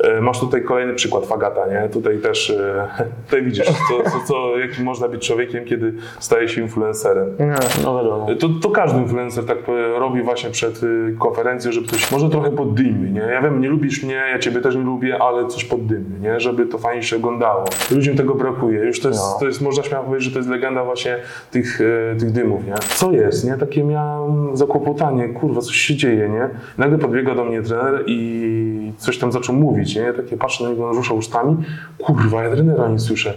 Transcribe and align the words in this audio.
E, 0.00 0.20
Masz 0.20 0.40
tutaj 0.40 0.62
kolejny 0.64 0.94
przykład 0.94 1.26
Fagata, 1.26 1.66
nie? 1.66 1.88
Tutaj 1.88 2.18
też, 2.18 2.50
e, 2.50 2.88
tutaj 3.24 3.42
widzisz, 3.42 3.66
co, 3.66 4.10
co, 4.10 4.26
co, 4.26 4.58
jakim 4.58 4.84
można 4.84 5.08
być 5.08 5.26
człowiekiem, 5.26 5.64
kiedy 5.64 5.94
staje 6.20 6.48
się 6.48 6.62
influencerem. 6.62 7.36
Nie, 7.40 7.54
no 7.84 7.96
wiadomo. 7.96 8.26
To, 8.40 8.48
to 8.62 8.70
każdy 8.70 8.98
influencer 9.00 9.44
tak 9.46 9.58
e, 9.68 9.98
robi 9.98 10.22
właśnie 10.22 10.50
przed 10.50 10.80
konferencją, 11.18 11.72
żeby 11.72 11.86
coś, 11.86 12.12
może 12.12 12.30
trochę 12.30 12.50
poddymi, 12.50 13.10
nie? 13.12 13.20
Ja 13.20 13.42
wiem, 13.42 13.60
nie 13.60 13.68
lubisz 13.68 14.02
mnie, 14.02 14.14
ja 14.14 14.38
ciebie 14.38 14.60
też 14.60 14.76
nie 14.76 14.82
lubię, 14.82 15.18
ale 15.22 15.46
coś 15.46 15.64
poddymi, 15.64 16.20
nie? 16.20 16.40
Żeby 16.40 16.66
to 16.66 16.78
fajnie 16.78 17.02
się 17.02 17.16
oglądało. 17.16 17.64
Ludziom 17.90 18.16
tego 18.16 18.34
brakuje. 18.34 18.80
Już 18.80 19.00
to 19.00 19.08
jest, 19.08 19.20
No. 19.20 19.36
to 19.40 19.46
jest 19.46 19.60
można 19.62 19.82
śmiało 19.82 20.04
powiedzieć, 20.04 20.24
że 20.24 20.32
to 20.32 20.38
jest 20.38 20.50
legenda 20.50 20.84
właśnie 20.84 21.16
tych, 21.50 21.80
tych 22.18 22.30
dymów, 22.30 22.66
nie? 22.66 22.74
Co 22.74 23.12
jest, 23.12 23.44
nie? 23.44 23.54
Takie 23.58 23.84
miałem 23.84 24.56
zakłopotanie, 24.56 25.28
kurwa, 25.28 25.60
coś 25.60 25.76
się 25.76 25.96
dzieje, 25.96 26.28
nie? 26.28 26.48
Nagle 26.78 26.98
podbiega 26.98 27.34
do 27.34 27.44
mnie 27.44 27.62
trener 27.62 28.04
i 28.06 28.92
coś 28.96 29.18
tam 29.18 29.32
zaczął 29.32 29.54
mówić, 29.56 29.71
nie? 29.76 30.00
Ja 30.00 30.12
takie 30.12 30.36
patrzę 30.36 30.64
na 30.64 30.70
niego, 30.70 30.88
on 30.90 30.96
rusza 30.96 31.14
ustami, 31.14 31.56
kurwa, 31.98 32.42
ja 32.44 32.50
trenera 32.50 32.88
nie 32.88 32.98
słyszę. 32.98 33.34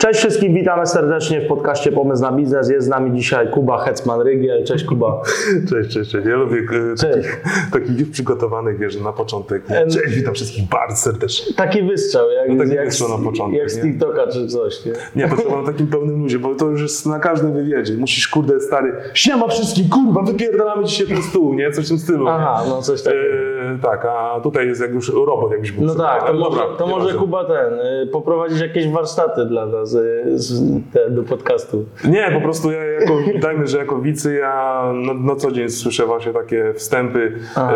Cześć 0.00 0.20
wszystkim, 0.20 0.54
witamy 0.54 0.86
serdecznie 0.86 1.40
w 1.40 1.46
podcaście 1.46 1.92
Pomysł 1.92 2.22
na 2.22 2.32
Biznes. 2.32 2.70
Jest 2.70 2.86
z 2.86 2.90
nami 2.90 3.18
dzisiaj 3.18 3.48
Kuba 3.50 3.84
Hetman-Rygiel. 3.84 4.64
Cześć 4.64 4.84
Kuba. 4.84 5.22
Cześć, 5.70 5.90
cześć, 5.90 6.10
cześć. 6.10 6.26
Ja 6.26 6.36
lubię 6.36 6.58
e, 6.58 6.96
takich, 6.96 7.42
takich 7.72 8.00
już 8.00 8.08
przygotowanych, 8.08 8.78
wiesz, 8.78 8.96
na 9.00 9.12
początek. 9.12 9.62
Cześć, 9.92 10.14
witam 10.16 10.34
wszystkich 10.34 10.68
bardzo 10.68 10.96
serdecznie. 10.96 11.54
Taki 11.54 11.82
wystrzał, 11.82 12.30
jak, 12.30 12.48
No 12.48 12.64
taki 12.64 12.74
jak, 12.76 12.84
wystrzał 12.86 13.08
na 13.08 13.24
początek, 13.24 13.58
jak 13.58 13.70
z 13.70 13.76
nie? 13.76 13.82
TikToka 13.82 14.26
czy 14.26 14.46
coś. 14.46 14.84
Nie? 14.84 14.92
Nie, 15.16 15.28
to 15.28 15.36
trzeba 15.36 15.62
na 15.62 15.66
takim 15.72 15.86
pełnym 15.86 16.22
ludzie, 16.22 16.38
bo 16.38 16.54
to 16.54 16.66
już 16.66 16.82
jest 16.82 17.06
na 17.06 17.18
każdym 17.18 17.52
wywiadzie. 17.52 17.94
Musisz, 17.94 18.28
kurde, 18.28 18.60
stary, 18.60 18.92
siema 19.14 19.48
wszystkim, 19.48 19.88
kurwa, 19.88 20.22
wypierdalamy 20.22 20.84
dzisiaj 20.84 21.06
ten 21.06 21.22
stół, 21.22 21.54
nie? 21.54 21.70
Coś 21.70 21.84
w 21.84 21.88
tym 21.88 21.98
stylu. 21.98 22.24
nie? 22.24 22.30
Aha, 22.30 22.64
no 22.68 22.82
coś 22.82 23.02
takiego. 23.02 23.22
E, 23.24 23.59
tak, 23.82 24.04
a 24.04 24.40
tutaj 24.42 24.66
jest 24.66 24.80
jak 24.80 24.90
już 24.94 25.08
robot 25.14 25.50
jakbyś 25.50 25.72
był. 25.72 25.84
No 25.84 25.94
tak, 25.94 26.26
to 26.26 26.34
dobra, 26.34 26.62
to 26.78 26.86
może. 26.86 27.14
Kuba 27.18 27.44
ten, 27.44 27.74
y, 28.02 28.06
poprowadzić 28.12 28.60
jakieś 28.60 28.88
warsztaty 28.88 29.44
dla 29.46 29.66
nas 29.66 29.94
y, 29.94 30.22
z, 30.38 30.62
te, 30.92 31.10
do 31.10 31.22
podcastu. 31.22 31.84
Nie, 32.04 32.30
po 32.34 32.40
prostu 32.40 32.70
ja 32.72 32.84
jako, 32.84 33.12
dajmy, 33.42 33.66
że 33.66 33.78
jako 33.78 33.98
wicy 33.98 34.34
ja 34.34 34.82
na, 34.94 35.14
na 35.14 35.36
co 35.36 35.50
dzień 35.50 35.68
słyszę 35.70 36.06
właśnie 36.06 36.32
takie 36.32 36.74
wstępy 36.74 37.32
e, 37.56 37.72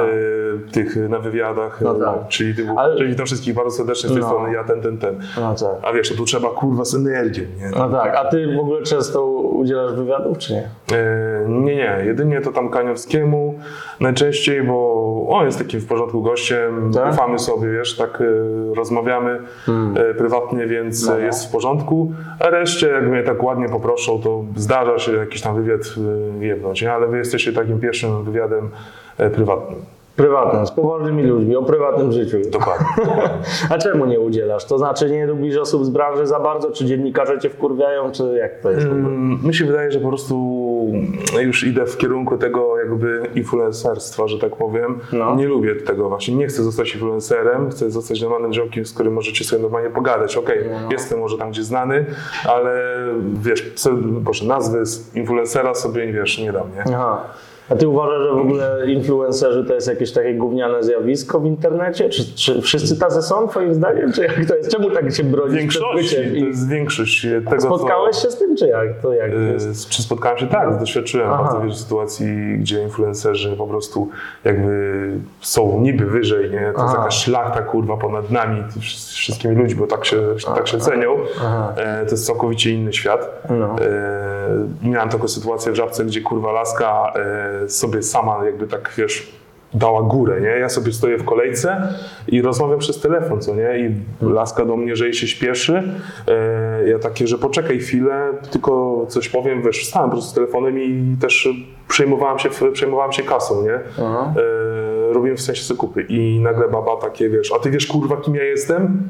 tych 0.72 0.96
na 1.08 1.18
wywiadach, 1.18 1.80
No 1.80 1.94
tak. 1.94 2.28
czyli 2.28 2.54
typu, 2.54 2.78
Ale- 2.78 2.96
czyli 2.96 3.10
witam 3.10 3.26
wszystkich 3.26 3.54
bardzo 3.54 3.70
serdecznie 3.70 4.08
z 4.10 4.12
tej 4.12 4.22
No. 4.22 4.28
strony, 4.28 4.52
ja 4.54 4.64
ten, 4.64 4.80
ten, 4.82 4.98
ten. 4.98 5.18
No 5.40 5.54
tak. 5.54 5.70
A 5.82 5.92
wiesz, 5.92 6.08
to 6.10 6.14
tu 6.16 6.24
trzeba 6.24 6.48
kurwa 6.48 6.84
z 6.84 6.94
energią, 6.94 7.42
nie? 7.58 7.70
No 7.78 7.88
tak, 7.88 8.16
a 8.16 8.24
ty 8.24 8.56
w 8.56 8.60
ogóle 8.60 8.82
często 8.82 9.26
udzielasz 9.26 9.92
wywiadów, 9.92 10.38
czy 10.38 10.52
nie? 10.52 10.68
E, 10.92 11.24
Nie, 11.48 11.76
nie, 11.76 12.02
jedynie 12.04 12.40
to 12.40 12.52
tam 12.52 12.68
Kaniowskiemu 12.70 13.54
najczęściej, 14.00 14.62
bo 14.62 15.04
on 15.28 15.46
jest 15.46 15.58
takim 15.74 15.86
w 15.86 15.88
porządku 15.88 16.22
gościem, 16.22 16.90
Tak? 16.94 17.12
ufamy 17.12 17.38
sobie, 17.38 17.70
wiesz, 17.72 17.96
tak 17.96 18.20
e, 18.20 18.24
rozmawiamy 18.74 19.40
e, 19.96 20.14
prywatnie, 20.14 20.66
więc 20.66 21.06
No. 21.08 21.18
e, 21.18 21.22
jest 21.22 21.48
w 21.48 21.52
porządku, 21.52 22.12
a 22.40 22.50
reszcie 22.50 22.88
jak 22.88 23.06
mnie 23.08 23.22
tak 23.22 23.42
ładnie 23.42 23.68
poproszą, 23.68 24.20
to 24.20 24.44
zdarza 24.56 24.98
się 24.98 25.12
jakiś 25.12 25.42
tam 25.42 25.56
wywiad 25.56 25.80
jebnąć, 26.40 26.82
nie? 26.82 26.92
ale 26.92 27.06
wy 27.06 27.18
jesteście 27.18 27.52
takim 27.52 27.80
pierwszym 27.80 28.24
wywiadem 28.24 28.70
prywatnym. 29.34 29.78
Prywatnym, 30.16 30.66
z 30.66 30.70
poważnymi 30.70 31.22
ludźmi, 31.22 31.56
o 31.56 31.62
prywatnym 31.62 32.12
życiu. 32.12 32.36
Dokładnie. 32.50 32.86
A 33.70 33.78
czemu 33.78 34.06
nie 34.06 34.20
udzielasz? 34.20 34.64
To 34.64 34.78
znaczy 34.78 35.10
nie 35.10 35.26
lubisz 35.26 35.56
osób 35.56 35.84
z 35.84 35.90
branży 35.90 36.26
za 36.26 36.40
bardzo, 36.40 36.70
czy 36.70 36.84
dziennikarze 36.84 37.38
cię 37.38 37.50
wkurwiają, 37.50 38.12
czy 38.12 38.22
jak 38.38 38.60
to 38.60 38.70
jest? 38.70 38.82
w 38.86 38.90
ogóle? 38.90 39.04
Mm, 39.06 39.38
Mi 39.44 39.54
się 39.54 39.64
wydaje, 39.64 39.92
że 39.92 40.00
po 40.00 40.08
prostu 40.08 40.34
już 41.40 41.64
idę 41.66 41.86
w 41.86 41.96
kierunku 41.96 42.38
tego 42.38 42.78
jakby 42.78 43.22
influencerstwa, 43.34 44.28
że 44.28 44.38
tak 44.38 44.56
powiem. 44.56 44.98
No. 45.12 45.34
Nie 45.34 45.46
lubię 45.48 45.74
tego 45.76 46.08
właśnie. 46.08 46.34
Nie 46.34 46.46
chcę 46.46 46.62
zostać 46.62 46.94
influencerem, 46.94 47.70
chcę 47.70 47.90
zostać 47.90 48.22
normalnym 48.22 48.52
ziomkiem, 48.52 48.84
z 48.86 48.92
którym 48.94 49.12
możecie 49.12 49.44
sobie 49.44 49.62
normalnie 49.62 49.90
pogadać. 49.90 50.36
Okej, 50.36 50.58
No. 50.82 50.88
jestem 50.92 51.18
może 51.20 51.38
tam 51.38 51.50
gdzie 51.50 51.62
znany, 51.62 52.04
ale 52.48 52.96
wiesz, 53.42 53.72
Boże, 54.02 54.46
nazwy 54.46 54.86
z 54.86 55.16
influencera 55.16 55.74
sobie, 55.74 56.12
wiesz, 56.12 56.38
nie 56.38 56.52
dam, 56.52 56.66
nie? 56.76 56.94
Aha. 56.94 57.20
A 57.70 57.74
ty 57.74 57.88
uważasz, 57.88 58.22
że 58.22 58.30
w 58.32 58.38
ogóle 58.38 58.92
influencerzy 58.92 59.64
to 59.64 59.74
jest 59.74 59.88
jakieś 59.88 60.12
takie 60.12 60.34
gówniane 60.34 60.82
zjawisko 60.82 61.40
w 61.40 61.46
internecie? 61.46 62.08
Czy, 62.08 62.34
czy 62.34 62.62
wszyscy 62.62 62.98
tacy 62.98 63.22
są 63.22 63.48
twoim 63.48 63.74
zdaniem? 63.74 64.12
Czy 64.12 64.22
jak 64.22 64.44
to 64.48 64.56
jest? 64.56 64.70
Czemu 64.70 64.90
tak 64.90 65.12
się 65.12 65.24
bronisz 65.24 65.54
większości, 65.54 66.06
przed 66.06 66.24
byciem? 66.24 66.40
to 66.40 66.46
jest 66.46 66.68
większość 66.68 67.26
tego, 67.50 67.60
Spotkałeś 67.60 68.16
się 68.16 68.30
z 68.30 68.38
tym, 68.38 68.56
czy 68.56 68.68
jak? 68.68 69.00
To 69.02 69.14
jak 69.14 69.30
to 69.30 69.36
co... 69.36 69.42
jest? 69.42 69.86
Y, 69.86 69.90
Czy 69.90 70.02
spotkałem 70.02 70.38
się? 70.38 70.46
Tak, 70.46 70.78
doświadczyłem 70.80 71.30
Aha. 71.30 71.42
bardzo 71.42 71.60
wielu 71.60 71.72
sytuacji, 71.72 72.58
gdzie 72.58 72.82
influencerzy 72.82 73.56
po 73.56 73.66
prostu 73.66 74.08
jakby 74.44 75.10
są 75.40 75.80
niby 75.80 76.06
wyżej, 76.06 76.50
nie? 76.50 76.72
To 76.76 76.82
jest 76.82 76.94
jakaś 76.94 77.14
szlachta 77.14 77.62
kurwa 77.62 77.96
ponad 77.96 78.30
nami, 78.30 78.62
wszystkimi 79.12 79.56
ludźmi, 79.56 79.80
bo 79.80 79.86
tak 79.86 80.04
się, 80.04 80.22
tak 80.54 80.68
się 80.68 80.78
cenią. 80.78 81.16
Aha. 81.38 81.72
E, 81.76 82.04
to 82.04 82.10
jest 82.10 82.26
całkowicie 82.26 82.70
inny 82.70 82.92
świat. 82.92 83.42
No. 83.50 83.76
E, 83.80 84.43
miałem 84.82 85.08
taką 85.08 85.28
sytuację 85.28 85.72
w 85.72 85.74
Żabce, 85.74 86.04
gdzie 86.04 86.20
kurwa 86.20 86.52
laska 86.52 87.12
e, 87.64 87.68
sobie 87.68 88.02
sama 88.02 88.44
jakby 88.44 88.66
tak, 88.66 88.92
wiesz, 88.96 89.32
dała 89.74 90.02
górę, 90.02 90.40
nie? 90.40 90.48
Ja 90.48 90.68
sobie 90.68 90.92
stoję 90.92 91.18
w 91.18 91.24
kolejce 91.24 91.88
i 92.28 92.42
rozmawiam 92.42 92.78
przez 92.78 93.00
telefon, 93.00 93.40
co 93.40 93.54
nie? 93.54 93.78
I 93.78 93.94
laska 94.32 94.64
do 94.64 94.76
mnie, 94.76 94.96
że 94.96 95.04
jej 95.04 95.14
się 95.14 95.26
śpieszy. 95.26 95.82
E, 96.28 96.88
ja 96.88 96.98
takie, 96.98 97.26
że 97.26 97.38
poczekaj 97.38 97.78
chwilę, 97.78 98.32
tylko 98.50 99.06
coś 99.08 99.28
powiem, 99.28 99.62
wiesz, 99.62 99.78
wstałem 99.78 100.10
po 100.10 100.16
prostu 100.16 100.30
z 100.30 100.34
telefonem 100.34 100.78
i 100.78 101.16
też 101.20 101.48
przejmowałem 101.88 102.38
się, 102.38 102.48
przejmowałem 102.72 103.12
się 103.12 103.22
kasą, 103.22 103.62
nie? 103.62 103.80
Aha. 103.98 104.34
E, 105.10 105.12
robiłem 105.12 105.36
w 105.36 105.40
sensie 105.40 105.64
zakupy 105.64 106.02
i 106.02 106.40
nagle 106.40 106.68
baba 106.68 106.96
takie, 106.96 107.28
wiesz, 107.28 107.52
a 107.52 107.58
ty 107.58 107.70
wiesz 107.70 107.86
kurwa 107.86 108.16
kim 108.16 108.34
ja 108.34 108.44
jestem? 108.44 109.08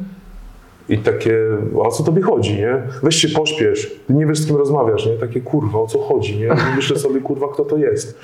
I 0.88 0.98
takie, 0.98 1.38
o 1.78 1.90
co 1.90 2.02
tobie 2.02 2.22
chodzi, 2.22 2.56
nie? 2.56 2.82
Weź 3.02 3.16
się 3.16 3.28
pośpiesz, 3.28 4.00
ty 4.06 4.14
nie 4.14 4.26
wiesz 4.26 4.38
z 4.38 4.46
kim 4.46 4.56
rozmawiasz, 4.56 5.06
nie? 5.06 5.12
Takie 5.12 5.40
kurwa, 5.40 5.78
o 5.78 5.86
co 5.86 5.98
chodzi, 5.98 6.38
nie? 6.38 6.46
I 6.46 6.76
myślę 6.76 6.98
sobie, 6.98 7.20
kurwa, 7.20 7.48
kto 7.48 7.64
to 7.64 7.76
jest. 7.76 8.20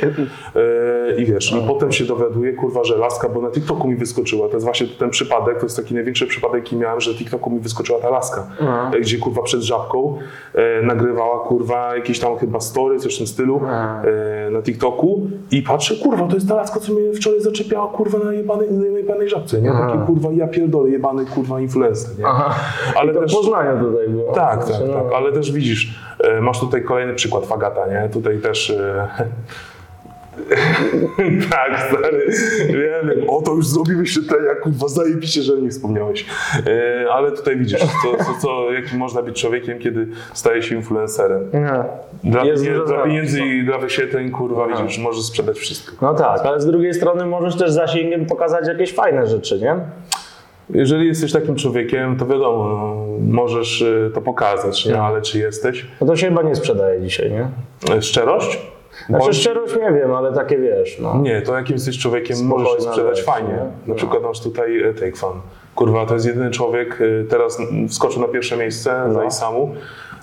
E, 0.56 1.21
I 1.21 1.25
wiesz, 1.26 1.53
i 1.53 1.69
potem 1.69 1.93
się 1.93 2.04
dowiaduję, 2.04 2.53
kurwa, 2.53 2.84
że 2.84 2.97
laska, 2.97 3.28
bo 3.28 3.41
na 3.41 3.50
TikToku 3.50 3.88
mi 3.88 3.97
wyskoczyła, 3.97 4.48
to 4.48 4.54
jest 4.54 4.65
właśnie 4.65 4.87
ten 4.87 5.10
przypadek, 5.10 5.59
to 5.59 5.66
jest 5.66 5.76
taki 5.76 5.94
największy 5.94 6.26
przypadek, 6.26 6.65
jaki 6.65 6.76
miałem, 6.76 7.00
że 7.00 7.12
na 7.12 7.19
TikToku 7.19 7.50
mi 7.50 7.60
wyskoczyła 7.60 7.98
ta 7.98 8.10
laska, 8.10 8.47
Aha. 8.60 8.91
e, 8.94 9.00
gdzie 9.00 9.19
kurwa 9.19 9.42
przed 9.42 9.60
żabką 9.60 10.19
e, 10.54 10.82
nagrywała, 10.82 11.44
kurwa, 11.44 11.97
jakieś 11.97 12.19
tam 12.19 12.37
chyba 12.37 12.60
story, 12.60 12.98
coś 12.98 13.15
w 13.15 13.19
tym 13.19 13.27
stylu 13.27 13.60
Aha. 13.65 14.03
e, 14.47 14.50
na 14.50 14.62
TikToku 14.62 15.21
i 15.50 15.62
patrzę, 15.62 15.94
kurwa, 15.97 16.27
to 16.27 16.34
jest 16.34 16.48
ta 16.48 16.54
laska, 16.54 16.81
co 16.81 16.92
mnie 16.92 17.12
wczoraj 17.12 17.41
zaczepiała, 17.41 17.88
kurwa, 17.88 18.19
na 18.19 18.32
jebanej, 18.32 18.72
na 18.72 18.98
jebanej 18.98 19.28
żabce, 19.28 19.62
nie? 19.62 19.71
Takie, 19.71 19.98
kurwa, 20.06 20.28
ja 20.32 20.48
pierdolę, 20.48 20.91
jebany, 20.91 21.27
kurwa, 21.27 21.60
influencer, 21.60 22.19
nie? 22.19 22.27
Aha. 22.27 22.50
Ale 22.97 23.15
to 23.15 23.21
też- 23.21 23.34
Poznania 23.34 23.77
tutaj 23.77 24.09
było. 24.09 24.33
Tak, 24.33 24.59
tak, 24.59 24.66
Znaczy, 24.66 24.93
tak, 24.93 25.05
no. 25.11 25.16
ale 25.16 25.33
też 25.33 25.53
widzisz, 25.53 25.99
e, 26.25 26.41
masz 26.41 26.61
tutaj 26.61 26.83
kolejny 26.84 27.15
przykład 27.15 27.47
Fagata, 27.47 27.87
nie? 27.87 28.09
Tutaj 28.12 28.38
też... 28.38 28.71
e, 28.71 29.09
tak, 31.50 31.81
stary, 31.89 32.27
wiem, 32.69 33.31
o 33.31 33.43
to 33.43 33.53
już 33.55 33.66
zrobiłeś 33.66 34.19
te, 34.28 34.44
jak 34.47 34.60
kurwa 34.60 34.89
zajebiście, 34.89 35.43
że 35.43 35.56
nie 35.56 35.71
wspomniałeś. 35.71 36.27
E, 36.66 37.12
ale 37.12 37.33
tutaj 37.33 37.56
widzisz, 37.56 37.81
co, 37.81 38.25
co, 38.25 38.41
co, 38.41 38.72
jakim 38.72 38.99
można 38.99 39.22
być 39.22 39.41
człowiekiem, 39.41 39.78
kiedy 39.78 40.06
staje 40.34 40.62
się 40.62 40.75
influencerem. 40.77 41.50
Nie. 41.53 41.84
Dla, 42.31 42.44
Jest 42.44 42.62
pieniędzy, 42.65 42.71
dużo 42.71 42.94
dla 42.94 43.05
pieniędzy 43.05 43.41
i 43.41 43.65
dla 43.65 43.78
wyświetleń, 43.78 44.31
kurwa, 44.31 44.66
widzisz, 44.66 44.99
możesz 44.99 45.25
sprzedać 45.25 45.59
wszystko. 45.59 45.93
No 46.06 46.15
tak, 46.15 46.47
ale 46.47 46.60
z 46.60 46.66
drugiej 46.66 46.94
strony 46.94 47.27
możesz 47.27 47.56
też 47.56 47.72
zasięgiem 47.72 48.27
pokazać 48.27 48.69
jakieś 48.69 48.94
fajne 48.94 49.27
rzeczy, 49.27 49.60
nie? 49.60 49.77
Jeżeli 50.75 51.06
jesteś 51.06 51.32
takim 51.32 51.56
człowiekiem, 51.56 52.16
to 52.16 52.26
wiadomo, 52.26 52.69
no, 52.69 53.06
możesz 53.32 53.82
e, 53.82 54.10
to 54.14 54.20
pokazać, 54.20 54.86
No. 54.86 54.92
nie? 54.92 55.03
ale 55.03 55.22
czy 55.22 55.38
jesteś? 55.38 55.86
No 56.00 56.06
to 56.06 56.16
się 56.16 56.28
chyba 56.28 56.42
nie 56.42 56.54
sprzedaje 56.56 57.00
dzisiaj, 57.03 57.30
nie? 57.30 57.48
E, 57.97 58.03
Szczerość? 58.03 58.59
Znaczy 59.06 59.24
Bądź- 59.24 59.36
szczerość 59.36 59.77
nie 59.77 59.92
wiem, 59.92 60.15
ale 60.15 60.33
takie 60.33 60.59
wiesz, 60.59 60.98
no. 61.00 61.18
Nie, 61.22 61.42
to 61.42 61.54
jakim 61.56 61.74
jesteś 61.74 61.98
człowiekiem 61.98 62.36
Spokojna 62.36 62.65
możesz 62.71 62.83
sprzedać 62.84 63.16
rzecz, 63.16 63.27
fajnie. 63.27 63.48
nie? 63.48 63.54
Na 63.56 63.65
No. 63.86 63.95
przykład 63.95 64.22
masz 64.22 64.41
tutaj 64.41 64.83
e, 64.83 64.95
Take 64.95 65.12
Fan. 65.16 65.33
Kurwa, 65.80 66.06
to 66.06 66.15
jest 66.15 66.27
jedyny 66.27 66.50
człowiek, 66.50 66.98
e, 67.21 67.24
teraz 67.24 67.59
wskoczył 67.88 68.22
na 68.22 68.28
pierwsze 68.28 68.56
miejsce 68.56 69.04
No. 69.09 69.15
za 69.15 69.24
Isamu. 69.24 69.74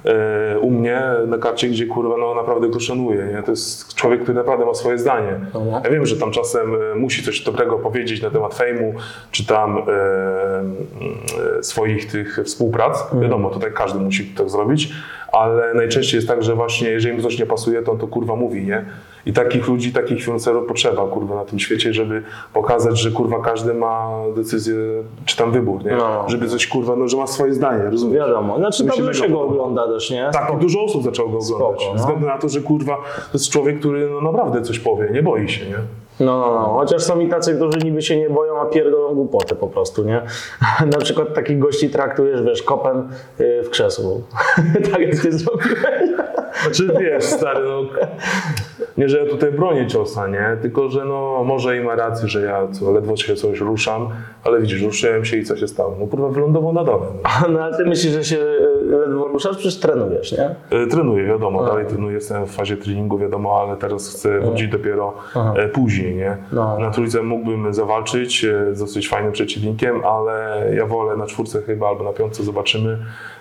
e, 0.05 0.59
U 0.59 0.71
mnie 0.71 1.01
na 1.27 1.37
karcie, 1.37 1.67
gdzie 1.67 1.85
kurwa 1.85 2.17
no 2.17 2.35
naprawdę 2.35 2.69
go 2.69 2.79
szanuję. 2.79 3.25
Nie? 3.35 3.43
To 3.43 3.51
jest 3.51 3.95
człowiek, 3.95 4.21
który 4.23 4.37
naprawdę 4.37 4.65
ma 4.65 4.73
swoje 4.73 4.97
zdanie. 4.97 5.39
Ja 5.83 5.89
wiem, 5.89 6.05
że 6.05 6.15
tam 6.17 6.31
czasem 6.31 6.75
e, 6.75 6.95
musi 6.95 7.23
coś 7.23 7.41
dobrego 7.41 7.77
powiedzieć 7.79 8.21
na 8.21 8.29
temat 8.29 8.55
fejmu, 8.55 8.93
czy 9.31 9.45
tam 9.45 9.77
e, 9.77 11.63
swoich 11.63 12.11
tych 12.11 12.39
współprac. 12.43 13.01
Mhm. 13.03 13.21
Wiadomo, 13.21 13.49
tutaj 13.49 13.71
każdy 13.73 13.99
musi 13.99 14.25
tak 14.25 14.49
zrobić, 14.49 14.89
ale 15.31 15.73
najczęściej 15.73 16.17
jest 16.17 16.27
tak, 16.27 16.43
że 16.43 16.55
właśnie 16.55 16.89
jeżeli 16.89 17.15
mu 17.15 17.21
coś 17.23 17.39
nie 17.39 17.45
pasuje, 17.45 17.81
to 17.81 17.91
on 17.91 17.97
to 17.97 18.07
kurwa 18.07 18.35
mówi, 18.35 18.65
nie? 18.65 18.85
I 19.27 19.33
takich 19.33 19.67
ludzi, 19.67 19.93
takich 19.93 20.17
influencerów 20.17 20.67
potrzeba, 20.67 21.07
kurwa, 21.07 21.35
na 21.35 21.45
tym 21.45 21.59
świecie, 21.59 21.93
żeby 21.93 22.23
pokazać, 22.53 22.99
że 22.99 23.11
kurwa 23.11 23.39
każdy 23.39 23.73
ma 23.73 24.09
decyzję, 24.35 24.75
czy 25.25 25.37
tam 25.37 25.51
wybór, 25.51 25.85
nie? 25.85 25.91
No. 25.91 26.25
Żeby 26.27 26.47
coś 26.47 26.67
kurwa, 26.67 26.95
no, 26.95 27.07
że 27.07 27.17
ma 27.17 27.27
swoje 27.27 27.53
zdanie, 27.53 27.83
rozumiesz? 27.83 28.17
Wiadomo, 28.17 28.57
znaczy 28.57 28.77
się 28.77 28.83
dobrze 28.83 29.13
się 29.13 29.29
go 29.29 29.41
ogląda 29.41 29.87
też, 29.87 30.11
nie? 30.11 30.29
Tak, 30.33 30.53
i 30.53 30.57
dużo 30.57 30.83
osób 30.83 31.03
zaczęło 31.03 31.29
go 31.29 31.37
oglądać. 31.37 31.81
Spoko, 31.81 31.93
no. 31.93 31.99
Względu 31.99 32.25
na 32.25 32.37
to, 32.37 32.49
że 32.49 32.61
kurwa, 32.61 32.95
to 33.31 33.33
jest 33.33 33.49
człowiek, 33.49 33.79
który 33.79 34.09
no, 34.09 34.21
naprawdę 34.21 34.61
coś 34.61 34.79
powie, 34.79 35.09
nie 35.13 35.23
boi 35.23 35.49
się, 35.49 35.65
nie? 35.65 35.77
No, 36.19 36.39
no, 36.39 36.53
no. 36.53 36.73
Chociaż 36.73 37.03
są 37.03 37.19
i 37.19 37.29
tacy, 37.29 37.55
którzy 37.55 37.79
niby 37.79 38.01
się 38.01 38.17
nie 38.17 38.29
boją, 38.29 38.61
a 38.61 38.65
pierdolą 38.65 39.15
głupoty 39.15 39.55
po 39.55 39.67
prostu, 39.67 40.03
nie? 40.03 40.21
Na 40.93 40.97
przykład 40.97 41.33
takich 41.33 41.59
gości 41.59 41.89
traktujesz, 41.89 42.43
wiesz, 42.43 42.63
kopem 42.63 43.09
y, 43.39 43.63
w 43.63 43.69
krzesło. 43.69 44.21
tak 44.91 45.01
jak 45.01 45.21
ty 45.21 45.31
zrobiłeś. 45.31 46.06
Znaczy 46.75 46.93
wiesz, 46.99 47.23
stary, 47.23 47.65
no, 47.65 47.83
nie, 48.97 49.09
że 49.09 49.17
ja 49.17 49.29
tutaj 49.29 49.51
bronię 49.51 49.87
ciosa, 49.87 50.27
nie? 50.27 50.57
Tylko, 50.61 50.89
że 50.89 51.05
no, 51.05 51.43
może 51.45 51.77
i 51.77 51.81
ma 51.81 51.95
rację, 51.95 52.27
że 52.27 52.41
ja 52.41 52.67
co, 52.71 52.91
ledwo 52.91 53.17
się 53.17 53.35
coś 53.35 53.59
ruszam, 53.59 54.09
ale 54.43 54.61
widzisz, 54.61 54.81
ruszyłem 54.81 55.25
się 55.25 55.37
i 55.37 55.43
co 55.43 55.57
się 55.57 55.67
stało? 55.67 55.95
No 55.99 56.07
kurwa, 56.07 56.29
wylądował 56.29 56.73
na 56.73 56.83
dole. 56.83 57.05
No. 57.41 57.47
No 57.49 57.59
ale 57.63 57.77
ty 57.77 57.85
myślisz, 57.85 58.13
że 58.13 58.23
się 58.23 58.37
y, 58.37 58.85
ledwo 58.85 59.27
ruszasz? 59.27 59.57
Przecież 59.57 59.79
trenujesz, 59.79 60.31
nie? 60.31 60.55
E, 60.79 60.87
Trenuję, 60.87 61.25
wiadomo, 61.25 61.63
dalej 61.65 61.85
trenuję, 61.85 62.15
jestem 62.15 62.45
w 62.45 62.51
fazie 62.51 62.77
treningu, 62.77 63.17
wiadomo, 63.17 63.61
ale 63.61 63.77
teraz 63.77 64.09
chcę 64.09 64.39
wrócić 64.39 64.67
dopiero 64.67 65.13
e, 65.55 65.67
później, 65.67 66.15
nie? 66.15 66.37
No. 66.51 66.79
Na 66.79 66.91
trójce 66.91 67.23
mógłbym 67.23 67.73
zawalczyć 67.73 68.45
e, 68.45 68.75
z 68.75 68.79
dosyć 68.79 69.09
fajnym 69.09 69.31
przeciwnikiem, 69.31 70.05
ale 70.05 70.65
ja 70.75 70.85
wolę 70.85 71.17
na 71.17 71.25
czwórce 71.25 71.61
chyba 71.61 71.87
albo 71.87 72.03
na 72.03 72.13
piątce, 72.13 72.43
zobaczymy. 72.43 72.97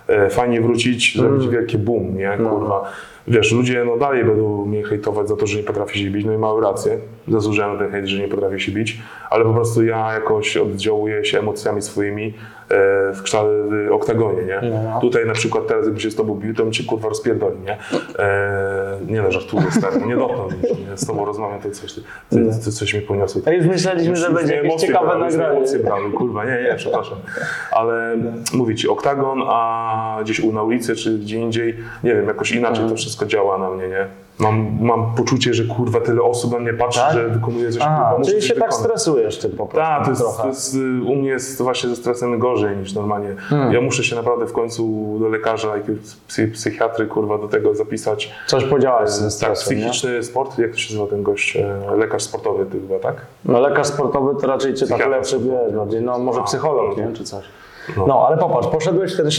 E, 0.08 0.30
Fajnie 0.30 0.60
wrócić, 0.60 1.16
zrobić 1.16 1.48
wielkie 1.48 1.78
boom, 1.78 2.16
nie? 2.16 2.36
Kurwa. 2.36 2.92
Wiesz, 3.28 3.52
ludzie 3.52 3.84
no 3.84 3.96
dalej 3.96 4.24
będą 4.24 4.66
mnie 4.66 4.82
hejtować 4.82 5.28
za 5.28 5.36
to, 5.36 5.46
że 5.46 5.58
nie 5.58 5.64
potrafię 5.64 5.98
się 5.98 6.10
bić, 6.10 6.26
no 6.26 6.32
i 6.32 6.38
mają 6.38 6.60
rację. 6.60 6.98
Zasłużyłem 7.28 7.72
na 7.72 7.78
ten 7.78 7.90
hejt, 7.90 8.06
że 8.06 8.18
nie 8.18 8.28
potrafię 8.28 8.60
się 8.60 8.72
bić, 8.72 8.98
ale 9.30 9.44
po 9.44 9.54
prostu 9.54 9.84
ja 9.84 10.12
jakoś 10.12 10.56
oddziałuję 10.56 11.24
się 11.24 11.38
emocjami 11.38 11.82
swoimi 11.82 12.26
e, 12.26 13.12
w 13.12 13.22
kształcie 13.22 13.50
w 13.88 13.92
oktagonie, 13.92 14.42
nie? 14.42 14.70
No. 14.70 15.00
Tutaj 15.00 15.26
na 15.26 15.32
przykład 15.32 15.66
teraz 15.66 15.84
jakbym 15.84 16.00
się 16.00 16.10
z 16.10 16.14
tobą 16.14 16.34
bił, 16.34 16.54
to 16.54 16.62
bym 16.62 16.72
cię 16.72 16.84
kurwa 16.84 17.08
rozpierdolił, 17.08 17.58
nie? 17.60 17.78
E, 18.18 18.98
nie 19.08 19.22
no, 19.22 19.32
żartuję 19.32 19.70
stary, 19.70 20.00
no 20.00 20.06
nie 20.06 20.16
dotknął 20.16 20.46
mnie, 20.46 20.56
nie? 20.90 20.96
Z 20.96 21.06
tobą 21.06 21.24
rozmawiam, 21.24 21.60
to 21.60 21.70
coś, 21.70 21.92
ty, 21.92 22.00
ty, 22.30 22.36
ty 22.64 22.72
coś 22.72 22.94
mi 22.94 23.00
poniosło. 23.00 23.42
A 23.46 23.50
już 23.50 23.66
myśleliśmy, 23.66 24.16
że 24.16 24.30
będzie 24.30 24.54
jakieś 24.54 24.74
ciekawe 24.74 25.18
nagranie. 25.18 25.56
emocje 25.56 25.78
brały, 25.78 26.10
kurwa, 26.10 26.44
nie, 26.44 26.62
nie, 26.62 26.74
przepraszam. 26.76 27.18
Ale 27.72 28.16
mówię 28.54 28.74
ci, 28.74 28.88
oktagon, 28.88 29.42
a 29.46 29.95
gdzieś 30.22 30.40
u 30.40 30.52
na 30.52 30.62
ulicy 30.62 30.96
czy 30.96 31.18
gdzie 31.18 31.40
indziej, 31.40 31.76
nie 32.04 32.14
wiem, 32.14 32.26
jakoś 32.28 32.50
inaczej 32.52 32.70
Mhm. 32.82 32.88
to 32.90 32.96
wszystko 32.96 33.26
działa 33.26 33.58
na 33.58 33.70
mnie, 33.70 33.88
nie? 33.88 34.06
Mam, 34.38 34.68
mam 34.80 35.14
poczucie, 35.14 35.54
że 35.54 35.64
kurwa 35.64 36.00
tyle 36.00 36.22
osób 36.22 36.52
na 36.52 36.58
mnie 36.58 36.72
patrzy, 36.72 37.00
Tak? 37.00 37.12
że 37.14 37.28
wykonuję 37.28 37.70
coś, 37.72 37.82
A, 37.82 38.10
kurwa, 38.10 38.30
czyli 38.30 38.42
się 38.42 38.48
tak 38.54 38.56
wykonać. 38.56 38.74
stresujesz 38.74 39.38
tym 39.38 39.50
po 39.50 39.66
prostu 39.66 39.76
Tak, 39.80 40.04
to 40.04 40.10
jest, 40.10 40.22
to 40.42 40.46
jest, 40.48 40.74
y, 40.74 40.78
u 41.02 41.14
mnie 41.16 41.28
jest 41.28 41.58
to 41.58 41.64
właśnie 41.64 41.88
ze 41.90 41.96
stresem 41.96 42.38
gorzej 42.38 42.76
niż 42.76 42.94
normalnie. 42.94 43.34
Hmm. 43.38 43.72
Ja 43.72 43.80
muszę 43.80 44.04
się 44.04 44.16
naprawdę 44.16 44.46
w 44.46 44.52
końcu 44.52 45.16
do 45.20 45.28
lekarza, 45.28 45.76
jakiegoś 45.76 46.00
psy, 46.28 46.48
psychiatry, 46.48 47.06
kurwa, 47.06 47.38
do 47.38 47.48
tego 47.48 47.74
zapisać. 47.74 48.32
Coś 48.46 48.64
podziałać 48.64 49.10
z 49.10 49.14
tym 49.18 49.24
Tak, 49.24 49.32
stresem, 49.32 49.78
nie? 49.78 49.84
psychiczny 49.84 50.22
sport, 50.22 50.58
jak 50.58 50.70
to 50.70 50.76
się 50.78 50.94
nazywa 50.94 51.10
ten 51.10 51.22
gość? 51.22 51.56
E, 51.56 51.96
Lekarz 51.96 52.22
sportowy 52.22 52.66
ty 52.66 52.80
chyba, 52.80 52.98
tak? 52.98 53.16
No 53.44 53.60
lekarz 53.60 53.86
sportowy 53.86 54.40
to 54.40 54.46
raczej 54.46 54.74
czy 54.74 54.88
tak 54.88 55.06
leczy, 55.08 55.38
wiesz, 55.38 55.76
bardziej, 55.76 56.02
no 56.02 56.18
może 56.18 56.42
psycholog, 56.42 56.96
nie? 56.96 57.12
Czy 57.12 57.24
coś. 57.24 57.44
No. 57.96 58.06
No, 58.06 58.26
ale 58.26 58.36
popatrz, 58.36 58.68
poszedłeś 58.68 59.14
w 59.14 59.16
ten 59.16 59.30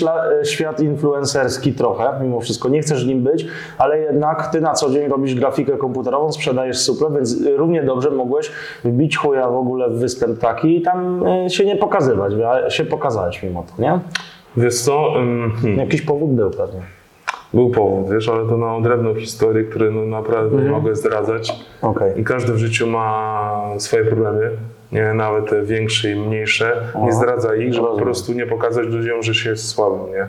świat 0.44 0.80
influencerski 0.80 1.74
trochę, 1.74 2.20
mimo 2.22 2.40
wszystko, 2.40 2.70
nie 2.70 2.82
chcesz 2.82 3.06
nim 3.06 3.24
być, 3.24 3.48
ale 3.78 4.00
jednak 4.00 4.48
ty 4.52 4.62
na 4.62 4.74
co 4.74 4.90
dzień 4.90 5.08
robisz 5.10 5.36
grafikę 5.36 5.78
komputerową, 5.78 6.32
sprzedajesz 6.32 6.78
suple, 6.78 7.10
więc 7.16 7.36
równie 7.56 7.84
dobrze 7.84 8.12
mogłeś 8.12 8.52
wbić 8.84 9.18
chuja 9.18 9.50
w 9.50 9.56
ogóle 9.56 9.90
w 9.90 9.94
występ 10.00 10.40
taki 10.40 10.78
i 10.78 10.82
tam 10.82 11.24
e, 11.28 11.50
się 11.50 11.66
nie 11.66 11.76
pokazywać, 11.76 12.34
a 12.66 12.70
się 12.70 12.86
pokazałeś 12.86 13.44
mimo 13.44 13.64
to, 13.76 13.82
nie? 13.82 14.00
Wiesz 14.58 14.82
co, 14.82 15.12
hmm, 15.14 15.52
Jakiś 15.78 16.02
powód 16.02 16.32
był 16.32 16.52
pewnie. 16.52 16.82
był 17.54 17.70
powód, 17.70 18.10
wiesz, 18.12 18.30
ale 18.30 18.46
to 18.50 18.58
na 18.58 18.76
odrębną 18.76 19.16
historię, 19.16 19.64
które 19.64 19.92
no 19.92 20.02
naprawdę 20.06 20.64
nie 20.64 20.70
mogę 20.70 20.96
zdradzać. 20.96 21.66
Okej. 21.82 22.20
I 22.22 22.24
każdy 22.24 22.54
w 22.54 22.58
życiu 22.58 22.88
ma 22.88 23.62
swoje 23.78 24.06
problemy? 24.06 24.50
Nawet 25.14 25.66
większe 25.66 26.12
i 26.12 26.16
mniejsze. 26.16 26.82
Nie 27.06 27.14
zdradza 27.14 27.56
ich, 27.56 27.74
żeby 27.74 27.88
po 27.88 27.92
rozumiem. 27.92 28.06
prostu 28.06 28.34
nie 28.34 28.46
pokazać 28.46 28.88
ludziom, 28.88 29.24
że 29.24 29.34
się 29.36 29.50
jest 29.50 29.68
słabym, 29.68 30.12
nie? 30.12 30.28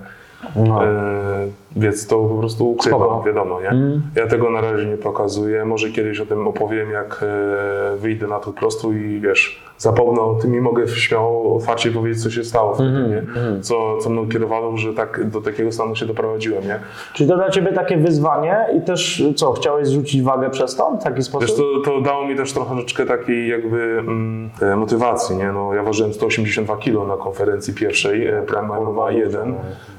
No. 0.57 0.85
E, 0.85 1.49
więc 1.77 2.07
to 2.07 2.19
po 2.25 2.39
prostu 2.39 2.71
ukrywam, 2.71 3.01
Spoko. 3.01 3.23
wiadomo, 3.23 3.61
nie? 3.61 4.01
Ja 4.15 4.27
tego 4.27 4.51
na 4.51 4.61
razie 4.61 4.87
nie 4.87 4.97
pokazuję. 4.97 5.65
Może 5.65 5.91
kiedyś 5.91 6.21
o 6.21 6.27
tym 6.27 6.49
opowiem, 6.49 6.91
jak 6.91 7.21
e, 7.23 7.97
wyjdę 7.97 8.27
na 8.27 8.39
to 8.39 8.53
prostu 8.53 8.93
i 8.93 9.21
wiesz, 9.21 9.68
zapomnę 9.79 10.21
o 10.21 10.35
tym 10.35 10.55
i 10.55 10.61
mogę 10.61 10.89
śmiało, 10.89 11.57
otwarcie 11.57 11.91
powiedzieć, 11.91 12.23
co 12.23 12.31
się 12.31 12.45
stało 12.45 12.75
wtedy, 12.75 13.09
nie? 13.09 13.23
Co, 13.63 13.99
co 13.99 14.11
mną 14.11 14.29
kierowało, 14.29 14.77
że 14.77 14.95
tak 14.95 15.31
do 15.31 15.41
takiego 15.41 15.73
stanu 15.73 15.97
się 15.97 16.07
doprowadziłem, 16.07 16.65
nie? 16.65 16.81
Czyli 17.13 17.31
to 17.31 17.37
dla 17.37 17.51
ciebie 17.51 17.73
takie 17.73 17.97
wyzwanie 17.97 18.67
i 18.79 18.81
też 18.81 19.23
co, 19.37 19.53
chciałeś 19.53 19.89
zrzucić 19.89 20.23
wagę 20.23 20.51
przez 20.51 20.77
to 20.77 20.91
w 21.01 21.05
taki 21.05 21.23
sposób? 21.23 21.49
Wiesz, 21.49 21.57
to, 21.57 21.91
to 21.91 22.01
dało 22.01 22.27
mi 22.27 22.37
też 22.37 22.53
troszeczkę 22.53 23.07
takiej 23.07 23.49
jakby 23.49 23.99
mm, 23.99 24.51
e, 24.63 24.77
motywacji, 24.77 25.37
nie? 25.37 25.53
No, 25.53 25.75
ja 25.75 25.83
ważyłem 25.83 26.13
182 26.13 26.77
kg 26.77 27.09
na 27.09 27.25
konferencji 27.25 27.75
pierwszej, 27.75 28.27
e, 28.27 28.43
Prime 28.43 28.81
MMA 28.81 29.11
1, 29.11 29.55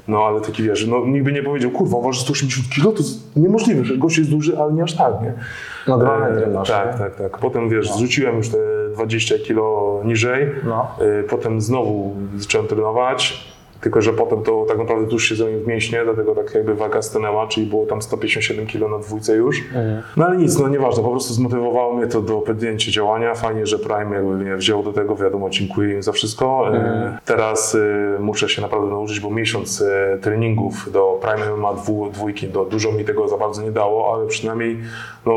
no 0.07 0.23
ale 0.23 0.41
taki 0.41 0.63
wiesz, 0.63 0.87
no 0.87 1.05
nikt 1.05 1.25
by 1.25 1.31
nie 1.31 1.43
powiedział, 1.43 1.71
kurwa, 1.71 2.01
waży 2.01 2.21
180 2.21 2.67
kg, 2.75 2.97
to 2.97 3.03
jest 3.03 3.35
niemożliwe, 3.35 3.85
że 3.85 3.97
gość 3.97 4.17
jest 4.17 4.29
duży, 4.29 4.59
ale 4.59 4.73
nie 4.73 4.83
aż 4.83 4.95
tak, 4.95 5.13
nie? 5.21 5.33
Na 5.87 5.97
dwa 5.97 6.19
metry 6.19 6.47
masz, 6.47 6.69
Tak, 6.69 6.97
tak, 6.97 7.15
tak. 7.15 7.37
Potem 7.37 7.69
wiesz, 7.69 7.93
zrzuciłem 7.93 8.37
już 8.37 8.49
te 8.49 8.57
20 8.93 9.35
kg 9.47 9.63
niżej, 10.07 10.49
No. 10.63 10.87
e, 11.19 11.23
potem 11.23 11.61
znowu 11.61 12.15
zacząłem 12.37 12.67
trenować, 12.67 13.49
tylko 13.81 14.01
że 14.01 14.13
potem 14.13 14.43
to 14.43 14.65
tak 14.67 14.77
naprawdę 14.77 15.07
tuż 15.07 15.29
się 15.29 15.35
zrobił 15.35 15.59
w 15.59 15.67
mięśnie, 15.67 16.01
dlatego 16.03 16.35
tak 16.35 16.55
jakby 16.55 16.75
waga 16.75 17.01
stanęła, 17.01 17.47
czyli 17.47 17.67
było 17.67 17.85
tam 17.85 18.01
157 18.01 18.67
kg 18.67 18.89
na 18.91 18.99
dwójce 18.99 19.35
już. 19.35 19.63
No 20.17 20.25
ale 20.25 20.37
nic, 20.37 20.59
no 20.59 20.67
nieważne, 20.67 21.03
po 21.03 21.09
prostu 21.09 21.33
zmotywowało 21.33 21.93
mnie 21.93 22.07
to 22.07 22.21
do 22.21 22.37
podjęcia 22.37 22.91
działania. 22.91 23.35
Fajnie, 23.35 23.65
że 23.65 23.79
Prime 23.79 24.15
jakby 24.15 24.35
mnie 24.35 24.55
wziął 24.55 24.83
do 24.83 24.93
tego, 24.93 25.15
wiadomo, 25.15 25.49
dziękuję 25.49 25.93
im 25.93 26.03
za 26.03 26.11
wszystko. 26.11 26.69
E, 26.73 27.17
Teraz 27.25 27.75
e, 27.75 28.19
muszę 28.19 28.49
się 28.49 28.61
naprawdę 28.61 28.87
nauczyć, 28.89 29.19
bo 29.19 29.29
miesiąc 29.29 29.83
treningów 30.21 30.91
do 30.91 31.19
Prime 31.21 31.57
ma 31.57 31.73
dwu, 31.73 32.09
dwójki, 32.09 32.47
do, 32.47 32.65
dużo 32.65 32.91
mi 32.91 33.05
tego 33.05 33.27
za 33.27 33.37
bardzo 33.37 33.61
nie 33.61 33.71
dało, 33.71 34.13
ale 34.15 34.27
przynajmniej 34.27 34.77
no, 35.25 35.33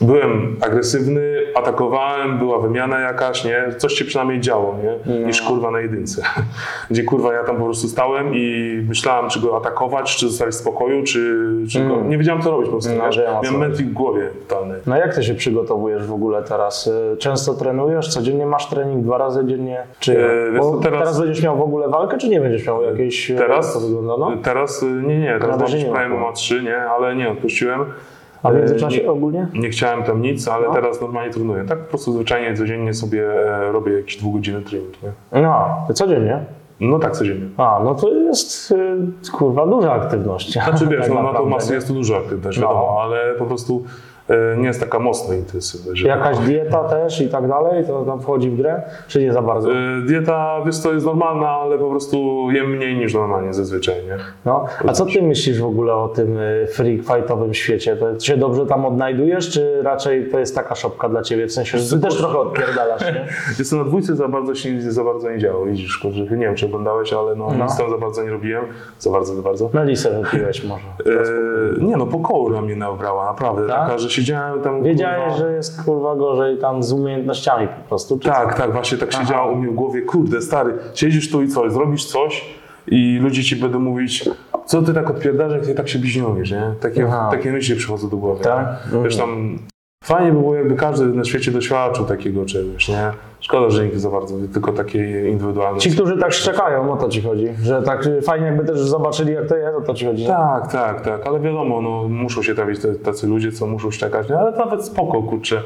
byłem 0.00 0.56
agresywny, 0.60 1.41
atakowałem, 1.54 2.38
była 2.38 2.58
wymiana 2.58 3.00
jakaś, 3.00 3.44
nie? 3.44 3.64
Coś 3.78 3.92
się 3.92 4.04
przynajmniej 4.04 4.40
działo, 4.40 4.76
nie? 5.06 5.24
Niż 5.26 5.42
kurwa 5.42 5.70
na 5.70 5.80
jedynce. 5.80 6.22
Gdzie 6.90 7.02
kurwa 7.04 7.32
ja 7.34 7.44
tam 7.44 7.56
po 7.56 7.64
prostu 7.64 7.88
stałem 7.88 8.34
i 8.34 8.76
myślałem, 8.88 9.30
czy 9.30 9.40
go 9.40 9.56
atakować, 9.56 10.16
czy 10.16 10.28
zostawić 10.28 10.54
w 10.54 10.58
spokoju, 10.58 11.02
czy, 11.04 11.48
czy 11.72 11.88
go... 11.88 12.00
Nie 12.00 12.18
wiedziałem, 12.18 12.42
co 12.42 12.50
robić 12.50 12.66
po 12.66 12.72
prostu, 12.72 12.90
No, 12.98 13.40
Miałem 13.42 13.58
mętlik 13.60 13.88
w 13.88 13.92
głowie 13.92 14.28
totalny. 14.48 14.74
No 14.86 14.96
jak 14.96 15.14
ty 15.14 15.22
się 15.22 15.34
przygotowujesz 15.34 16.06
w 16.06 16.12
ogóle 16.12 16.42
teraz? 16.42 16.86
Y, 16.86 17.16
Często 17.18 17.54
trenujesz? 17.54 18.08
Codziennie 18.08 18.46
masz 18.46 18.68
trening? 18.68 19.04
Dwa 19.04 19.18
razy 19.18 19.44
dziennie? 19.46 19.82
Czy 20.00 20.12
E, 20.12 20.52
teraz... 20.52 20.66
teraz- 20.82 21.20
będziesz 21.20 21.44
miał 21.44 21.56
w 21.56 21.62
ogóle 21.62 21.88
walkę, 21.88 22.18
czy 22.18 22.28
nie 22.28 22.40
będziesz 22.40 22.66
miał 22.66 22.82
jakiejś... 22.82 23.30
e, 23.30 23.34
Teraz, 23.34 23.66
Jak 23.66 23.74
to 23.74 23.80
wygląda, 23.80 24.16
no? 24.18 24.32
teraz 24.42 24.82
y, 24.82 24.86
nie, 24.86 25.18
nie, 25.18 25.38
teraz 25.40 25.60
mam 25.60 26.12
nie 26.12 26.18
ma 26.18 26.32
3, 26.32 26.62
nie? 26.62 26.76
Ale 26.82 27.16
nie, 27.16 27.30
odpuściłem. 27.30 27.84
A 28.42 28.50
w 28.50 28.54
E, 28.54 28.58
międzyczasie 28.58 29.02
nie- 29.02 29.10
ogólnie? 29.10 29.46
Nie 29.54 29.68
chciałem 29.70 30.02
tam 30.02 30.22
nic, 30.22 30.48
ale 30.48 30.66
No. 30.68 30.74
teraz 30.74 31.00
normalnie 31.00 31.30
trenuję. 31.32 31.64
Tak 31.64 31.78
po 31.78 31.88
prostu 31.88 32.12
zwyczajnie 32.12 32.56
codziennie 32.56 32.94
sobie 32.94 33.26
e, 33.68 33.72
robię 33.72 33.92
jakiś 33.92 34.16
dwugodzinny 34.16 34.62
trening, 34.62 34.92
nie? 35.02 35.42
No, 35.42 35.84
to 35.88 35.94
codziennie? 35.94 36.38
No 36.80 36.98
tak 36.98 37.12
codziennie. 37.12 37.46
A, 37.56 37.80
no 37.84 37.94
to 37.94 38.08
jest 38.14 38.70
y, 38.70 39.30
kurwa 39.32 39.66
duża 39.66 39.92
aktywność. 39.92 40.52
Znaczy 40.52 40.86
wiesz, 40.86 41.00
Tak 41.06 41.14
no, 41.14 41.22
na 41.22 41.32
to 41.32 41.44
masę 41.46 41.74
jest 41.74 41.88
to 41.88 41.94
duża 41.94 42.16
aktywność, 42.18 42.58
No. 42.58 42.68
wiadomo, 42.68 42.98
ale 43.02 43.34
po 43.38 43.44
prostu 43.46 43.84
e, 43.84 43.88
nie 44.58 44.66
jest 44.66 44.80
taka 44.80 44.98
mocno 44.98 45.34
intensywna. 45.34 45.92
Jakaś 46.04 46.38
dieta 46.38 46.84
też 46.84 47.20
i 47.20 47.28
tak 47.28 47.48
dalej, 47.48 47.86
to 47.86 48.04
tam 48.04 48.20
wchodzi 48.20 48.50
w 48.50 48.56
grę? 48.56 48.82
Czy 49.08 49.20
nie 49.20 49.32
za 49.32 49.42
bardzo? 49.42 49.70
E, 49.72 49.74
Dieta, 50.06 50.60
wiesz 50.66 50.78
co, 50.78 50.92
jest 50.92 51.06
normalna, 51.06 51.48
ale 51.48 51.78
po 51.78 51.90
prostu 51.90 52.48
jem 52.50 52.70
mniej 52.70 52.96
niż 52.96 53.14
normalnie 53.14 53.52
zazwyczaj, 53.54 53.94
nie? 53.94 54.16
No. 54.44 54.64
A 54.88 54.92
co 54.92 55.06
ty 55.06 55.22
myślisz 55.22 55.60
w 55.60 55.66
ogóle 55.66 55.94
o 55.94 56.08
tym 56.08 56.36
y, 56.38 56.66
freak 56.72 57.00
fightowym 57.02 57.54
świecie? 57.54 57.96
To 57.96 58.20
się 58.20 58.36
dobrze 58.36 58.66
tam 58.66 58.84
odnajdujesz, 58.86 59.50
czy 59.50 59.82
raczej 59.82 60.30
to 60.30 60.38
jest 60.38 60.54
taka 60.54 60.74
szopka 60.74 61.08
dla 61.08 61.22
ciebie? 61.22 61.46
W 61.46 61.52
sensie, 61.52 61.78
że 61.78 61.96
ty 61.96 62.02
też 62.02 62.16
trochę 62.18 62.38
odpierdalasz, 62.38 63.02
nie? 63.02 63.26
Jestem 63.58 63.78
na 63.78 63.84
dwójce 63.84 64.16
za 64.16 64.28
bardzo 64.28 64.54
się 64.54 64.72
nic 64.72 64.84
za 64.84 65.04
bardzo 65.04 65.30
nie 65.30 65.38
działo, 65.38 65.64
widzisz, 65.66 65.98
kurczę, 65.98 66.18
nie 66.20 66.26
wiem 66.46 66.54
czy 66.54 66.66
oglądałeś, 66.66 67.12
ale 67.12 67.34
no, 67.36 67.48
No. 67.58 67.64
nic 67.64 67.76
tam 67.76 67.90
za 67.90 67.98
bardzo 67.98 68.22
nie 68.22 68.30
robiłem, 68.30 68.64
za 68.98 69.10
bardzo, 69.10 69.34
za 69.34 69.42
bardzo. 69.42 69.70
Melisę 69.72 70.22
wypiłeś 70.22 70.64
może. 70.64 70.84
E, 71.06 71.84
nie 71.84 71.96
no, 71.96 72.06
pokoura 72.06 72.60
mnie 72.60 72.76
nabrała, 72.76 73.24
naprawdę, 73.26 73.66
Tak? 73.68 73.76
taka, 73.86 73.98
że 73.98 74.08
siedziałem 74.12 74.60
tam... 74.60 74.82
Wiedziałeś, 74.82 75.22
kurwa, 75.22 75.38
że 75.38 75.52
jest 75.52 75.82
kurwa 75.84 76.16
gorzej 76.16 76.58
tam 76.58 76.82
z 76.82 76.92
umiejętnościami 76.92 77.68
po 77.68 77.88
prostu? 77.88 78.18
Tak, 78.18 78.58
tak, 78.58 78.72
właśnie 78.72 78.98
tak 78.98 79.08
Aha. 79.12 79.22
siedziało 79.22 79.52
u 79.52 79.56
mnie 79.56 79.68
w 79.68 79.74
głowie, 79.74 80.02
kurde, 80.02 80.42
stary, 80.42 80.74
siedzisz 80.94 81.30
tu 81.30 81.42
i 81.42 81.48
coś, 81.48 81.72
zrobisz 81.72 82.04
coś 82.04 82.44
i 82.86 83.18
ludzie 83.22 83.44
ci 83.44 83.56
będą 83.56 83.78
mówić, 83.78 84.28
co 84.66 84.82
ty 84.82 84.94
tak 84.94 85.10
odpierdasz, 85.10 85.52
jak 85.52 85.66
ty 85.66 85.74
tak 85.74 85.88
się 85.88 85.98
bić 85.98 86.16
nie? 86.16 86.74
Takie, 86.80 87.06
Aha. 87.06 87.28
takie 87.30 87.52
myśli 87.52 87.76
przychodzą 87.76 88.08
do 88.08 88.16
głowy. 88.16 88.44
Tak? 88.44 88.66
nie? 88.92 89.02
Wiesz, 89.02 89.16
tam 89.16 89.58
Fajnie 90.04 90.32
by 90.32 90.38
było, 90.38 90.54
jakby 90.54 90.76
każdy 90.76 91.06
na 91.06 91.24
świecie 91.24 91.50
doświadczył 91.50 92.04
takiego 92.04 92.46
czegoś, 92.46 92.88
nie? 92.88 93.10
Szkoda, 93.42 93.70
że 93.70 93.84
nikt 93.84 93.96
za 93.96 94.10
bardzo, 94.10 94.34
tylko 94.52 94.72
takie 94.72 95.28
indywidualne. 95.28 95.80
Ci, 95.80 95.90
którzy 95.90 96.18
tak 96.18 96.32
szczekają, 96.32 96.92
o 96.92 96.96
to 96.96 97.08
ci 97.08 97.22
chodzi. 97.22 97.48
Że 97.62 97.82
tak 97.82 98.08
fajnie 98.24 98.46
jakby 98.46 98.64
też 98.64 98.78
zobaczyli, 98.78 99.32
jak 99.32 99.48
to 99.48 99.56
jest, 99.56 99.76
o 99.76 99.80
to 99.80 99.94
ci 99.94 100.06
chodzi. 100.06 100.26
Tak, 100.26 100.72
tak, 100.72 101.00
tak, 101.00 101.26
ale 101.26 101.40
wiadomo, 101.40 101.82
no, 101.82 102.08
muszą 102.08 102.42
się 102.42 102.54
trafić 102.54 102.80
tacy 103.04 103.26
ludzie, 103.26 103.52
co 103.52 103.66
muszą 103.66 103.90
szczekać, 103.90 104.28
nie? 104.28 104.38
ale 104.38 104.52
nawet 104.52 104.84
spoko, 104.84 105.22
kurczę. 105.22 105.62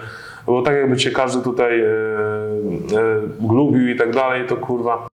Bo 0.47 0.63
tak 0.63 0.75
jakby 0.75 0.97
cię 0.97 1.11
każdy 1.11 1.43
tutaj 1.43 1.81
e, 1.81 1.87
e, 1.87 3.55
lubił 3.55 3.89
i 3.89 3.97
tak 3.97 4.15
dalej, 4.15 4.47
to 4.47 4.57
kurwa, 4.57 5.07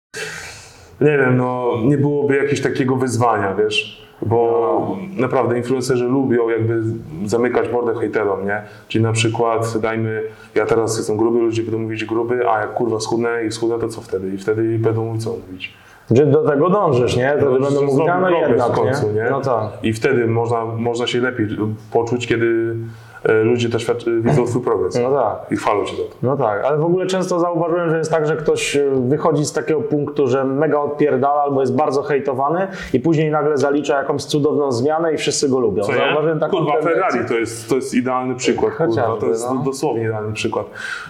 nie 1.01 1.19
wiem, 1.19 1.37
no 1.37 1.73
nie 1.85 1.99
byłoby 1.99 2.37
jakiegoś 2.37 2.61
takiego 2.61 2.97
wyzwania, 2.97 3.55
wiesz, 3.55 4.10
bo 4.23 4.97
naprawdę 5.17 5.57
influencerzy 5.57 6.05
lubią 6.05 6.49
jakby 6.49 6.83
zamykać 7.25 7.73
mordę 7.73 7.95
hejterom, 7.95 8.47
nie? 8.47 8.63
Czyli 8.89 9.05
na 9.05 9.13
przykład 9.13 9.79
dajmy, 9.79 10.23
ja 10.55 10.67
teraz 10.67 10.97
jestem 10.97 11.17
gruby, 11.17 11.39
ludzie 11.39 11.63
będą 11.63 11.79
mówić 11.79 12.05
gruby, 12.05 12.51
a 12.51 12.61
jak 12.61 12.75
kurwa 12.75 13.01
schudnę 13.01 13.45
i 13.45 13.53
schudnę, 13.53 13.79
to 13.79 13.89
co 13.89 14.01
wtedy? 14.01 14.35
I 14.35 14.39
wtedy 14.39 14.79
będą 14.79 15.05
mówić 15.05 15.25
co 15.25 15.31
mówić. 15.31 15.73
Że 16.11 16.27
do 16.27 16.49
tego 16.49 16.71
dążysz, 16.71 17.17
nie? 17.17 17.33
To 17.41 17.45
No, 17.45 17.61
będą 17.61 17.83
mówić, 17.83 18.07
no 18.21 18.31
jednak, 18.31 18.73
w 18.73 18.75
końcu, 18.75 19.13
nie? 19.13 19.27
No 19.31 19.41
tak. 19.41 19.65
I 19.83 19.93
wtedy 19.93 20.27
można, 20.27 20.65
można 20.65 21.07
się 21.07 21.21
lepiej 21.21 21.47
poczuć, 21.93 22.27
kiedy 22.27 22.77
ludzie 23.25 23.69
doświadczy, 23.69 24.21
widzą 24.21 24.47
twój 24.47 24.63
progres 24.63 24.99
No 25.03 25.11
tak. 25.13 25.53
i 25.53 25.57
chwalą 25.57 25.85
cię 25.85 25.97
za 25.97 26.03
to. 26.03 26.09
No 26.23 26.37
tak, 26.37 26.65
ale 26.65 26.79
w 26.79 26.85
ogóle 26.85 27.07
często 27.07 27.41
zauważyłem, 27.41 27.91
że 27.91 27.99
jest 27.99 28.11
tak, 28.11 28.27
że 28.27 28.37
ktoś 28.37 28.77
y, 28.77 28.91
wychodzi 29.09 29.45
z 29.45 29.53
takiego 29.53 29.81
punktu, 29.81 30.27
że 30.29 30.45
mega 30.45 30.79
odpierdala 30.81 31.43
albo 31.43 31.61
jest 31.61 31.77
bardzo 31.77 32.03
hejtowany 32.03 32.69
i 32.93 33.01
później 33.01 33.31
nagle 33.31 33.57
zalicza 33.59 33.99
jakąś 33.99 34.25
cudowną 34.25 34.73
zmianę 34.73 35.15
i 35.15 35.17
wszyscy 35.17 35.49
go 35.49 35.61
lubią. 35.61 35.83
Co 35.83 35.93
nie? 35.93 35.99
Zauważyłem 35.99 36.41
taką 36.41 36.57
Kurwa. 36.57 36.83
Ferrari 36.83 37.19
to 37.29 37.35
jest, 37.35 37.69
to 37.69 37.75
jest 37.75 37.95
idealny 37.95 38.35
przykład. 38.35 38.75
Kurwa. 38.75 38.87
Chociażby, 39.03 39.21
To 39.21 39.27
jest 39.27 39.49
no. 39.55 39.63
dosłownie 39.65 40.03
idealny 40.05 40.33
przykład. 40.33 40.67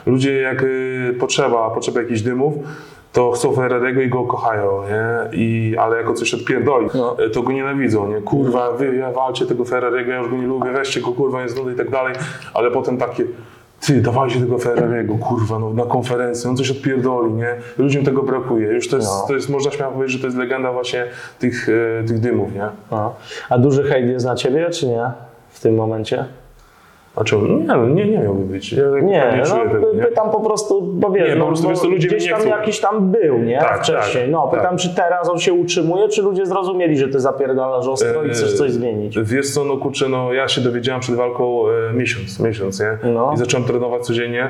Ludzie 0.07 0.41
jak 0.41 0.63
y, 0.63 1.17
potrzeba, 1.21 1.71
potrzeba 1.71 2.01
jakichś 2.01 2.21
dymów, 2.21 2.55
to 3.13 3.31
chcą 3.33 3.53
Ferrariego 3.53 4.01
i 4.01 4.09
go 4.09 4.25
kochają, 4.25 4.83
nie? 4.83 5.39
I, 5.39 5.77
ale 5.79 5.97
jako 5.97 6.15
coś 6.15 6.35
odpierdoli, 6.35 6.89
No. 6.95 7.17
y, 7.25 7.31
to 7.31 7.43
go 7.43 7.53
nienawidzą, 7.53 8.09
nie? 8.09 8.21
Kurwa, 8.21 8.73
wy 8.73 8.97
ja 8.97 9.13
walcie 9.13 9.47
tego 9.47 9.65
Ferrariego, 9.65 10.11
ja 10.11 10.19
już 10.19 10.29
go 10.31 10.37
nie 10.37 10.47
lubię, 10.47 10.71
weźcie 10.73 11.01
go, 11.01 11.13
kurwa, 11.13 11.43
jest 11.43 11.57
nudy 11.57 11.73
i 11.73 11.77
tak 11.77 11.91
dalej, 11.91 12.15
ale 12.55 12.71
potem 12.71 12.99
takie 12.99 13.25
ty, 13.81 14.01
dawajcie 14.01 14.41
tego 14.41 14.59
Ferrariego, 14.59 15.15
kurwa, 15.19 15.59
no, 15.59 15.71
na 15.71 15.85
konferencję, 15.85 16.51
on 16.51 16.57
coś 16.57 16.71
odpierdoli, 16.71 17.33
nie? 17.33 17.55
Ludziom 17.79 18.05
tego 18.05 18.23
brakuje. 18.23 18.67
Już 18.69 18.89
to 18.89 18.97
jest, 18.97 19.09
No. 19.09 19.25
to 19.29 19.35
jest 19.35 19.49
można 19.51 19.71
śmiało 19.71 19.93
powiedzieć, 19.93 20.13
że 20.17 20.21
to 20.21 20.27
jest 20.27 20.39
legenda 20.39 20.73
właśnie 20.73 21.07
tych, 21.39 21.69
e, 21.69 22.05
tych 22.05 22.19
dymów, 22.21 22.55
nie? 22.55 22.69
No. 22.91 23.15
A 23.51 23.59
duży 23.59 23.83
hejt 23.85 24.09
jest 24.09 24.27
na 24.27 24.35
ciebie, 24.35 24.71
czy 24.71 24.87
nie? 24.87 25.11
W 25.51 25.61
tym 25.61 25.75
momencie? 25.75 26.25
A 27.17 27.25
czemu? 27.25 27.47
Nie, 27.47 27.65
no, 27.67 27.89
nie, 27.89 28.05
nie 28.11 28.19
miałby 28.19 28.45
być. 28.45 28.73
Ja 28.73 28.91
tak 28.93 29.03
Nie, 29.03 29.11
nie 29.11 29.43
no, 29.49 29.73
tego, 29.73 29.93
nie? 29.95 30.03
pytam 30.03 30.31
po 30.31 30.41
prostu, 30.41 30.83
bo 30.83 31.11
wiesz, 31.11 31.29
Nie, 31.29 31.33
po 31.33 31.39
no, 31.39 31.47
prostu 31.47 31.69
wiesz 31.69 31.79
co, 31.79 31.89
ludzie 31.89 32.09
gdzieś 32.09 32.31
tam 32.31 32.49
jakiś 32.49 32.81
tam 32.81 33.11
był, 33.11 33.39
nie? 33.39 33.59
Tak, 33.59 33.83
Wcześniej. 33.83 34.23
tak, 34.25 34.33
no, 34.33 34.49
pytam, 34.49 34.67
tak. 34.71 34.79
czy 34.79 34.95
teraz 34.95 35.29
on 35.31 35.39
się 35.39 35.53
utrzymuje, 35.53 36.09
czy 36.09 36.23
ludzie 36.23 36.47
zrozumieli, 36.47 36.99
że 36.99 37.09
ty 37.09 37.21
zapierdalasz 37.21 37.87
ostro 37.87 38.25
i 38.25 38.31
chcesz 38.31 38.55
coś 38.55 38.71
zmienić? 38.73 39.19
Wiesz 39.23 39.51
co, 39.51 39.65
no 39.65 39.77
kurczę, 39.77 40.09
no 40.09 40.33
ja 40.33 40.49
się 40.49 40.61
dowiedziałem 40.61 41.01
przed 41.01 41.15
walką 41.15 41.63
e, 41.69 41.93
miesiąc, 41.93 42.41
miesiąc, 42.41 42.81
nie? 42.81 42.99
No. 43.11 43.31
I 43.35 43.37
zacząłem 43.37 43.67
trenować 43.67 44.03
codziennie 44.07 44.45
e, 44.45 44.49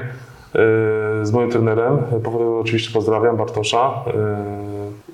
z 1.22 1.32
moim 1.32 1.50
trenerem. 1.50 1.98
E, 2.26 2.58
Oczywiście 2.60 2.90
pozdrawiam 2.94 3.36
Bartosza. 3.36 3.90
E, 4.06 4.60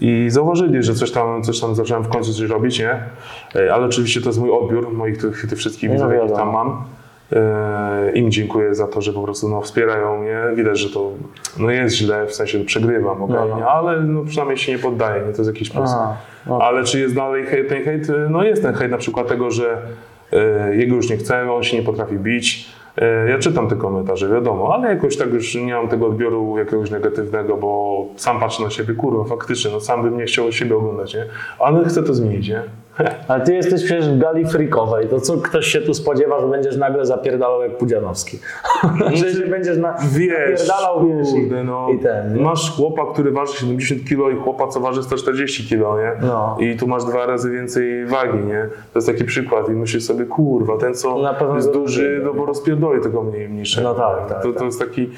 I 0.01 0.27
zauważyli, 0.31 0.83
że 0.83 0.95
coś 0.95 1.11
tam, 1.13 1.43
coś 1.43 1.61
tam 1.61 1.75
zacząłem 1.75 2.03
w 2.05 2.09
końcu 2.09 2.33
coś 2.33 2.51
robić, 2.51 2.79
nie? 2.81 2.91
E, 3.57 3.75
ale 3.75 3.87
oczywiście 3.87 4.21
to 4.21 4.29
jest 4.29 4.41
mój 4.41 4.51
odbiór 4.51 4.93
moich 4.93 5.19
tych, 5.19 5.47
tych 5.51 5.59
wszystkich 5.59 5.89
No 5.91 5.95
widzów, 5.95 6.13
jakich 6.13 6.37
tam 6.37 6.53
mam. 6.53 6.85
E, 7.33 8.13
Im 8.15 8.31
dziękuję 8.31 8.75
za 8.75 8.87
to, 8.87 9.01
że 9.01 9.13
po 9.13 9.23
prostu 9.23 9.49
no, 9.49 9.61
wspierają 9.61 10.23
mnie. 10.23 10.43
Widać, 10.55 10.79
że 10.79 10.91
to 10.91 11.11
no, 11.59 11.71
jest 11.71 11.97
źle, 11.97 12.27
w 12.27 12.35
sensie 12.35 12.65
przegrywam, 12.65 13.23
okej, 13.23 13.37
No, 13.37 13.57
no. 13.61 13.71
ale 13.71 14.01
no, 14.01 14.25
przynajmniej 14.25 14.59
się 14.59 14.73
nie 14.73 14.79
poddaję, 14.79 15.23
nie? 15.27 15.33
to 15.33 15.39
jest 15.43 15.51
jakiś 15.55 15.71
plus. 15.71 15.91
Aha, 15.95 16.17
no. 16.47 16.59
Ale 16.63 16.85
czy 16.85 17.01
jest 17.01 17.15
dalej 17.15 17.47
hejt, 17.47 17.69
ten 17.69 17.85
hejt? 17.85 18.09
No 18.31 18.45
jest 18.45 18.63
ten 18.63 18.75
hejt 18.75 18.91
na 18.91 18.99
przykład 18.99 19.29
tego, 19.29 19.51
że 19.51 19.79
e, 20.33 20.77
jego 20.77 20.97
już 20.97 21.11
nie 21.11 21.17
chcemy, 21.17 21.53
on 21.53 21.63
się 21.63 21.77
nie 21.77 21.83
potrafi 21.83 22.17
bić. 22.19 22.69
E, 22.99 23.29
ja 23.31 23.39
czytam 23.39 23.69
te 23.69 23.77
komentarze, 23.77 24.29
wiadomo, 24.29 24.75
ale 24.75 24.89
jakoś 24.89 25.17
tak 25.17 25.33
już 25.33 25.55
nie 25.55 25.75
mam 25.75 25.89
tego 25.89 26.07
odbioru 26.07 26.59
jakiegoś 26.59 26.91
negatywnego, 26.91 27.57
bo 27.57 28.05
sam 28.17 28.41
patrzę 28.41 28.63
na 28.63 28.71
siebie, 28.71 28.95
kurwa, 28.95 29.25
faktycznie, 29.25 29.71
no 29.71 29.81
sam 29.81 30.03
bym 30.03 30.17
nie 30.17 30.25
chciał 30.25 30.53
siebie 30.53 30.77
oglądać, 30.77 31.15
nie? 31.15 31.25
Ale 31.59 31.85
chcę 31.85 32.03
to 32.03 32.15
zmienić, 32.15 32.49
nie? 32.49 32.63
Ale 33.29 33.45
ty 33.45 33.55
jesteś 33.55 33.85
przecież 33.85 34.09
w 34.09 34.19
gali 34.19 34.47
freakowej, 34.47 35.09
to 35.09 35.21
co 35.21 35.37
ktoś 35.37 35.67
się 35.67 35.81
tu 35.81 35.95
spodziewa, 35.95 36.41
że 36.41 36.47
będziesz 36.47 36.77
nagle 36.77 37.07
zapierdalał 37.07 37.63
jak 37.63 37.79
Pudzianowski? 37.79 38.39
że 39.15 39.33
się 39.33 39.47
będziesz 39.47 39.79
na, 39.79 39.97
Wiesz, 40.13 40.29
napierdalał, 40.51 41.07
wiesz, 41.07 41.29
kurde, 41.31 41.65
no, 41.65 41.89
i 41.91 41.99
ten, 41.99 42.35
nie? 42.35 42.43
masz 42.43 42.77
chłopa, 42.77 43.13
który 43.13 43.31
waży 43.31 43.53
70 43.53 44.09
kg 44.09 44.39
i 44.39 44.43
chłopa, 44.43 44.69
co 44.69 44.81
waży 44.81 45.03
140 45.03 45.69
kg, 45.69 46.03
nie? 46.03 46.27
No. 46.27 46.57
I 46.61 46.77
tu 46.77 46.87
masz 46.87 47.05
dwa 47.05 47.27
razy 47.27 47.51
więcej 47.51 48.07
wagi, 48.07 48.39
nie? 48.39 48.69
To 48.93 48.99
jest 48.99 49.07
taki 49.07 49.25
przykład 49.25 49.69
i 49.69 49.73
myślisz 49.73 50.05
sobie, 50.05 50.25
kurwa, 50.25 50.77
ten 50.77 50.95
co 50.95 51.17
jest 51.55 51.73
duży, 51.73 52.21
no 52.25 52.35
bo 52.35 52.47
rozpierdoli 52.47 53.03
tego 53.03 53.23
mniej, 53.23 53.49
mniejszego. 53.49 53.89
No 53.89 53.95
tak, 53.95 54.29
tak, 54.29 54.43
to, 54.43 54.49
tak. 54.49 54.59
to 54.59 54.65
jest 54.65 54.81
taki 54.81 55.11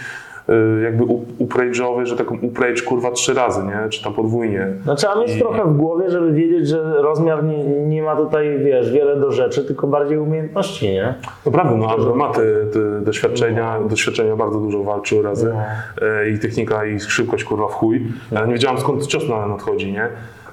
jakby 0.85 1.05
uprage'owy, 1.39 2.05
że 2.05 2.17
taką 2.17 2.39
uprage 2.43 2.83
kurwa 2.83 3.11
trzy 3.11 3.35
razy, 3.35 3.63
nie? 3.65 3.89
Czy 3.91 4.05
tam 4.05 4.15
podwójnie. 4.15 4.67
No 4.87 4.95
trzeba 4.95 5.21
mieć 5.21 5.37
I- 5.37 5.39
trochę 5.39 5.65
w 5.65 5.77
głowie, 5.77 6.11
żeby 6.11 6.33
wiedzieć, 6.33 6.69
że 6.69 6.83
rozmiar 7.03 7.45
nie, 7.45 7.65
nie 7.65 8.03
ma 8.03 8.17
tutaj, 8.17 8.59
wiesz, 8.65 8.93
wiele 8.93 9.17
do 9.17 9.33
rzeczy, 9.33 9.65
tylko 9.65 9.87
bardziej 9.87 10.19
umiejętności, 10.19 10.89
nie? 10.93 11.15
Naprawdę, 11.47 11.77
no 11.77 11.91
Andrzej 11.95 12.15
ma 12.15 12.29
te, 12.33 12.41
te 12.73 13.01
doświadczenia, 13.01 13.79
doświadczenia 13.91 14.37
bardzo 14.37 14.59
dużo 14.61 14.83
walczył 14.83 15.23
razy 15.23 15.53
No. 15.55 16.07
e, 16.09 16.31
i 16.31 16.39
technika 16.39 16.85
i 16.87 17.01
szybkość 17.01 17.45
kurwa 17.45 17.69
w 17.69 17.73
chuj. 17.73 18.07
Ja 18.33 18.47
nie 18.47 18.53
wiedziałem 18.53 18.79
skąd 18.81 19.07
cios 19.07 19.29
na- 19.29 19.47
nadchodzi, 19.47 19.93
nie? 19.93 20.09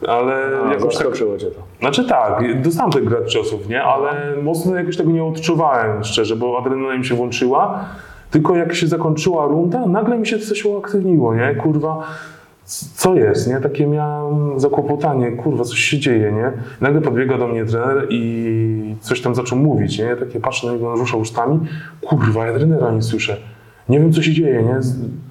Ale 0.07 0.33
A, 0.67 0.73
jakoś 0.73 0.97
tak, 0.97 1.13
cię 1.17 1.25
to. 1.25 1.61
znaczy 1.79 2.05
tak, 2.07 2.61
dostałem 2.61 2.91
tych 2.91 3.03
grad 3.03 3.25
ciosów, 3.27 3.69
nie? 3.69 3.83
Ale 3.83 4.11
mocno 4.43 4.75
jakoś 4.75 4.97
tego 4.97 5.11
nie 5.11 5.23
odczuwałem 5.23 6.03
szczerze, 6.03 6.35
bo 6.35 6.57
adrenalina 6.59 6.97
mi 6.97 7.05
się 7.05 7.15
włączyła. 7.15 7.85
Tylko 8.35 8.55
jak 8.55 8.75
się 8.75 8.87
zakończyła 8.87 9.45
runda, 9.47 9.85
nagle 9.85 10.17
mi 10.17 10.27
się 10.27 10.39
coś 10.39 10.65
uaktywniło, 10.65 11.35
nie? 11.35 11.55
Kurwa, 11.55 12.03
co 12.95 13.15
jest, 13.15 13.47
nie? 13.47 13.61
Takie 13.61 13.87
miałem 13.87 14.59
zakłopotanie, 14.59 15.31
kurwa, 15.31 15.63
coś 15.63 15.79
się 15.79 15.99
dzieje, 15.99 16.31
nie? 16.31 16.51
Nagle 16.81 17.01
podbiega 17.01 17.37
do 17.37 17.47
mnie 17.47 17.65
trener 17.65 18.07
i 18.09 18.95
coś 18.99 19.21
tam 19.21 19.35
zaczął 19.35 19.57
mówić, 19.59 19.99
nie? 19.99 20.15
Takie 20.15 20.39
patrzę 20.39 20.67
na 20.67 20.73
niego, 20.73 20.91
on 20.91 20.99
rusza 20.99 21.17
ustami, 21.17 21.59
kurwa, 22.01 22.45
ja 22.45 22.53
trenera 22.53 22.91
nie 22.91 23.01
słyszę. 23.01 23.37
Nie 23.89 23.99
wiem, 23.99 24.13
co 24.13 24.21
się 24.21 24.31
dzieje, 24.33 24.63
nie? 24.63 24.79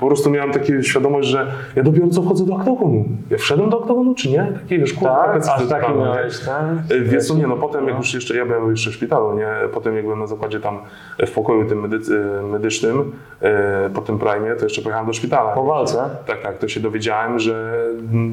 Po 0.00 0.06
prostu 0.06 0.30
miałem 0.30 0.52
takie 0.52 0.82
świadomość, 0.82 1.28
że 1.28 1.46
ja 1.76 1.82
dopiero 1.82 2.08
co 2.08 2.22
wchodzę 2.22 2.46
do 2.46 2.54
oktagonu. 2.54 3.04
Ja 3.30 3.38
wszedłem 3.38 3.70
do 3.70 3.78
oktagonu, 3.78 4.14
czy 4.14 4.30
nie? 4.30 4.52
Takie, 4.62 4.78
wiesz, 4.78 4.92
kurwa, 4.92 5.24
Tak? 5.24 5.36
Aż 5.48 5.68
taki 5.68 5.92
miałeś 5.94 6.38
ten? 6.40 6.98
E, 6.98 7.00
Wiesz 7.00 7.26
co, 7.26 7.34
nie, 7.34 7.46
no 7.46 7.56
potem 7.56 7.88
jak 7.88 7.96
już 7.96 8.14
jeszcze, 8.14 8.36
ja 8.36 8.46
byłem 8.46 8.70
jeszcze 8.70 8.90
w 8.90 8.94
szpitalu, 8.94 9.38
nie, 9.38 9.46
potem 9.74 9.94
jak 9.96 10.04
byłem 10.04 10.18
na 10.18 10.26
zakładzie 10.26 10.60
tam 10.60 10.78
w 11.26 11.30
pokoju 11.30 11.68
tym 11.68 11.80
medycy, 11.80 12.24
medycznym, 12.50 13.12
e, 13.40 13.90
po 13.94 14.00
tym 14.00 14.18
prime, 14.18 14.56
to 14.56 14.64
jeszcze 14.64 14.82
pojechałem 14.82 15.06
do 15.06 15.12
szpitala. 15.12 15.52
Po 15.52 15.64
walce? 15.64 16.10
Tak, 16.26 16.42
tak, 16.42 16.58
to 16.58 16.68
się 16.68 16.80
dowiedziałem, 16.80 17.38
że 17.38 17.84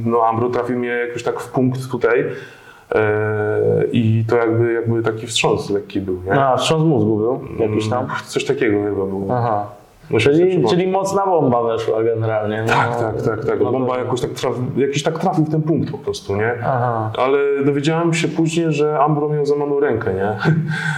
no 0.05 0.25
Ambro 0.25 0.49
trafił 0.49 0.79
mnie 0.79 0.87
jakoś 0.89 1.23
tak 1.23 1.39
w 1.39 1.51
punkt 1.51 1.91
tutaj 1.91 2.25
e, 2.95 3.85
i 3.91 4.25
to 4.29 4.37
jakby, 4.37 4.73
jakby 4.73 5.01
taki 5.03 5.27
wstrząs 5.27 5.69
lekki 5.69 6.01
był, 6.01 6.21
nie? 6.25 6.33
A, 6.33 6.57
wstrząs 6.57 6.83
mózgu 6.83 7.17
był 7.17 7.39
jakiś 7.59 7.89
tam? 7.89 8.07
Coś 8.25 8.45
takiego 8.45 8.83
chyba 8.83 9.05
było. 9.05 9.35
Aha. 9.37 9.80
Czyli, 10.20 10.63
czyli 10.70 10.88
mocna 10.88 11.25
bomba 11.25 11.63
weszła 11.63 12.03
generalnie. 12.03 12.63
No, 12.68 12.74
Tak, 12.74 13.00
tak, 13.00 13.22
tak, 13.22 13.46
tak. 13.46 13.60
no 13.62 13.72
Bomba 13.72 13.98
jakoś 13.98 14.22
tak, 14.22 14.30
traf, 14.32 14.53
jakiś 14.77 15.03
tak 15.03 15.20
trafił 15.20 15.46
w 15.46 15.51
ten 15.51 15.62
punkt 15.62 15.91
po 15.91 15.98
prostu, 15.98 16.36
nie? 16.36 16.53
Aha. 16.63 17.12
Ale 17.18 17.38
dowiedziałem 17.65 18.13
się 18.13 18.27
później, 18.27 18.72
że 18.74 19.00
Ambro 19.00 19.30
miał 19.30 19.46
złamaną 19.46 19.80
rękę, 19.80 20.13
nie? 20.13 20.36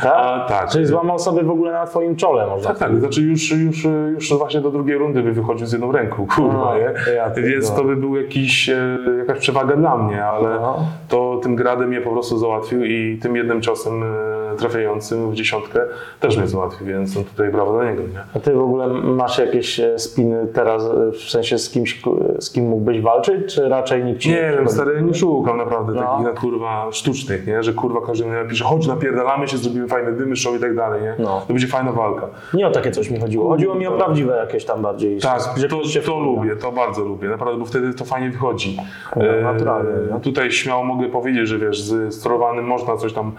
Tak? 0.03 0.13
A, 0.17 0.45
tak. 0.49 0.69
Czyli 0.69 0.85
złamał 0.85 1.19
sobie 1.19 1.43
w 1.43 1.49
ogóle 1.51 1.71
na 1.71 1.85
twoim 1.85 2.15
czole, 2.15 2.47
można 2.47 2.69
Tak, 2.69 2.77
tak, 2.77 2.99
znaczy 2.99 3.21
już, 3.21 3.51
już, 3.51 3.87
już 4.13 4.33
właśnie 4.37 4.61
do 4.61 4.71
drugiej 4.71 4.97
rundy 4.97 5.23
by 5.23 5.31
wychodził 5.31 5.67
z 5.67 5.71
jedną 5.71 5.91
ręką, 5.91 6.27
kurwa, 6.35 6.71
A, 6.71 6.77
nie? 6.77 6.93
ja. 7.15 7.29
Więc 7.29 7.75
to 7.75 7.83
by 7.83 7.95
był 7.95 8.15
jakiś, 8.15 8.69
e, 8.69 8.97
jakaś 9.17 9.39
przewaga 9.39 9.75
dla 9.75 9.97
mnie, 9.97 10.25
ale 10.25 10.49
No. 10.59 10.79
to 11.07 11.39
tym 11.43 11.55
gradem 11.55 11.89
mnie 11.89 12.01
po 12.01 12.09
prostu 12.11 12.37
załatwił 12.37 12.83
i 12.83 13.19
tym 13.21 13.35
jednym 13.35 13.61
ciosem 13.61 14.03
e, 14.03 14.05
trafiającym 14.53 15.31
w 15.31 15.33
dziesiątkę 15.35 15.79
też 16.19 16.37
mnie 16.37 16.47
załatwił, 16.47 16.87
więc 16.87 17.15
no 17.15 17.21
tutaj 17.23 17.49
brawo 17.51 17.73
dla 17.73 17.89
niego, 17.91 18.03
nie? 18.03 18.19
A 18.35 18.39
ty 18.39 18.53
w 18.53 18.59
ogóle 18.61 18.87
masz 18.87 19.37
jakieś 19.37 19.79
e, 19.79 19.99
spiny 19.99 20.47
teraz, 20.53 20.83
e, 20.83 21.11
w 21.11 21.17
sensie 21.29 21.57
z 21.57 21.69
kimś, 21.69 22.01
z 22.39 22.51
kim 22.51 22.65
mógłbyś 22.67 23.01
walczyć, 23.01 23.55
czy 23.55 23.69
raczej 23.69 24.03
nikt 24.03 24.19
ci 24.19 24.29
Nie 24.29 24.35
wiem, 24.35 24.51
przychodzi? 24.51 24.73
stary, 24.75 25.01
nie 25.01 25.13
szukam 25.13 25.57
naprawdę 25.57 25.93
No. 25.93 26.01
takich 26.01 26.25
na 26.25 26.31
kurwa 26.41 26.87
sztucznych, 26.91 27.47
nie? 27.47 27.63
Że 27.63 27.73
kurwa 27.73 27.99
każdy 28.05 28.25
mi 28.25 28.31
napisze, 28.31 28.63
chodź 28.65 28.87
napierdalamy 28.87 29.47
się, 29.47 29.57
zrobimy 29.57 29.87
fajne 29.87 30.11
dymy, 30.11 30.35
show 30.35 30.55
i 30.55 30.59
tak 30.59 30.75
dalej, 30.75 31.01
nie? 31.01 31.15
No. 31.19 31.41
To 31.47 31.53
będzie 31.53 31.67
fajna 31.67 31.91
walka. 31.91 32.27
Nie 32.53 32.67
o 32.67 32.71
takie 32.71 32.91
coś 32.91 33.09
mi 33.09 33.19
chodziło. 33.19 33.49
Chodziło 33.49 33.75
mi 33.75 33.87
o 33.87 33.91
prawdziwe 33.91 34.37
jakieś 34.37 34.65
tam 34.65 34.81
bardziej. 34.81 35.19
Tak, 35.19 35.39
to, 35.43 35.67
to 35.69 36.01
wkurza. 36.01 36.11
lubię, 36.19 36.55
to 36.55 36.71
bardzo 36.71 37.03
lubię, 37.05 37.27
naprawdę, 37.29 37.59
bo 37.59 37.65
wtedy 37.65 37.93
to 37.93 38.05
fajnie 38.05 38.29
wychodzi. 38.29 38.77
No, 39.15 39.23
naturalnie, 39.53 39.89
E, 39.89 39.93
no. 40.11 40.19
Tutaj 40.19 40.51
śmiało 40.51 40.83
mogę 40.83 41.09
powiedzieć, 41.09 41.47
że 41.47 41.57
wiesz, 41.59 41.81
z 41.81 42.13
sterowanym 42.13 42.65
można 42.65 42.97
coś 42.97 43.13
tam, 43.13 43.31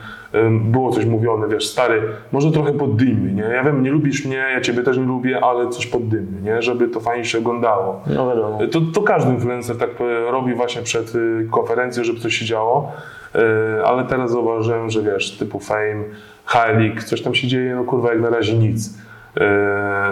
było 0.51 0.91
coś 0.91 1.04
też 1.05 1.13
mówione, 1.13 1.49
wiesz, 1.49 1.67
stary, 1.67 2.03
może 2.33 2.51
trochę 2.51 2.73
poddymy, 2.73 3.33
nie? 3.33 3.43
Ja 3.43 3.65
wiem, 3.65 3.83
nie 3.83 3.91
lubisz 3.91 4.25
mnie, 4.25 4.37
ja 4.37 4.61
ciebie 4.61 4.83
też 4.83 4.99
nie 4.99 5.05
lubię, 5.05 5.45
ale 5.45 5.69
coś 5.69 5.87
poddymy, 5.87 6.43
nie? 6.43 6.63
Żeby 6.63 6.89
to 6.89 7.01
fajnie 7.01 7.25
się 7.25 7.39
oglądało. 7.39 8.01
No 8.07 8.29
wiadomo. 8.29 8.59
To, 8.73 8.81
to 8.95 9.03
każdy 9.03 9.33
influencer 9.33 9.79
tak 9.79 9.91
e, 10.01 10.31
robi 10.31 10.55
właśnie 10.55 10.83
przed 10.83 11.15
y, 11.15 11.49
konferencją, 11.51 12.05
żeby 12.05 12.21
coś 12.21 12.35
się 12.35 12.45
działo, 12.45 12.93
E, 13.35 13.85
ale 13.85 14.05
teraz 14.05 14.31
zauważyłem, 14.31 14.91
że 14.91 15.03
wiesz, 15.03 15.37
typu 15.37 15.61
Fame, 15.61 16.05
Halik, 16.45 17.05
coś 17.05 17.23
tam 17.23 17.35
się 17.35 17.49
dzieje, 17.49 17.75
no 17.75 17.85
kurwa, 17.85 18.13
jak 18.13 18.21
na 18.23 18.31
razie 18.31 18.55
nic. 18.55 18.89
E, 18.89 18.99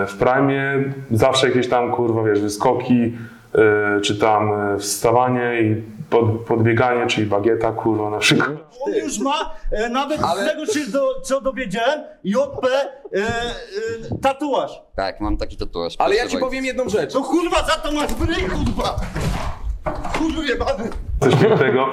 W 0.09 0.17
Prime 0.19 0.85
zawsze 1.11 1.49
jakieś 1.49 1.69
tam, 1.69 1.93
kurwa, 1.93 2.23
wiesz, 2.23 2.41
wyskoki, 2.41 3.13
e, 3.55 4.01
czy 4.01 4.19
tam 4.19 4.53
e, 4.53 4.79
wstawanie 4.79 5.63
i 5.63 5.83
pod, 6.13 6.45
podbieganie, 6.47 7.07
czyli 7.07 7.27
bagieta, 7.27 7.73
kurwa, 7.73 8.11
na 8.11 8.19
przykład. 8.19 8.51
On 8.87 8.95
już 8.95 9.19
ma, 9.19 9.55
e, 9.71 9.89
nawet 9.89 10.21
z 10.21 10.47
tego 10.47 10.67
się 10.67 10.91
do, 10.93 11.21
co 11.21 11.41
dowiedziałem, 11.41 12.01
JP 12.25 12.67
e, 12.67 13.19
e, 13.19 13.23
tatuaż. 14.23 14.83
Tak, 14.97 15.21
mam 15.21 15.37
taki 15.37 15.57
tatuaż. 15.57 15.95
Ale 15.99 16.15
ja 16.15 16.29
ci 16.29 16.39
powiem 16.39 16.65
jedną 16.65 16.89
rzecz. 16.89 17.15
No 17.15 17.21
kurwa, 17.21 17.57
za 17.57 17.73
to 17.73 17.93
masz 17.93 18.15
bryj, 18.15 18.45
kurwa! 18.45 18.97
Kurwa 20.19 20.43
jebany. 20.43 20.91
coś 21.21 21.35
pięknego, 21.35 21.87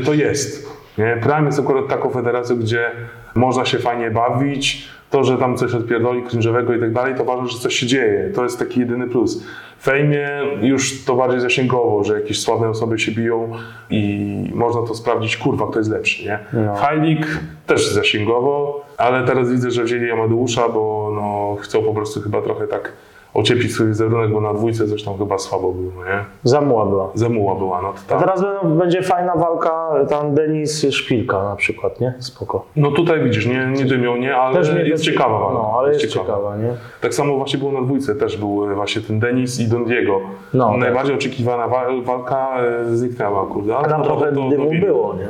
y, 0.00 0.04
to 0.04 0.14
jest. 0.14 0.68
Nie? 0.98 1.18
Prime 1.22 1.46
jest 1.46 1.58
akurat 1.58 1.88
taką 1.88 2.10
federacją, 2.10 2.56
gdzie 2.56 2.90
można 3.38 3.64
się 3.64 3.78
fajnie 3.78 4.10
bawić. 4.10 4.88
To, 5.10 5.24
że 5.24 5.38
tam 5.38 5.56
coś 5.56 5.74
odpierdoli 5.74 6.22
cringe'owego 6.22 6.76
i 6.76 6.80
tak 6.80 6.92
dalej, 6.92 7.14
to 7.14 7.24
ważne, 7.24 7.48
że 7.48 7.58
coś 7.58 7.74
się 7.74 7.86
dzieje. 7.86 8.30
To 8.34 8.42
jest 8.42 8.58
taki 8.58 8.80
jedyny 8.80 9.06
plus. 9.06 9.44
W 9.78 9.84
fejmie 9.84 10.28
już 10.60 11.04
to 11.04 11.16
bardziej 11.16 11.40
zasięgowo, 11.40 12.04
że 12.04 12.20
jakieś 12.20 12.40
sławne 12.40 12.68
osoby 12.68 12.98
się 12.98 13.12
biją 13.12 13.52
i 13.90 14.50
można 14.54 14.82
to 14.82 14.94
sprawdzić, 14.94 15.36
kurwa, 15.36 15.66
kto 15.66 15.78
jest 15.78 15.90
lepszy, 15.90 16.24
nie? 16.24 16.38
No. 16.52 16.76
High 16.76 17.02
League 17.02 17.26
też 17.66 17.92
zasięgowo, 17.92 18.84
ale 18.96 19.26
teraz 19.26 19.50
widzę, 19.50 19.70
że 19.70 19.84
wzięli 19.84 20.10
Amadeusza, 20.10 20.68
bo 20.68 21.12
no, 21.14 21.56
chcą 21.62 21.82
po 21.82 21.94
prostu 21.94 22.20
chyba 22.20 22.42
trochę 22.42 22.66
tak 22.66 22.92
ocieplić 23.38 23.72
swój 23.74 23.86
wizerunek, 23.86 24.30
bo 24.32 24.40
na 24.40 24.54
dwójce 24.54 24.88
coś 24.88 25.02
tam 25.04 25.18
chyba 25.18 25.38
słabo 25.38 25.72
było, 25.72 26.04
nie? 26.04 26.24
Zamuła 26.44 26.86
była. 26.86 27.08
Zamuła 27.14 27.54
była, 27.54 27.82
no 27.82 27.88
to 27.92 27.98
A 28.14 28.18
tak. 28.18 28.20
teraz 28.20 28.44
będzie 28.64 29.02
fajna 29.02 29.34
walka, 29.36 29.90
tam 30.08 30.34
Denis 30.34 30.86
Szpilka 30.90 31.42
na 31.44 31.56
przykład, 31.56 32.00
nie? 32.00 32.14
Spoko. 32.18 32.64
No 32.76 32.90
tutaj 32.90 33.24
widzisz, 33.24 33.46
nie, 33.46 33.66
nie 33.66 33.84
dymią, 33.84 34.16
nie, 34.16 34.36
ale 34.36 34.60
jest 34.88 35.04
ciekawa 35.04 35.38
walka. 35.38 35.54
No, 35.54 35.74
ale 35.78 35.92
jest 35.92 36.06
ciekawa, 36.06 36.56
nie? 36.56 36.68
Tak 37.00 37.14
samo 37.14 37.36
właśnie 37.36 37.58
było 37.58 37.72
na 37.72 37.82
dwójce, 37.82 38.14
też 38.14 38.36
był 38.36 38.70
e, 38.70 38.74
właśnie 38.74 39.02
ten 39.02 39.20
Denis 39.20 39.60
i 39.60 39.68
Don 39.68 39.84
Diego. 39.84 40.20
No, 40.54 40.76
Najbardziej 40.76 41.14
oczekiwana 41.14 41.68
wa- 41.68 41.86
walka 42.04 42.60
e, 42.62 42.96
zniknęła, 42.96 43.46
kurde. 43.46 43.76
Ale 43.76 43.88
Tam 43.88 44.02
trochę 44.02 44.32
to- 44.32 44.48
dymu 44.48 44.70
było, 44.80 45.14
nie? 45.14 45.28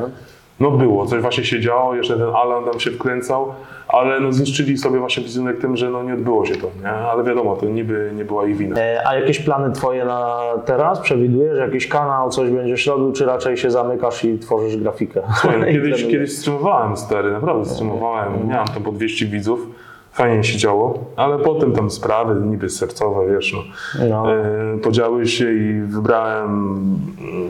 No 0.61 0.71
było, 0.71 1.07
coś 1.07 1.23
właśnie 1.23 1.45
się 1.45 1.61
działo, 1.61 1.95
jeszcze 1.95 2.17
ten 2.17 2.29
Alan 2.35 2.65
tam 2.65 2.81
się 2.81 2.91
wkręcał, 2.91 3.55
ale 3.89 4.21
no 4.21 4.33
zniszczyli 4.33 4.79
sobie 4.79 4.99
właśnie 4.99 5.23
wizerunek 5.23 5.61
tym, 5.61 5.77
że 5.77 5.91
no 5.91 6.03
nie 6.03 6.15
odbyło 6.15 6.47
się 6.47 6.57
to, 6.57 6.71
nie? 6.83 6.91
Ale 6.91 7.25
wiadomo, 7.25 7.57
to 7.57 7.67
niby 7.67 8.11
nie 8.15 8.25
była 8.25 8.47
ich 8.47 8.57
wina. 8.57 8.81
E, 8.81 9.07
A 9.07 9.15
jakieś 9.15 9.39
plany 9.39 9.73
twoje 9.73 10.05
na 10.05 10.43
teraz? 10.65 11.01
Przewidujesz 11.01 11.59
jakiś 11.59 11.89
kanał, 11.89 12.31
coś 12.31 12.51
będziesz 12.51 12.87
robił, 12.87 13.13
czy 13.13 13.27
raczej 13.27 13.57
się 13.57 13.71
zamykasz 13.71 14.25
i 14.25 14.39
tworzysz 14.39 14.77
grafikę? 14.77 15.23
Słuchaj, 15.41 15.61
no 15.61 15.67
kiedyś, 15.73 16.07
kiedyś 16.07 16.39
streamowałem 16.39 16.97
stary, 16.97 17.33
naprawdę 17.33 17.65
streamowałem, 17.65 18.49
miałem 18.49 18.67
tam 18.69 18.83
po 18.83 18.93
200 18.93 19.27
widzów, 19.27 19.61
fajnie 20.19 20.45
się 20.45 20.59
działo, 20.59 20.99
ale 21.17 21.39
potem 21.39 21.73
tam 21.73 21.91
sprawy 21.91 22.41
niby 22.47 22.71
sercowe, 22.71 23.33
wiesz, 23.35 23.53
no, 23.53 23.63
No. 24.09 24.33
e, 24.35 24.79
podziały 24.83 25.27
się 25.27 25.53
i 25.53 25.81
wybrałem 25.83 26.79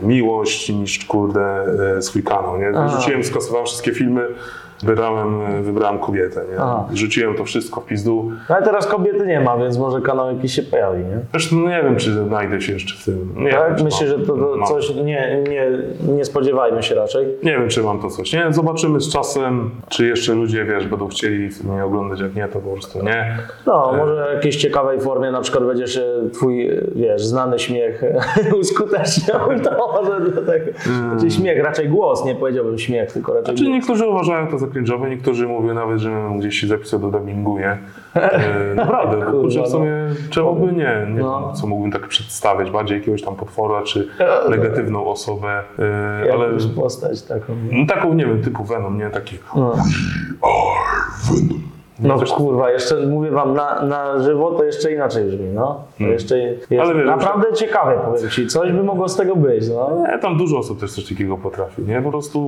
miłość 0.03 0.69
niż, 0.69 1.05
kurde, 1.05 1.65
e, 1.97 2.01
swój 2.01 2.23
kanał, 2.23 2.57
nie? 2.57 2.71
Aha. 2.75 2.89
Rzuciłem, 2.99 3.23
skasowałem 3.23 3.65
wszystkie 3.65 3.91
filmy, 3.93 4.21
wybrałem, 4.83 5.41
e, 5.41 5.61
wybrałem 5.61 5.99
kobietę, 5.99 6.41
nie? 6.51 6.57
Aha. 6.59 6.85
Rzuciłem 6.93 7.35
to 7.35 7.45
wszystko 7.45 7.81
w 7.81 7.85
pizdu. 7.85 8.31
No 8.49 8.55
ale 8.55 8.65
teraz 8.65 8.87
kobiety 8.87 9.27
nie 9.27 9.39
ma, 9.39 9.57
więc 9.57 9.77
może 9.77 10.01
kanał 10.01 10.35
jakiś 10.35 10.53
się 10.53 10.63
pojawi, 10.63 10.99
nie? 10.99 11.19
Zresztą 11.31 11.55
no 11.55 11.69
nie 11.69 11.83
wiem, 11.83 11.95
czy 11.95 12.13
znajdę 12.13 12.61
się 12.61 12.73
jeszcze 12.73 12.95
w 13.01 13.05
tym. 13.05 13.33
Nie 13.35 13.49
wiem, 13.49 13.59
Tak? 13.59 13.77
czy 13.77 13.83
Myślę, 13.83 14.07
mam- 14.07 14.19
że 14.19 14.25
to, 14.25 14.33
to 14.37 14.63
coś, 14.65 14.95
nie, 14.95 15.43
nie, 15.49 15.67
nie 16.15 16.25
spodziewajmy 16.25 16.83
się 16.83 16.95
raczej. 16.95 17.27
Nie 17.43 17.51
wiem, 17.51 17.69
czy 17.69 17.83
mam 17.83 17.99
to 18.01 18.09
coś. 18.09 18.33
Nie, 18.33 18.45
zobaczymy 18.49 18.99
z 19.01 19.13
czasem, 19.13 19.69
czy 19.89 20.07
jeszcze 20.07 20.33
ludzie, 20.33 20.65
wiesz, 20.65 20.87
będą 20.87 21.07
chcieli 21.07 21.49
mnie 21.63 21.85
oglądać, 21.85 22.19
jak 22.19 22.35
nie, 22.35 22.47
to 22.47 22.59
po 22.59 22.69
prostu 22.73 23.03
nie. 23.03 23.37
No, 23.65 23.93
może 23.97 24.27
w 24.31 24.35
jakiejś 24.35 24.55
ciekawej 24.55 24.99
formie 25.01 25.31
na 25.31 25.41
przykład 25.41 25.63
będziesz 25.65 25.97
e, 25.97 26.29
twój, 26.33 26.67
e, 26.69 26.81
wiesz, 26.95 27.25
znany 27.25 27.59
śmiech 27.59 28.03
uskuteczniał, 28.59 29.39
to 29.63 30.01
może 30.01 30.31
dlatego. 30.31 30.65
Znaczy 30.81 31.31
śmiech, 31.31 31.63
raczej 31.63 31.89
głos, 31.89 32.25
nie 32.25 32.35
powiedziałbym 32.35 32.77
śmiech, 32.79 33.11
tylko 33.11 33.33
raczej 33.33 33.55
Czy 33.55 33.63
głos. 33.63 33.73
niektórzy 33.75 34.07
uważają 34.07 34.47
to 34.47 34.57
za 34.57 34.67
cringe'owe, 34.69 35.09
niektórzy 35.09 35.47
mówią 35.47 35.73
nawet, 35.73 35.99
że 35.99 36.29
gdzieś 36.39 36.59
się 36.59 36.67
zapisał 36.67 36.99
do 36.99 37.11
dubbingu, 37.11 37.59
nie? 37.59 37.77
E, 38.15 38.75
naprawdę, 38.75 39.17
bo 39.17 39.23
Kurwa, 39.25 39.41
kurczę, 39.41 39.59
w 39.59 39.63
no. 39.63 39.69
sumie 39.69 39.91
czemu 40.29 40.55
by 40.55 40.71
nie? 40.73 41.07
Nie 41.13 41.21
No. 41.21 41.45
wiem, 41.47 41.55
co 41.55 41.67
mógłbym 41.67 41.91
tak 41.91 42.07
przedstawiać, 42.07 42.71
bardziej 42.71 42.99
jakiegoś 42.99 43.21
tam 43.21 43.35
potwora, 43.35 43.81
czy 43.83 44.07
no. 44.43 44.49
negatywną 44.49 45.05
osobę, 45.07 45.63
e, 46.25 46.33
ale 46.33 46.47
postać 46.75 47.21
taką. 47.21 47.53
no, 47.71 47.85
taką, 47.85 48.13
nie 48.13 48.25
wiem, 48.25 48.41
typu 48.41 48.63
Venom, 48.63 48.97
nie? 48.97 49.09
Taki 49.09 49.37
No. 49.55 49.73
No 52.01 52.19
kurwa, 52.37 52.71
jeszcze 52.71 52.95
mówię 53.07 53.31
wam 53.31 53.53
na, 53.53 53.81
na 53.81 54.19
żywo, 54.19 54.51
to 54.51 54.63
jeszcze 54.63 54.91
inaczej 54.93 55.23
brzmi, 55.25 55.47
no. 55.53 55.83
To 55.97 56.03
jeszcze 56.03 56.35
Hmm. 56.69 56.87
Ale 56.87 56.95
wiesz, 56.99 57.07
naprawdę 57.07 57.53
ciekawe, 57.53 57.99
powiem 58.05 58.29
ci. 58.29 58.47
Coś 58.47 58.71
by 58.71 58.83
mogło 58.83 59.09
z 59.09 59.15
tego 59.15 59.35
być, 59.35 59.69
no. 59.69 59.89
Nie, 60.11 60.19
tam 60.19 60.37
dużo 60.37 60.57
osób 60.57 60.79
też 60.79 60.91
coś 60.91 61.09
takiego 61.09 61.37
potrafi, 61.37 61.81
nie? 61.81 62.01
Po 62.01 62.09
prostu 62.11 62.39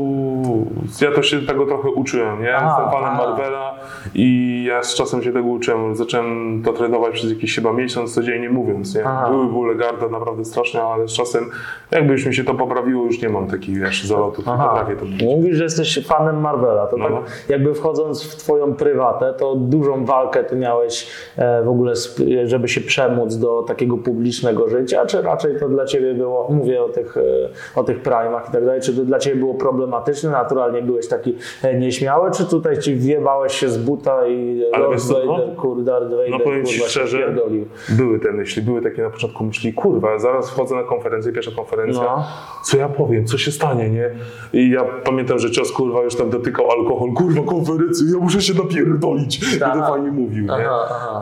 ja 1.01 1.11
to 1.11 1.23
się 1.23 1.41
tego 1.41 1.65
trochę 1.65 1.89
uczyłem, 1.89 2.41
nie? 2.41 2.55
Aha, 2.55 2.65
Jestem 2.67 2.91
fanem 3.01 3.09
aha. 3.19 3.27
Marvela 3.27 3.73
i 4.15 4.63
ja 4.67 4.83
z 4.83 4.95
czasem 4.95 5.23
się 5.23 5.33
tego 5.33 5.47
uczyłem. 5.47 5.95
Zacząłem 5.95 6.61
to 6.65 6.73
trenować 6.73 7.13
przez 7.13 7.29
jakiś 7.29 7.55
chyba 7.55 7.73
miesiąc, 7.73 8.15
codziennie 8.15 8.49
mówiąc, 8.49 8.95
nie? 8.95 9.05
Aha. 9.05 9.29
Były 9.29 9.45
bóle 9.45 9.75
garda 9.75 10.07
naprawdę 10.07 10.45
straszne, 10.45 10.83
ale 10.83 11.07
z 11.07 11.11
czasem 11.13 11.49
jakby 11.91 12.11
już 12.13 12.25
mi 12.25 12.33
się 12.33 12.43
to 12.43 12.53
poprawiło, 12.53 13.05
już 13.05 13.21
nie 13.21 13.29
mam 13.29 13.47
takich, 13.47 13.79
wiesz, 13.79 14.03
zalotów, 14.05 14.45
nie 14.45 14.51
Aha. 14.53 14.69
potrafię 14.69 14.95
to. 14.95 15.05
Mówisz, 15.25 15.57
że 15.57 15.63
jesteś 15.63 16.05
fanem 16.07 16.41
Marvela. 16.41 16.87
To 16.87 16.97
No. 16.97 17.05
tak 17.05 17.15
jakby 17.49 17.73
wchodząc 17.73 18.23
w 18.23 18.35
twoją 18.35 18.73
prywatę, 18.73 19.33
to 19.41 19.55
dużą 19.55 20.05
walkę 20.05 20.43
ty 20.43 20.55
miałeś 20.55 21.07
e, 21.37 21.63
w 21.63 21.69
ogóle, 21.69 21.93
żeby 22.45 22.67
się 22.67 22.81
przemóc 22.81 23.35
do 23.35 23.63
takiego 23.63 23.97
publicznego 23.97 24.69
życia, 24.69 25.05
czy 25.05 25.21
raczej 25.21 25.59
to 25.59 25.69
dla 25.69 25.85
ciebie 25.85 26.13
było, 26.13 26.47
mówię 26.49 26.83
o 26.83 26.89
tych, 26.89 27.17
e, 27.17 27.21
o 27.75 27.83
tych 27.83 28.01
primach 28.01 28.49
i 28.49 28.51
tak 28.51 28.65
dalej, 28.65 28.81
czy 28.81 28.95
to 28.95 29.05
dla 29.05 29.19
ciebie 29.19 29.35
było 29.35 29.53
problematyczne, 29.53 30.29
naturalnie 30.29 30.81
byłeś 30.81 31.07
taki 31.07 31.35
e, 31.63 31.79
nieśmiały, 31.79 32.31
czy 32.31 32.45
tutaj 32.45 32.79
ci 32.79 32.95
wjebałeś 32.95 33.53
się 33.53 33.69
z 33.69 33.77
buta 33.77 34.27
i 34.27 34.63
Ale 34.73 34.83
Lord 34.83 35.09
no? 35.09 35.15
Vader, 35.15 35.55
kurde, 35.55 35.83
Darth 35.83 36.09
Vader, 36.09 36.29
No 36.29 36.39
powiem 36.39 36.65
ci 36.65 36.75
kurwa, 36.75 36.89
szczerze, 36.89 37.35
były 37.89 38.19
te 38.19 38.31
myśli, 38.31 38.61
były 38.61 38.81
takie 38.81 39.01
na 39.01 39.09
początku 39.09 39.43
myśli, 39.43 39.73
kurwa, 39.73 40.19
zaraz 40.19 40.49
wchodzę 40.49 40.75
na 40.75 40.83
konferencję, 40.83 41.31
pierwsza 41.31 41.51
konferencja, 41.51 42.03
No. 42.03 42.23
co 42.65 42.77
ja 42.77 42.89
powiem, 42.89 43.25
co 43.25 43.37
się 43.37 43.51
stanie, 43.51 43.89
nie? 43.89 44.09
I 44.53 44.69
ja 44.69 44.83
pamiętam, 45.03 45.39
że 45.39 45.51
cios, 45.51 45.71
kurwa, 45.71 46.03
już 46.03 46.15
tam 46.15 46.29
dotykał 46.29 46.71
alkohol, 46.71 47.13
kurwa, 47.13 47.41
konferencji, 47.41 48.05
ja 48.13 48.19
muszę 48.19 48.41
się 48.41 48.53
napierdolić, 48.53 49.30
Tak. 49.39 49.69
będę 49.69 49.87
fajnie 49.87 50.11
mówił, 50.11 50.43
nie? 50.45 50.51
Aha, 50.51 50.85
aha. 50.91 51.21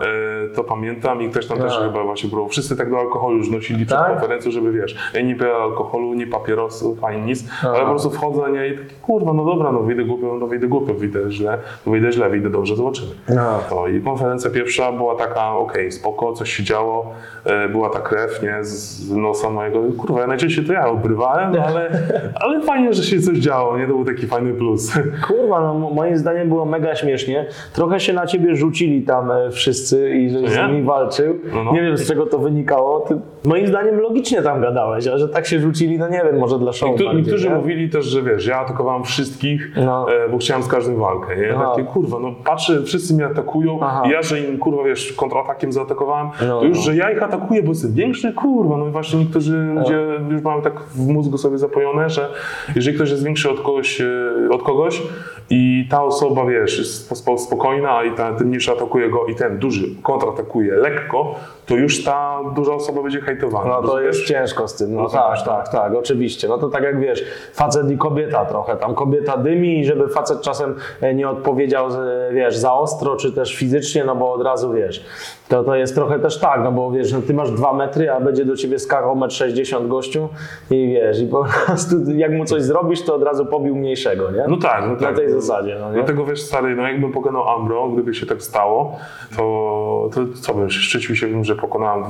E, 0.52 0.56
to 0.56 0.63
pamiętam 0.63 1.22
i 1.22 1.30
ktoś 1.30 1.48
tam 1.48 1.58
też 1.58 1.74
Tak. 1.76 1.84
chyba 1.84 2.04
właśnie 2.04 2.30
było, 2.30 2.48
wszyscy 2.48 2.78
tak 2.78 2.91
do 2.91 3.00
alkoholu 3.00 3.38
już 3.38 3.50
nosili 3.52 3.86
przed 3.86 4.00
Tak? 4.00 4.12
konferencją, 4.12 4.52
żeby 4.52 4.72
wiesz, 4.72 4.95
ja 5.13 5.22
nie 5.22 5.36
piję 5.36 5.54
alkoholu, 5.56 6.13
nie 6.13 6.28
papierosów, 6.28 7.04
ani 7.04 7.22
nic, 7.22 7.43
ale 7.63 7.80
po 7.80 7.89
prostu 7.89 8.10
wchodzę, 8.12 8.52
nie? 8.52 8.67
I 8.67 8.78
taki, 8.78 8.95
kurwa, 9.02 9.34
no 9.34 9.45
dobra, 9.45 9.72
no 9.72 9.80
wyjdę 9.80 10.04
głupio, 10.04 10.38
no 10.39 10.48
wyjdę 10.48 10.67
głupio, 10.67 10.93
wyjdę 10.93 11.32
źle, 11.32 11.58
wyjdę 11.86 12.12
źle, 12.12 12.30
wyjdę 12.30 12.50
dobrze, 12.50 12.76
zobaczymy. 12.76 13.10
No. 13.30 13.60
To 13.69 13.88
i 13.88 14.02
konferencja 14.02 14.50
pierwsza 14.52 14.91
była 14.91 15.15
taka, 15.15 15.52
okej, 15.56 15.91
spoko, 15.91 16.34
coś 16.34 16.54
się 16.54 16.63
działo, 16.63 17.12
e, 17.45 17.69
była 17.69 17.89
ta 17.89 18.00
krew, 18.00 18.43
nie, 18.43 18.58
z 18.63 19.10
nosa 19.12 19.50
mojego, 19.50 19.80
kurwa, 19.98 20.22
ja 20.22 20.28
najczęściej 20.28 20.65
to 20.65 20.74
ja 20.74 20.88
obrywałem, 20.88 21.52
no 21.56 21.63
ale, 21.63 21.89
ale 22.36 22.62
fajnie, 22.62 22.93
że 22.93 23.04
się 23.04 23.19
coś 23.22 23.38
działo, 23.38 23.78
nie, 23.78 23.84
to 23.88 23.93
był 23.93 24.06
taki 24.06 24.28
fajny 24.28 24.54
plus. 24.54 24.91
Kurwa, 25.28 25.62
no 25.62 25.74
mo- 25.74 25.89
moim 25.89 26.17
zdaniem 26.17 26.48
było 26.50 26.65
mega 26.65 26.95
śmiesznie. 26.95 27.45
Trochę 27.74 27.98
się 27.99 28.13
na 28.13 28.25
ciebie 28.27 28.55
rzucili 28.55 29.01
tam 29.01 29.31
e, 29.31 29.51
wszyscy 29.51 30.09
i 30.15 30.29
żeś 30.29 30.49
z 30.51 30.57
nimi 30.57 30.83
walczył. 30.83 31.39
No, 31.53 31.63
no. 31.63 31.71
Nie 31.73 31.81
wiem 31.81 31.97
z 31.97 32.07
czego 32.07 32.25
to 32.25 32.39
wynikało. 32.39 32.99
Ty, 32.99 33.19
moim 33.45 33.67
zdaniem 33.67 33.99
logicznie 33.99 34.41
tam 34.41 34.62
gadałeś, 34.62 35.07
a 35.07 35.17
że 35.17 35.29
tak 35.29 35.45
się 35.47 35.59
rzucili, 35.59 35.99
no 35.99 36.09
nie 36.09 36.21
wiem, 36.25 36.39
może 36.39 36.59
dla 36.59 36.73
show 36.73 36.89
Niektórzy, 36.89 37.05
bardziej, 37.05 37.23
niektórzy 37.23 37.49
nie? 37.49 37.55
mówili 37.55 37.89
też, 37.89 38.05
że 38.05 38.21
wiesz, 38.23 38.45
ja 38.47 38.57
atakowałem 38.59 39.03
wszystkich, 39.03 39.71
No. 39.85 40.13
e, 40.25 40.29
bo 40.29 40.38
chciałem 40.38 40.63
z 40.63 40.67
każdym 40.67 40.95
walkę, 40.99 41.35
nie? 41.38 41.53
Aha. 41.55 41.71
Takie, 41.75 41.83
kurwa, 41.88 42.19
no 42.19 42.35
patrzę, 42.45 42.83
wszyscy 42.83 43.13
mnie 43.13 43.25
atakują 43.25 43.79
Aha. 43.81 44.03
i 44.05 44.09
ja, 44.09 44.21
że 44.21 44.39
im, 44.39 44.57
kurwa, 44.57 44.83
wiesz, 44.83 45.13
kontratakiem 45.13 45.71
zaatakowałem, 45.71 46.27
No, 46.47 46.59
to 46.59 46.65
już, 46.65 46.77
no. 46.77 46.83
że 46.83 46.95
ja 46.95 47.12
ich 47.12 47.23
atakuję, 47.23 47.63
bo 47.63 47.69
jestem 47.69 47.93
większy, 47.93 48.33
kurwa, 48.33 48.77
no 48.77 48.88
i 48.88 48.91
właśnie 48.91 49.19
niektórzy 49.19 49.57
ludzie 49.57 49.99
już 50.29 50.41
mają 50.41 50.62
tak 50.62 50.79
w 50.81 51.07
mózgu 51.07 51.38
sobie 51.38 51.57
zapojone, 51.57 52.09
że 52.09 52.29
jeżeli 52.75 52.95
ktoś 52.95 53.09
jest 53.12 53.23
większy 53.25 53.49
od 53.51 53.59
kogoś, 53.62 54.01
e, 54.01 54.07
od 54.51 54.63
kogoś 54.63 55.01
i 55.49 55.88
ta 55.91 56.03
osoba, 56.03 56.45
wiesz, 56.45 56.77
jest 56.79 57.12
spo- 57.25 57.38
spokojna 57.38 57.88
a 57.89 58.04
i 58.04 58.12
ta, 58.15 58.34
ten 58.34 58.47
mniejszy 58.47 58.71
atakuje 58.71 59.10
go 59.10 59.25
i 59.25 59.36
ten 59.36 59.58
duży 59.60 59.86
kontratakuje 60.04 60.73
lekko, 60.75 61.36
to 61.65 61.75
już 61.75 62.04
ta 62.04 62.39
duża 62.56 62.73
osoba 62.73 63.02
będzie 63.04 63.21
hejtowana. 63.21 63.69
No 63.69 63.75
to 63.75 63.88
rozumiesz? 63.88 64.06
jest 64.17 64.28
ciężko 64.28 64.67
z 64.67 64.75
tym. 64.75 64.95
No 64.95 65.02
Rozumiesz, 65.02 65.43
tak, 65.43 65.45
tak, 65.45 65.69
tak, 65.69 65.93
oczywiście. 65.95 66.47
No 66.47 66.58
to 66.58 66.69
tak 66.69 66.84
jak 66.84 66.99
wiesz, 66.99 67.23
facet 67.54 67.91
i 67.91 67.97
kobieta 67.97 68.45
trochę. 68.45 68.75
Tam 68.78 68.95
kobieta 68.95 69.38
dymi 69.38 69.80
i 69.80 69.86
żeby 69.86 70.08
facet 70.08 70.41
czasem 70.41 70.75
e, 71.02 71.13
nie 71.13 71.30
odpowiedział, 71.30 71.91
z- 71.91 72.34
wiesz, 72.34 72.58
za 72.58 72.73
ostro, 72.73 73.15
czy 73.15 73.32
też 73.34 73.56
fizycznie, 73.56 74.04
no 74.06 74.15
bo 74.15 74.34
od 74.34 74.43
razu 74.43 74.71
wiesz. 74.73 75.06
To, 75.49 75.63
to 75.63 75.75
jest 75.75 75.95
trochę 75.95 76.19
też 76.19 76.39
tak, 76.39 76.62
no 76.63 76.71
bo 76.71 76.91
wiesz, 76.91 77.13
no 77.13 77.21
ty 77.21 77.34
masz 77.34 77.52
dwa 77.52 77.73
metry, 77.73 78.12
a 78.12 78.19
będzie 78.19 78.45
do 78.45 78.56
ciebie 78.56 78.80
skakał 78.80 79.15
1,60 79.15 79.78
m 79.78 79.88
gościu 79.89 80.30
i 80.71 80.88
wiesz, 80.88 81.21
i 81.21 81.28
po 81.28 81.45
prostu 81.65 81.95
jak 82.15 82.32
mu 82.32 82.45
coś 82.45 82.62
zrobisz, 82.63 83.02
to 83.06 83.15
od 83.15 83.23
razu 83.23 83.45
pobił 83.45 83.75
mniejszego, 83.75 84.32
nie? 84.32 84.45
No 84.47 84.58
tak, 84.58 84.82
no 84.82 84.88
Na 84.93 84.95
tak. 84.99 85.15
tej 85.15 85.32
zasadzie, 85.32 85.78
no 85.80 85.88
nie? 85.89 85.93
Dlatego 85.95 86.25
wiesz, 86.25 86.41
stary, 86.41 86.75
no 86.75 86.84
jakbym 86.84 87.12
pokonał 87.12 87.43
Ambro, 87.69 87.89
gdyby 87.89 88.13
się 88.13 88.25
tak 88.25 88.41
stało, 88.41 88.97
to, 89.38 90.10
to 90.13 90.21
co 90.41 90.53
bym, 90.53 90.69
szczycił 90.69 91.15
się 91.15 91.27
bym, 91.27 91.45
że 91.45 91.55
pokonałem 91.55 92.03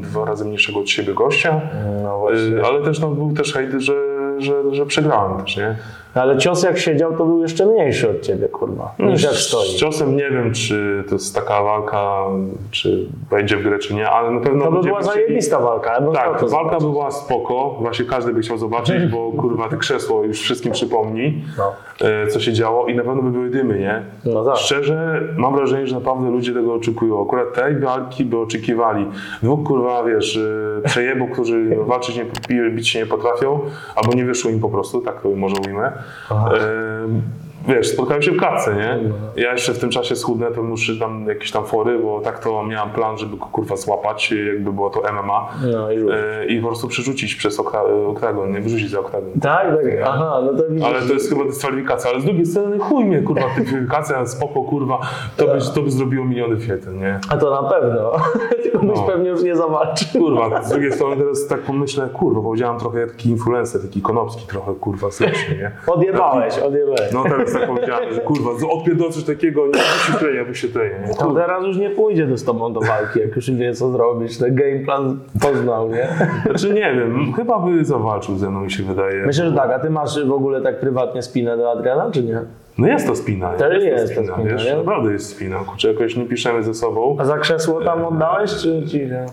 dwa 0.00 0.24
razy 0.24 0.44
mniejszego 0.44 0.80
od 0.80 0.90
siebie 0.90 1.14
gościa, 1.14 1.60
No 2.02 2.34
y, 2.34 2.64
ale 2.64 2.82
też 2.82 3.00
no, 3.00 3.10
był 3.10 3.32
też 3.32 3.52
hejt, 3.52 3.70
że, 3.72 3.94
że, 4.38 4.74
że 4.74 4.86
przegrałem 4.86 5.42
też, 5.42 5.56
nie? 5.56 5.76
Ale 6.16 6.38
cios 6.38 6.62
jak 6.62 6.78
siedział, 6.78 7.16
to 7.16 7.24
był 7.24 7.42
jeszcze 7.42 7.66
mniejszy 7.66 8.10
od 8.10 8.20
ciebie, 8.20 8.48
kurwa, 8.48 8.94
niż 8.98 9.22
jak 9.22 9.32
Z 9.32 9.36
stoi. 9.48 9.68
ciosem 9.76 10.16
nie 10.16 10.30
wiem, 10.30 10.52
czy 10.52 11.04
to 11.08 11.14
jest 11.14 11.34
taka 11.34 11.62
walka, 11.62 12.22
czy 12.70 13.06
wejdzie 13.30 13.56
w 13.56 13.62
grę, 13.62 13.78
czy 13.78 13.94
nie, 13.94 14.10
ale 14.10 14.30
na 14.30 14.40
pewno 14.40 14.64
To 14.64 14.70
by 14.72 14.80
była 14.82 14.98
by 14.98 15.04
chcieli- 15.04 15.14
zajebista 15.26 15.60
walka. 15.60 15.90
Ja 15.92 16.12
Tak, 16.12 16.30
walka 16.30 16.48
zobaczyć. 16.48 16.80
była 16.80 17.10
spoko, 17.10 17.76
właśnie 17.80 18.04
każdy 18.04 18.32
by 18.32 18.40
chciał 18.40 18.58
zobaczyć, 18.58 19.06
bo 19.06 19.32
kurwa, 19.42 19.68
te 19.68 19.76
krzesło 19.76 20.24
już 20.24 20.40
wszystkim 20.40 20.72
przypomni, 20.72 21.44
No. 21.58 21.72
e, 22.08 22.26
co 22.26 22.40
się 22.40 22.52
działo 22.52 22.86
i 22.86 22.94
na 22.94 23.02
pewno 23.04 23.22
by 23.22 23.30
były 23.30 23.50
dymy, 23.50 23.78
nie? 23.78 24.02
No 24.24 24.44
tak. 24.44 24.56
Szczerze, 24.56 25.20
mam 25.36 25.56
wrażenie, 25.56 25.86
że 25.86 25.94
naprawdę 25.94 26.30
ludzie 26.30 26.52
tego 26.54 26.74
oczekują. 26.74 27.22
Akurat 27.22 27.54
tej 27.54 27.78
walki 27.78 28.24
by 28.24 28.38
oczekiwali. 28.38 29.06
Dwóch 29.42 29.66
kurwa, 29.66 30.04
wiesz, 30.04 30.36
e, 30.36 30.82
przejebów, 30.88 31.30
którzy 31.30 31.76
walczyć 31.86 32.16
nie, 32.16 32.70
bić 32.70 32.88
się 32.88 32.98
nie 32.98 33.06
potrafią, 33.06 33.60
albo 33.96 34.12
nie 34.14 34.24
wyszło 34.24 34.50
im 34.50 34.60
po 34.60 34.68
prostu, 34.68 35.00
tak 35.00 35.20
to 35.22 35.28
może 35.30 35.56
ujmę. 35.66 35.92
E, 36.30 37.45
Wiesz, 37.68 37.88
spotkałem 37.88 38.22
się 38.22 38.32
w 38.32 38.36
klatce, 38.36 38.74
nie? 38.74 38.98
Ja 39.42 39.52
jeszcze 39.52 39.72
w 39.74 39.78
tym 39.78 39.90
czasie 39.90 40.16
schudnę, 40.16 40.50
to 40.50 40.62
muszę 40.62 40.92
tam 41.00 41.26
jakieś 41.28 41.50
tam 41.50 41.64
fory, 41.64 41.98
bo 41.98 42.20
tak 42.20 42.38
to 42.38 42.64
miałem 42.64 42.90
plan, 42.90 43.18
żeby 43.18 43.36
go 43.36 43.46
kurwa 43.46 43.76
złapać, 43.76 44.32
jakby 44.46 44.72
było 44.72 44.90
to 44.90 45.02
MMA 45.12 45.48
No 45.72 45.90
i 45.92 45.96
e, 45.96 46.46
i 46.46 46.60
po 46.60 46.66
prostu 46.66 46.88
przerzucić 46.88 47.34
przez 47.34 47.58
okra- 47.60 48.06
oktagon, 48.08 48.52
nie 48.52 48.60
wyrzucić 48.60 48.90
za 48.90 49.00
oktagon. 49.00 49.30
Tak, 49.42 49.66
tak. 49.66 49.84
Aha, 50.04 50.40
no 50.44 50.54
to 50.62 50.68
widzisz. 50.68 50.86
Ale 50.86 51.00
to 51.02 51.12
jest 51.12 51.28
chyba 51.28 51.44
dyskwalifikacja, 51.44 52.10
ale 52.10 52.20
z 52.20 52.24
drugiej 52.24 52.46
strony 52.46 52.78
chuj 52.78 53.04
mnie, 53.04 53.22
kurwa, 53.22 53.46
dyskwalifikacja, 53.58 54.26
spoko, 54.36 54.62
kurwa, 54.62 55.00
to 55.36 55.46
by, 55.46 55.58
to 55.74 55.82
by 55.82 55.90
zrobiło 55.90 56.24
miliony 56.24 56.60
świetl, 56.60 56.94
nie? 56.98 57.20
A 57.28 57.36
to 57.36 57.62
na 57.62 57.68
pewno. 57.70 58.12
Tylko 58.62 58.78
byś 58.86 58.96
No. 58.98 59.02
pewnie 59.06 59.28
już 59.30 59.42
nie 59.42 59.56
zawalczył. 59.56 60.20
Kurwa, 60.20 60.62
z 60.62 60.68
drugiej 60.70 60.92
strony 60.92 61.16
teraz 61.16 61.46
tak 61.46 61.60
pomyślę, 61.60 62.08
kurwa, 62.12 62.40
powiedziałem 62.40 62.78
trochę 62.78 63.00
jak 63.00 63.10
taki 63.12 63.30
influencer, 63.30 63.82
taki 63.82 64.02
konopski 64.02 64.46
trochę, 64.46 64.74
kurwa, 64.74 65.10
słyszy, 65.10 65.56
nie? 65.58 65.70
Odjebałeś, 65.86 66.58
odjebałeś. 66.58 67.12
No 67.12 67.22
teraz 67.24 67.55
powiedziałem, 67.66 68.14
że 68.14 68.20
kurwa, 68.20 68.50
odpierdol 68.70 69.10
coś 69.10 69.24
takiego, 69.24 69.66
nie 69.66 69.72
wyświetlenia, 69.72 70.44
wyświetlenia? 70.44 70.96
To 71.18 71.34
teraz 71.34 71.64
już 71.64 71.76
nie 71.76 71.90
pójdzie 71.90 72.38
z 72.38 72.44
tobą 72.44 72.72
do 72.72 72.80
walki, 72.80 73.20
jak 73.20 73.36
już 73.36 73.50
wie 73.50 73.74
co 73.74 73.90
zrobić. 73.90 74.38
Ten 74.38 74.54
game 74.54 74.78
plan 74.84 75.18
poznał, 75.40 75.90
nie? 75.90 76.08
Znaczy 76.46 76.74
nie 76.74 76.94
wiem, 76.94 77.32
chyba 77.36 77.58
by 77.58 77.84
zawalczył 77.84 78.36
ze 78.36 78.50
mną, 78.50 78.60
mi 78.60 78.70
się 78.70 78.82
wydaje. 78.82 79.26
Myślę, 79.26 79.50
że 79.50 79.56
tak. 79.56 79.70
A 79.70 79.78
ty 79.78 79.90
masz 79.90 80.24
w 80.24 80.32
ogóle 80.32 80.62
tak 80.62 80.80
prywatnie 80.80 81.22
spinę 81.22 81.56
do 81.56 81.70
Adriana, 81.72 82.10
czy 82.10 82.22
nie? 82.22 82.40
No 82.78 82.86
jest 82.88 83.06
to 83.06 83.16
spina, 83.16 83.48
To 83.50 83.72
jest, 83.72 83.86
jest 83.86 84.14
to 84.14 84.20
spina, 84.20 84.34
spina, 84.34 84.52
wiesz, 84.52 84.64
nie? 84.66 84.76
naprawdę 84.76 85.12
jest 85.12 85.28
spina, 85.30 85.58
kurczę, 85.58 85.88
jakoś 85.92 86.16
nie 86.16 86.24
piszemy 86.24 86.62
ze 86.62 86.74
sobą. 86.74 87.16
A 87.20 87.24
za 87.24 87.38
krzesło 87.38 87.84
tam 87.84 88.04
oddałeś, 88.04 88.50
czy 88.54 88.82
ci 88.88 88.98
nie? 88.98 89.26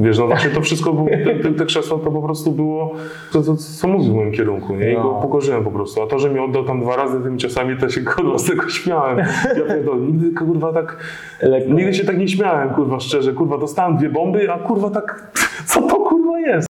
Wiesz, 0.00 0.18
no 0.18 0.26
właśnie 0.26 0.50
to 0.50 0.60
wszystko, 0.60 0.92
było, 0.92 1.08
te, 1.08 1.34
te, 1.36 1.52
te 1.52 1.64
krzesło 1.66 1.98
to 1.98 2.10
po 2.10 2.22
prostu 2.22 2.52
było 2.52 2.94
to, 3.32 3.42
to, 3.42 3.56
co 3.56 3.88
mówił 3.88 4.12
w 4.12 4.16
moim 4.16 4.32
kierunku, 4.32 4.76
nie? 4.76 4.92
I 4.92 4.94
go 4.94 5.02
No. 5.02 5.14
pokorzyłem 5.22 5.64
po 5.64 5.70
prostu. 5.70 6.02
A 6.02 6.06
to, 6.06 6.18
że 6.18 6.30
mi 6.30 6.38
oddał 6.40 6.64
tam 6.64 6.80
dwa 6.80 6.96
razy 6.96 7.20
tymi 7.20 7.38
ciosami, 7.38 7.76
to 7.76 7.88
się 7.88 8.00
kurwa 8.00 8.38
z 8.38 8.44
tego 8.44 8.68
śmiałem. 8.68 9.18
Ja 9.18 9.26
pierdolę, 9.74 10.00
nigdy 10.00 10.30
kurwa 10.38 10.72
tak, 10.72 10.96
Lekko. 11.42 11.72
nigdy 11.72 11.94
się 11.94 12.04
tak 12.04 12.18
nie 12.18 12.28
śmiałem, 12.28 12.70
kurwa, 12.70 13.00
szczerze. 13.00 13.32
Kurwa, 13.32 13.58
dostałem 13.58 13.96
dwie 13.96 14.08
bomby, 14.10 14.52
a 14.52 14.58
kurwa 14.58 14.90
tak, 14.90 15.32
co 15.66 15.82
to 15.82 15.96
kurwa 15.96 16.40
jest? 16.40 16.68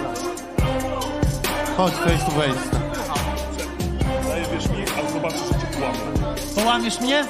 Chodź 1.76 1.92
face 1.92 2.24
to 2.24 2.30
face. 2.30 2.76
Wiesz 4.54 4.68
mi, 4.70 4.76
ale 5.00 5.10
zobaczysz, 5.12 5.40
że 5.40 5.54
cię 5.54 5.66
kłamę. 5.78 5.94
Połamiesz 6.56 7.00
mnie? 7.00 7.24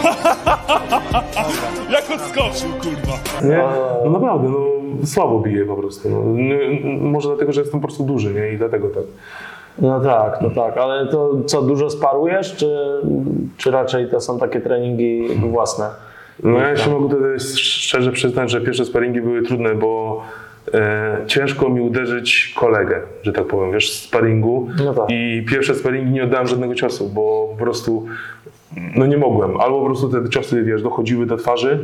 Jak 1.96 2.10
odskoczył, 2.10 2.70
kurwa. 2.82 3.46
Nie? 3.48 3.64
No 4.04 4.10
naprawdę, 4.10 4.48
no 4.48 4.66
słabo 5.06 5.40
bije 5.40 5.64
po 5.64 5.76
prostu. 5.76 6.08
No, 6.10 6.22
nie, 6.42 6.58
może 7.00 7.28
dlatego, 7.28 7.52
że 7.52 7.60
jestem 7.60 7.80
po 7.80 7.86
prostu 7.86 8.04
duży, 8.04 8.34
nie? 8.34 8.52
I 8.52 8.58
dlatego 8.58 8.88
tak. 8.88 9.04
No 9.78 10.00
tak, 10.00 10.40
no 10.40 10.50
tak. 10.50 10.76
Ale 10.76 11.06
to 11.06 11.30
co, 11.46 11.62
dużo 11.62 11.90
sparujesz, 11.90 12.56
czy, 12.56 12.76
czy 13.56 13.70
raczej 13.70 14.10
to 14.10 14.20
są 14.20 14.38
takie 14.38 14.60
treningi 14.60 15.28
własne? 15.50 15.88
No 16.42 16.58
ja 16.58 16.76
się 16.76 16.90
mogę 16.90 17.08
tutaj 17.08 17.40
szczerze 17.56 18.12
przyznać, 18.12 18.50
że 18.50 18.60
pierwsze 18.60 18.84
sparingi 18.84 19.20
były 19.20 19.42
trudne, 19.42 19.74
bo 19.74 20.22
e, 20.74 21.16
ciężko 21.26 21.68
mi 21.68 21.80
uderzyć 21.80 22.54
kolegę, 22.56 23.00
że 23.22 23.32
tak 23.32 23.44
powiem, 23.46 23.72
wiesz, 23.72 23.92
z 23.92 24.02
sparingu. 24.02 24.68
No 24.84 24.94
tak. 24.94 25.04
I 25.08 25.44
pierwsze 25.48 25.74
sparingi 25.74 26.10
nie 26.10 26.24
oddałem 26.24 26.46
żadnego 26.46 26.74
ciosu, 26.74 27.08
bo 27.08 27.48
po 27.58 27.64
prostu 27.64 28.06
no 28.96 29.06
nie 29.06 29.16
mogłem. 29.16 29.60
Albo 29.60 29.78
po 29.80 29.86
prostu 29.86 30.08
te 30.08 30.28
ciosy, 30.28 30.62
wiesz, 30.62 30.82
dochodziły 30.82 31.26
do 31.26 31.36
twarzy 31.36 31.78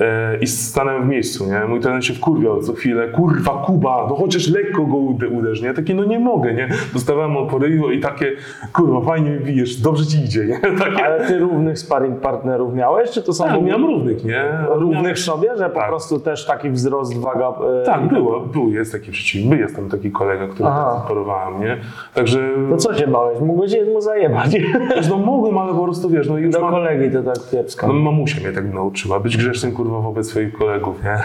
e, 0.00 0.38
i 0.40 0.46
stanąłem 0.46 1.02
w 1.04 1.08
miejscu, 1.08 1.46
nie? 1.46 1.60
Mój 1.68 1.80
trener 1.80 2.04
się 2.04 2.14
wkurwiał 2.14 2.62
co 2.62 2.72
chwilę, 2.72 3.08
kurwa, 3.08 3.62
Kuba, 3.66 4.06
no 4.08 4.14
chociaż 4.14 4.48
lekko 4.50 4.86
go 4.86 4.96
ude- 4.96 5.28
uderz, 5.28 5.62
nie? 5.62 5.74
Takie, 5.74 5.94
no 5.94 6.04
nie 6.04 6.18
mogę, 6.18 6.54
nie? 6.54 6.68
Dostawałem 6.92 7.36
od 7.36 7.48
poryju 7.50 7.90
i 7.90 8.00
takie, 8.00 8.32
kurwa, 8.72 9.00
fajnie 9.00 9.30
mi 9.30 9.40
bijesz, 9.40 9.76
dobrze 9.80 10.06
ci 10.06 10.18
idzie, 10.24 10.46
nie? 10.46 10.60
Takie, 10.84 11.04
Ale 11.06 11.26
ty 11.26 11.38
równych 11.38 11.78
sparring 11.78 12.20
partnerów 12.20 12.74
miałeś, 12.74 13.10
czy 13.10 13.22
to 13.22 13.32
są 13.32 13.44
tak, 13.44 13.62
miałem 13.62 13.84
równych, 13.86 14.24
nie? 14.24 14.44
równych 14.68 15.18
sobie, 15.18 15.56
że 15.56 15.70
po 15.70 15.80
Tak. 15.80 15.88
prostu 15.88 16.20
też 16.20 16.46
taki 16.46 16.70
wzrost, 16.70 17.18
waga... 17.20 17.48
e, 17.82 17.86
Tak, 17.86 18.08
było, 18.08 18.40
był, 18.40 18.70
jest 18.72 18.92
taki 18.92 19.10
przeciwnik, 19.10 19.58
jest 19.60 19.76
tam 19.76 19.88
taki 19.88 20.10
kolega, 20.10 20.48
który 20.48 20.68
Aha. 20.68 20.94
tak 20.98 21.08
parowałem, 21.08 21.60
nie? 21.60 21.76
Także, 22.14 22.38
To 22.70 22.76
co 22.76 22.94
się 22.94 23.06
bałeś? 23.06 23.40
Mógłbyś 23.40 23.72
mu 23.94 24.00
zajebać. 24.00 24.50
wiesz, 24.96 25.08
no 25.08 25.16
mogłem, 25.18 25.58
ale 25.58 25.72
po 25.74 25.82
prostu, 25.84 26.08
wiesz, 26.08 26.28
no 26.32 26.38
już 26.38 26.52
Do 26.52 26.60
mam, 26.60 26.70
kolegi 26.70 27.10
to 27.10 27.22
tak 27.22 27.50
kiepsko. 27.50 27.86
no, 27.86 27.92
mamusia 27.92 28.40
mnie 28.40 28.52
tak 28.52 28.74
nauczyła, 28.74 29.20
być 29.20 29.36
grzecznym, 29.36 29.72
kurwa, 29.72 30.00
wobec 30.00 30.30
swoich 30.30 30.52
kolegów, 30.52 31.04
nie? 31.04 31.18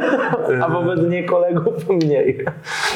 A 0.64 0.68
wobec 0.68 1.00
nie 1.10 1.24
kolegów 1.24 1.88
mniej. 1.88 2.44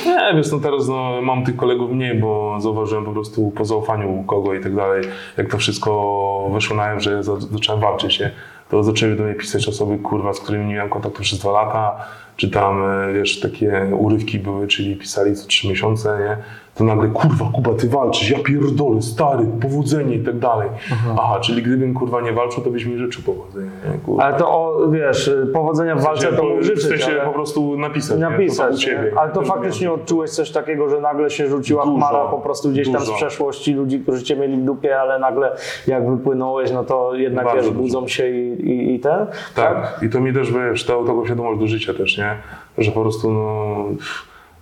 Nie, 0.07 0.35
wiesz, 0.35 0.53
no 0.53 0.59
teraz 0.61 0.89
no, 0.89 1.23
mam 1.23 1.45
tych 1.45 1.57
kolegów 1.57 1.91
mniej, 1.91 2.15
bo 2.15 2.61
zauważyłem 2.61 3.05
po 3.05 3.13
prostu 3.13 3.51
po 3.51 3.65
zaufaniu 3.65 4.21
u 4.21 4.25
kogo 4.25 4.55
i 4.55 4.61
tak 4.61 4.75
dalej, 4.75 5.03
jak 5.37 5.51
to 5.51 5.59
wszystko 5.59 6.51
wyszło 6.53 6.77
na 6.77 6.87
jaw, 6.87 7.03
że 7.03 7.23
za, 7.23 7.41
zacząłem 7.41 7.81
walczyć, 7.81 8.21
nie? 8.21 8.31
To 8.71 8.83
zaczęły 8.83 9.17
do 9.17 9.25
mnie 9.25 9.35
pisać 9.35 9.69
osoby, 9.69 9.99
kurwa, 9.99 10.33
z 10.33 10.41
którymi 10.41 10.67
nie 10.67 10.75
miałem 10.75 10.91
kontaktu 10.91 11.23
przez 11.23 11.39
dwa 11.39 11.53
lata, 11.53 11.97
czy 12.37 12.51
tam, 12.51 12.83
e, 12.85 13.13
wiesz, 13.13 13.41
takie 13.41 13.91
urywki 13.99 14.39
były, 14.39 14.67
czyli 14.67 14.97
pisali 14.97 15.37
co 15.37 15.47
trzy 15.47 15.69
miesiące, 15.69 16.19
nie? 16.21 16.37
To 16.75 16.85
nagle, 16.85 17.09
kurwa, 17.09 17.51
Kuba, 17.55 17.75
ty 17.75 17.89
walczysz, 17.89 18.31
ja 18.31 18.39
pierdolę, 18.39 19.03
stary, 19.03 19.47
powodzenie 19.63 20.15
i 20.17 20.25
tak 20.25 20.39
dalej. 20.39 20.69
Aha, 21.19 21.41
czyli 21.41 21.63
gdybym, 21.63 21.95
kurwa, 21.95 22.21
nie 22.21 22.33
walczył, 22.33 22.63
to 22.65 22.71
byś 22.71 22.85
mi 22.85 22.99
życzył 22.99 23.23
powodzenia, 23.23 23.71
nie? 24.09 24.23
Ale 24.23 24.39
to, 24.39 24.49
o, 24.51 24.89
wiesz, 24.91 25.31
powodzenia 25.53 25.97
w 25.97 26.03
walce 26.03 26.33
to 26.33 26.43
w 26.61 26.63
życzyć, 26.63 26.83
sensie 26.89 27.07
ale... 27.13 27.21
po 27.25 27.33
prostu 27.33 27.79
napisać, 27.79 28.19
nie? 28.19 28.25
To 28.25 28.31
Napisać, 28.31 28.81
ciebie. 28.85 29.11
nie? 29.13 29.19
ale 29.21 29.33
to 29.33 29.43
faktycznie 29.43 29.93
odczułeś 29.93 30.31
coś 30.31 30.51
takiego, 30.51 30.89
że 30.89 31.01
nagle 31.01 31.31
się 31.31 31.49
rzuciła 31.49 31.85
Dużo, 31.85 31.97
chmara 31.97 32.25
po 32.25 32.39
prostu 32.39 32.71
gdzieś 32.71 32.93
tam 32.93 33.01
z 33.01 33.05
dużo. 33.05 33.17
przeszłości 33.17 33.73
ludzi, 33.75 34.01
którzy 34.01 34.23
cię 34.23 34.37
mieli 34.37 34.57
w 34.57 34.65
dupie, 34.65 35.01
ale 35.01 35.19
nagle 35.19 35.57
jak 35.87 36.11
wypłynąłeś, 36.11 36.71
no 36.73 36.85
to 36.85 37.15
jednak 37.15 37.45
Bardzo 37.45 37.57
wiesz, 37.63 37.71
dużo. 37.71 37.81
budzą 37.83 38.09
się 38.09 38.29
i, 38.31 38.71
i, 38.71 38.95
i 38.95 39.01
ten. 39.01 39.27
Tak. 39.55 40.01
I 40.03 40.11
to 40.11 40.21
mi 40.21 40.33
też, 40.33 40.53
wiesz, 40.53 40.85
dał 40.85 41.05
taką 41.07 41.25
świadomość 41.27 41.61
do 41.61 41.67
życia 41.67 41.95
też, 41.95 42.19
nie? 42.19 42.35
Że 42.79 42.93
po 42.93 43.01
prostu, 43.01 43.31
no, 43.31 43.75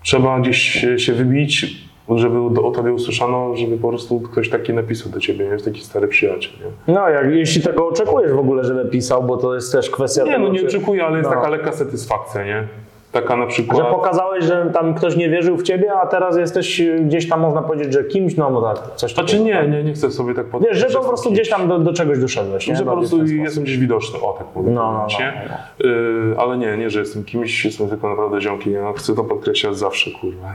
trzeba 0.02 0.40
gdzieś 0.40 0.86
się 0.96 1.12
wybić, 1.12 1.80
żeby 2.18 2.60
o 2.62 2.70
tobie 2.70 2.92
usłyszano, 2.92 3.56
żeby 3.56 3.76
po 3.78 3.88
prostu 3.88 4.20
ktoś 4.20 4.48
taki 4.50 4.72
napisał 4.72 5.12
do 5.12 5.20
ciebie, 5.20 5.44
nie? 5.44 5.50
Jest 5.50 5.64
taki 5.64 5.80
stary 5.80 6.08
przyjaciel, 6.08 6.52
nie? 6.88 6.94
No, 6.94 7.08
jak, 7.08 7.30
jeśli 7.34 7.62
tego 7.62 7.88
oczekujesz 7.88 8.32
w 8.32 8.38
ogóle, 8.38 8.64
żeby 8.64 8.84
pisał, 8.84 9.22
bo 9.22 9.36
to 9.36 9.54
jest 9.54 9.72
też 9.72 9.90
kwestia 9.90 10.24
Nie, 10.24 10.32
tego, 10.32 10.44
no 10.46 10.52
nie 10.52 10.60
czy- 10.60 10.66
oczekuję, 10.66 11.04
ale 11.06 11.18
jest 11.18 11.30
No. 11.30 11.36
taka 11.36 11.48
lekka 11.48 11.72
satysfakcja, 11.72 12.44
nie? 12.44 12.68
Taka 13.12 13.36
na 13.36 13.42
Że 13.44 13.48
przykład... 13.50 13.86
pokazałeś, 13.86 14.44
że 14.44 14.70
tam 14.74 14.94
ktoś 14.94 15.16
nie 15.16 15.28
wierzył 15.30 15.56
w 15.56 15.62
ciebie, 15.62 15.92
a 15.92 16.06
teraz 16.06 16.36
jesteś 16.36 16.80
y, 16.80 17.00
gdzieś 17.00 17.28
tam, 17.28 17.40
można 17.40 17.62
powiedzieć, 17.62 17.92
że 17.92 18.04
kimś, 18.04 18.36
no 18.36 18.50
bo 18.50 18.62
tak, 18.62 18.94
coś 18.96 19.14
takiego. 19.14 19.28
Znaczy 19.28 19.44
nie, 19.44 19.68
nie, 19.68 19.84
nie 19.84 19.92
chcę 19.92 20.10
sobie 20.10 20.34
tak 20.34 20.46
Wiesz, 20.60 20.78
że 20.78 20.86
po 20.86 20.86
jestem 20.86 21.02
prostu 21.04 21.28
kimś. 21.28 21.38
gdzieś 21.38 21.50
tam 21.50 21.68
do, 21.68 21.78
do 21.78 21.92
czegoś 21.92 22.18
doszedłeś, 22.18 22.66
nie? 22.68 22.76
Że 22.76 22.84
po 22.84 22.90
w 22.90 22.98
prostu 22.98 23.26
jestem 23.26 23.64
gdzieś 23.64 23.76
widoczny, 23.78 24.20
o 24.20 24.32
tak 24.32 24.46
mówię. 24.54 24.70
No, 24.70 24.92
no, 24.92 25.06
no, 25.20 25.86
Y, 25.90 26.38
ale 26.38 26.58
nie, 26.58 26.76
nie, 26.76 26.90
że 26.90 27.00
jestem 27.00 27.24
kimś, 27.24 27.64
jestem 27.64 27.88
tylko 27.88 28.08
naprawdę 28.10 28.40
ziomkiem. 28.40 28.72
Ja 28.72 28.92
chcę 28.92 29.14
to 29.14 29.24
podkreślać 29.24 29.76
zawsze, 29.76 30.10
kurwa. 30.20 30.54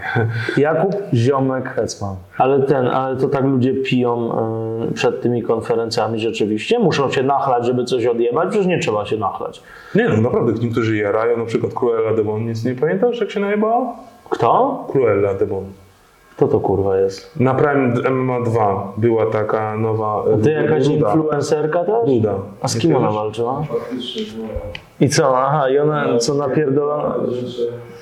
Jakub 0.58 0.96
Ziomek 1.13 1.70
Hetman. 1.70 2.15
Ale 2.38 2.60
ten, 2.60 2.88
ale 2.88 3.18
to 3.18 3.28
tak 3.28 3.44
ludzie 3.44 3.74
piją 3.74 4.32
y, 4.89 4.94
przed 4.94 5.22
tymi 5.22 5.44
konferencjami 5.44 6.20
rzeczywiście? 6.20 6.80
Muszą 6.80 7.12
się 7.12 7.24
nachlać, 7.24 7.65
żeby 7.65 7.84
coś 7.84 8.06
odjebać? 8.06 8.50
Przecież 8.50 8.68
nie 8.68 8.80
trzeba 8.80 9.06
się 9.06 9.18
nachlać. 9.18 9.63
Nie 9.96 10.10
no, 10.10 10.22
naprawdę, 10.22 10.54
niektórzy 10.62 10.98
jarają, 10.98 11.38
na 11.38 11.46
przykład 11.46 11.74
Cruella 11.74 12.13
Demon, 12.13 12.44
nic 12.45 12.65
nie 12.65 12.75
pamiętasz, 12.75 13.19
jak 13.21 13.31
się 13.31 13.39
najebała? 13.39 13.93
Kto? 14.29 14.84
Cruella 14.91 15.34
Demon. 15.34 15.63
Kto 16.36 16.47
to 16.47 16.60
kurwa 16.60 16.97
jest? 16.97 17.39
Na 17.39 17.53
Prime 17.53 18.10
MMA 18.10 18.41
2 18.41 18.93
była 18.97 19.25
taka 19.25 19.77
nowa... 19.77 20.23
e, 20.34 20.38
Ty 20.41 20.51
jakaś 20.51 20.88
influencerka 20.88 21.79
też? 21.84 22.08
Ruda. 22.08 22.34
A 22.62 22.67
z 22.67 22.77
kim 22.77 22.95
ona 22.95 23.12
walczyła? 23.12 23.63
I 24.99 25.10
co? 25.10 25.38
Aha, 25.38 25.69
i 25.69 25.77
ona 25.79 26.17
co 26.17 26.34
napierdolona? 26.34 27.15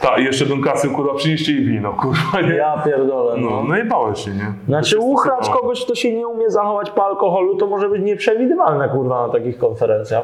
Tak, 0.02 0.20
jeszcze 0.20 0.46
Donkasy, 0.46 0.90
kurwa, 0.90 1.14
przynieście 1.14 1.52
jej 1.52 1.66
wino, 1.66 1.94
kurwa, 1.94 2.42
nie? 2.42 2.56
Ja 2.56 2.78
pierdolę. 2.86 3.36
No, 3.42 3.50
No. 3.50 3.64
najebała 3.64 4.16
się, 4.16 4.32
nie? 4.32 4.54
Znaczy 4.68 5.00
uchrać 5.00 5.50
kogoś, 5.50 5.86
kto 5.86 5.96
się 5.96 6.14
nie 6.14 6.28
umie 6.28 6.50
zachować 6.50 6.92
po 6.92 7.06
alkoholu, 7.06 7.58
to 7.58 7.68
może 7.68 7.90
być 7.90 8.02
nieprzewidywalne 8.04 8.90
kurwa 8.90 9.28
na 9.28 9.34
takich 9.34 9.58
konferencjach. 9.58 10.24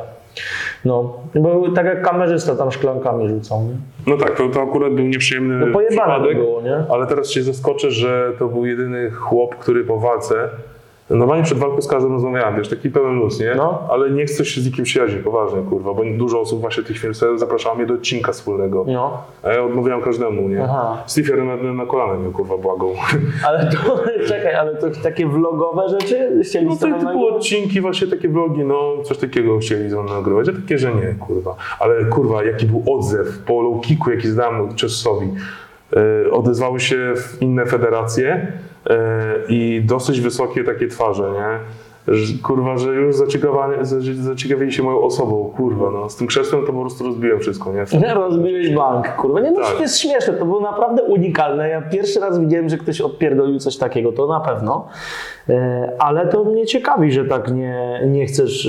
No, 0.85 1.13
bo 1.35 1.71
tak 1.71 1.85
jak 1.85 2.01
kamerzysta 2.01 2.55
tam 2.55 2.71
szklankami 2.71 3.27
rzucał, 3.29 3.63
nie? 3.63 3.75
No 4.07 4.17
tak, 4.17 4.37
to, 4.37 4.49
to 4.49 4.61
akurat 4.61 4.93
był 4.93 5.05
nieprzyjemny 5.05 5.65
No 5.65 5.79
przypadek, 5.89 6.37
było, 6.37 6.61
nie? 6.61 6.83
ale 6.93 7.07
teraz 7.07 7.29
się 7.29 7.43
zaskoczę, 7.43 7.91
że 7.91 8.31
to 8.39 8.47
był 8.47 8.65
jedyny 8.65 9.11
chłop, 9.11 9.55
który 9.55 9.83
po 9.83 9.99
walce, 9.99 10.49
normalnie 11.09 11.43
przed 11.43 11.57
walką 11.57 11.81
z 11.81 11.87
każdym 11.87 12.11
rozmawiałem, 12.13 12.55
wiesz, 12.57 12.69
taki 12.69 12.89
pełen 12.89 13.15
luz, 13.15 13.39
nie? 13.39 13.55
No. 13.55 13.83
Ale 13.89 14.11
nie 14.11 14.25
chcę 14.25 14.45
się 14.45 14.61
z 14.61 14.65
nikim 14.65 14.85
przyjaźnić, 14.85 15.23
poważnie, 15.23 15.61
kurwa, 15.61 15.93
bo 15.93 16.01
dużo 16.17 16.39
osób 16.39 16.61
właśnie 16.61 16.83
tych 16.83 16.97
filmów 16.97 17.17
zapraszało 17.35 17.75
mnie 17.75 17.85
do 17.85 17.93
odcinka 17.93 18.31
wspólnego, 18.31 18.85
No. 18.87 19.23
a 19.43 19.49
ja 19.49 19.63
odmawiałem 19.63 20.01
każdemu, 20.01 20.49
nie? 20.49 20.63
Aha. 20.63 21.03
Stifler 21.05 21.43
na, 21.43 21.73
na 21.73 21.85
kolana 21.85 22.13
mnie, 22.13 22.31
kurwa, 22.33 22.57
błagał. 22.57 22.89
Ale 23.47 23.69
to, 23.71 23.77
czekaj, 24.29 24.53
ale 24.55 24.75
to 24.75 24.87
takie 25.03 25.27
vlogowe 25.27 25.89
rzeczy 25.89 26.39
chcieli 26.43 26.65
No 26.67 26.71
to 26.75 26.79
typu 26.85 26.89
nagrywać? 26.91 27.35
odcinki, 27.35 27.81
właśnie 27.81 28.07
takie 28.07 28.29
vlogi, 28.29 28.63
no 28.63 28.93
coś 29.03 29.17
takiego 29.17 29.57
chcieli 29.57 29.89
ze 29.89 30.03
mną 30.03 30.13
nagrywać, 30.13 30.49
a 30.49 30.51
takie, 30.61 30.77
że 30.77 30.95
nie, 30.95 31.15
kurwa. 31.19 31.55
Ale 31.79 32.05
kurwa, 32.05 32.43
jaki 32.43 32.65
był 32.65 32.83
odzew 32.97 33.39
po 33.45 33.61
low 33.61 33.81
kicku, 33.81 34.11
jaki 34.11 34.27
zdałem 34.27 34.75
Czesowi. 34.75 35.27
E, 36.27 36.31
odezwały 36.31 36.79
się 36.79 37.13
w 37.15 37.41
inne 37.41 37.65
federacje 37.65 38.47
i 39.49 39.81
dosyć 39.85 40.21
wysokie 40.21 40.63
takie 40.63 40.87
twarze, 40.87 41.31
nie? 41.31 41.59
Kurwa, 42.43 42.77
że 42.77 42.89
już 42.93 43.15
zaciekawili 44.15 44.71
się 44.73 44.83
moją 44.83 45.01
osobą, 45.01 45.53
kurwa, 45.57 45.91
no. 45.91 46.09
Z 46.09 46.15
tym 46.15 46.27
krzesłem 46.27 46.65
to 46.65 46.73
po 46.73 46.81
prostu 46.81 47.03
rozbiłem 47.03 47.39
wszystko, 47.39 47.73
nie? 47.73 47.99
Nie, 47.99 48.13
Rozbiłeś 48.23 48.69
bank, 48.75 49.15
kurwa. 49.15 49.39
Nie, 49.41 49.51
no 49.51 49.61
Tak. 49.61 49.75
to 49.75 49.81
jest 49.81 49.99
śmieszne, 49.99 50.33
to 50.33 50.45
było 50.45 50.61
naprawdę 50.61 51.03
unikalne. 51.03 51.69
Ja 51.69 51.81
pierwszy 51.81 52.19
raz 52.19 52.39
widziałem, 52.39 52.69
że 52.69 52.77
ktoś 52.77 53.01
odpierdolił 53.01 53.59
coś 53.59 53.77
takiego, 53.77 54.11
to 54.11 54.27
na 54.27 54.39
pewno. 54.39 54.87
E, 55.49 55.91
Ale 55.99 56.27
to 56.27 56.43
mnie 56.43 56.65
ciekawi, 56.65 57.11
że 57.11 57.25
tak 57.25 57.51
nie, 57.53 58.01
nie 58.07 58.25
chcesz 58.25 58.65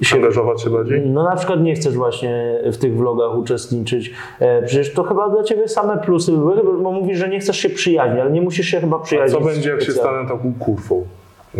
e, 0.00 0.04
się 0.04 0.16
Angażować 0.16 0.62
się 0.62 0.70
bardziej? 0.70 1.00
No 1.06 1.24
na 1.24 1.36
przykład 1.36 1.60
nie 1.60 1.74
chcesz 1.74 1.94
właśnie 1.94 2.60
w 2.72 2.76
tych 2.76 2.96
vlogach 2.96 3.38
uczestniczyć. 3.38 4.12
E, 4.40 4.62
Przecież 4.62 4.94
to 4.94 5.02
chyba 5.02 5.28
dla 5.28 5.42
ciebie 5.42 5.68
same 5.68 5.98
plusy 5.98 6.32
były, 6.32 6.82
bo 6.82 6.92
mówisz, 6.92 7.18
że 7.18 7.28
nie 7.28 7.40
chcesz 7.40 7.56
się 7.56 7.68
przyjaźnić, 7.70 8.20
ale 8.20 8.30
nie 8.30 8.42
musisz 8.42 8.66
się 8.66 8.80
chyba 8.80 8.96
A 8.96 9.00
przyjaźnić. 9.00 9.38
co 9.40 9.44
będzie, 9.46 9.70
jak 9.70 9.82
się 9.82 9.92
stanę 9.92 10.28
taką 10.28 10.54
kurwą? 10.58 11.04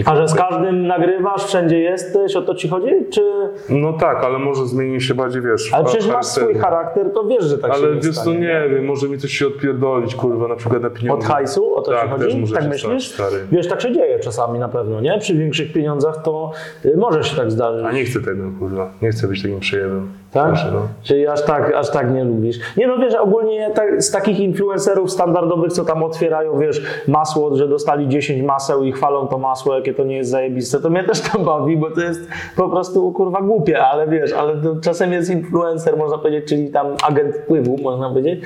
A 0.04 0.16
że 0.16 0.28
z 0.28 0.35
każdym 0.35 0.87
nagrywasz, 0.87 1.44
wszędzie 1.44 1.78
jesteś, 1.78 2.37
o 2.37 2.42
to 2.42 2.54
ci 2.54 2.68
chodzi? 2.68 2.90
Czy... 3.11 3.22
No 3.68 3.92
tak, 3.92 4.24
ale 4.24 4.38
może 4.38 4.66
zmieni 4.66 5.00
się 5.00 5.14
bardziej, 5.14 5.42
wiesz... 5.42 5.72
Ale 5.72 5.85
przecież 5.85 6.06
masz 6.09 6.26
swój 6.26 6.54
charakter, 6.54 7.12
to 7.12 7.24
wiesz, 7.24 7.44
że 7.44 7.59
tak 7.59 7.74
się 7.74 7.78
Ale 7.78 7.94
wiesz 7.94 8.16
stanie, 8.16 8.38
nie 8.38 8.68
wiem, 8.70 8.85
może 8.85 9.09
mi 9.09 9.18
coś 9.18 9.32
się 9.32 9.46
odpierdolić, 9.46 10.14
kurwa, 10.14 10.48
na 10.48 10.56
przykład 10.56 10.82
na 10.82 10.90
pieniądze. 10.90 11.26
Od 11.26 11.32
hajsu? 11.32 11.74
O 11.76 11.82
to 11.82 11.90
tak, 11.90 12.02
ci 12.02 12.09
chodzi? 12.09 12.24
Też 12.24 12.35
może 12.35 12.54
tak 12.54 12.68
myślisz? 12.68 13.09
Stać, 13.09 13.28
stary. 13.28 13.46
Wiesz, 13.52 13.68
tak 13.68 13.80
się 13.80 13.92
dzieje 13.92 14.18
czasami 14.18 14.59
na 14.59 14.68
pewno, 14.68 15.00
nie? 15.00 15.18
Przy 15.18 15.35
większych 15.35 15.72
pieniądzach 15.72 16.22
to 16.22 16.52
y, 16.85 16.96
może 16.96 17.24
się 17.24 17.37
tak 17.37 17.50
zdarzyć. 17.50 17.87
A 17.87 17.92
nie 17.92 18.04
chcę 18.04 18.20
tego, 18.20 18.42
kurwa. 18.59 18.90
Nie 19.02 19.11
chcę 19.11 19.28
być 19.28 19.42
takim 19.42 19.61
przejebem. 19.61 20.09
Tak? 20.37 20.49
Proszę, 20.49 20.70
no. 20.72 20.81
Czyli 21.03 21.27
aż 21.27 21.44
tak, 21.44 21.75
aż 21.75 21.90
tak 21.90 22.14
nie 22.14 22.25
lubisz. 22.25 22.59
Nie 22.77 22.87
no 22.87 22.99
wiesz, 22.99 23.14
ogólnie 23.14 23.70
tak, 23.70 24.03
z 24.03 24.11
takich 24.11 24.40
influencerów 24.40 25.11
standardowych, 25.11 25.72
co 25.72 25.85
tam 25.85 26.03
otwierają, 26.03 26.59
wiesz, 26.59 26.83
masło, 27.09 27.57
że 27.57 27.68
dostali 27.68 28.09
10 28.09 28.42
maseł 28.42 28.85
i 28.85 28.92
chwalą 28.92 29.29
to 29.29 29.38
masło, 29.38 29.75
jakie 29.75 29.94
to 29.94 30.05
nie 30.05 30.16
jest 30.16 30.31
zajebiste, 30.31 30.81
to 30.81 30.90
mnie 30.90 31.05
też 31.05 31.20
to 31.20 31.38
bawi, 31.38 31.77
bo 31.77 31.90
to 31.90 32.01
jest 32.01 32.29
po 32.57 32.68
prostu 32.68 33.12
kurwa 33.12 33.42
głupie, 33.42 33.85
ale 33.85 34.07
wiesz, 34.09 34.33
ale 34.33 34.57
to 34.57 34.77
czasem 34.81 35.12
jest 35.12 35.31
influencer, 35.31 35.96
można 35.96 36.18
powiedzieć, 36.18 36.49
czyli 36.49 36.70
tam 36.70 36.87
agent 37.09 37.37
wpływu, 37.37 37.77
można 37.83 38.09
powiedzieć, 38.09 38.44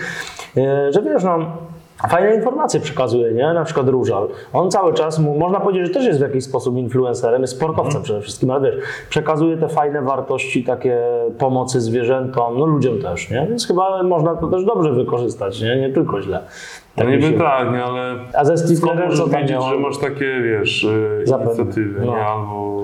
e, 0.56 0.92
że 0.92 1.02
wiesz, 1.02 1.24
no 1.24 1.38
fajne 2.08 2.34
informacje 2.34 2.80
przekazuje, 2.80 3.32
nie? 3.32 3.52
Na 3.52 3.64
przykład 3.64 3.88
Różal. 3.88 4.28
On 4.52 4.70
cały 4.70 4.94
czas, 4.94 5.18
mu, 5.18 5.38
można 5.38 5.60
powiedzieć, 5.60 5.86
że 5.88 5.94
też 5.94 6.04
jest 6.06 6.18
w 6.18 6.22
jakiś 6.22 6.44
sposób 6.44 6.76
influencerem, 6.76 7.40
jest 7.40 7.56
sportowcem 7.56 8.02
przede 8.02 8.20
wszystkim, 8.20 8.50
ale 8.50 8.70
wiesz, 8.72 8.80
przekazuje 9.08 9.56
te 9.56 9.68
fajne 9.68 10.02
wartości 10.02 10.64
takie 10.64 10.98
pomocy 11.38 11.80
zwierzętom, 11.80 12.58
no 12.58 12.66
ludziom 12.66 12.98
też, 13.02 13.30
nie? 13.30 13.46
Więc 13.48 13.66
chyba 13.66 14.02
można 14.02 14.36
to 14.36 14.46
też 14.46 14.64
dobrze 14.64 14.92
wykorzystać, 14.92 15.60
nie? 15.62 15.76
Nie 15.76 15.92
tylko 15.92 16.22
źle. 16.22 16.40
No 16.96 17.04
mi 17.04 17.16
niby 17.18 17.38
tak, 17.38 17.72
nie, 17.72 17.84
ale 17.84 18.14
A 18.34 18.44
ze 18.44 18.58
Stiflerem 18.58 19.10
co 19.16 19.22
tam 19.22 19.30
wiedzieć, 19.32 19.50
miał? 19.50 19.62
że 19.62 19.78
masz 19.78 19.98
takie, 19.98 20.40
wiesz, 20.42 20.84
y, 20.84 21.22
Zapędy. 21.24 21.52
inicjatywy, 21.54 22.00
No. 22.06 22.12
nie? 22.12 22.26
Albo 22.26 22.82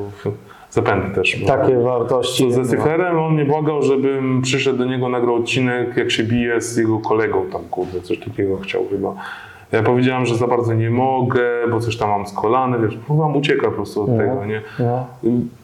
zapędy 0.70 1.14
też. 1.14 1.44
Takie 1.46 1.78
wartości. 1.78 2.52
Ze 2.52 2.58
no. 2.60 2.66
Stiflerem 2.66 3.18
on 3.18 3.34
mnie 3.34 3.44
błagał, 3.44 3.82
żebym 3.82 4.42
przyszedł 4.42 4.78
do 4.78 4.84
niego, 4.84 5.08
nagrał 5.08 5.34
odcinek, 5.34 5.96
jak 5.96 6.10
się 6.10 6.22
bije 6.22 6.60
z 6.60 6.76
jego 6.76 6.98
kolegą 6.98 7.46
tam, 7.52 7.62
kurde, 7.70 8.00
coś 8.00 8.18
takiego 8.18 8.56
chciał 8.56 8.82
chyba. 8.90 9.14
Ja 9.72 9.82
powiedziałem, 9.82 10.26
że 10.26 10.36
za 10.36 10.46
bardzo 10.46 10.74
nie 10.74 10.90
mogę, 10.90 11.42
bo 11.70 11.80
coś 11.80 11.96
tam 11.96 12.10
mam 12.10 12.26
z 12.26 12.32
kolany, 12.32 12.78
wiesz, 12.78 12.96
próbowałem 12.96 13.36
uciekać 13.36 13.64
po 13.64 13.70
prostu 13.70 14.02
od 14.02 14.18
tego, 14.18 14.44
nie? 14.46 14.62
No. 14.78 15.06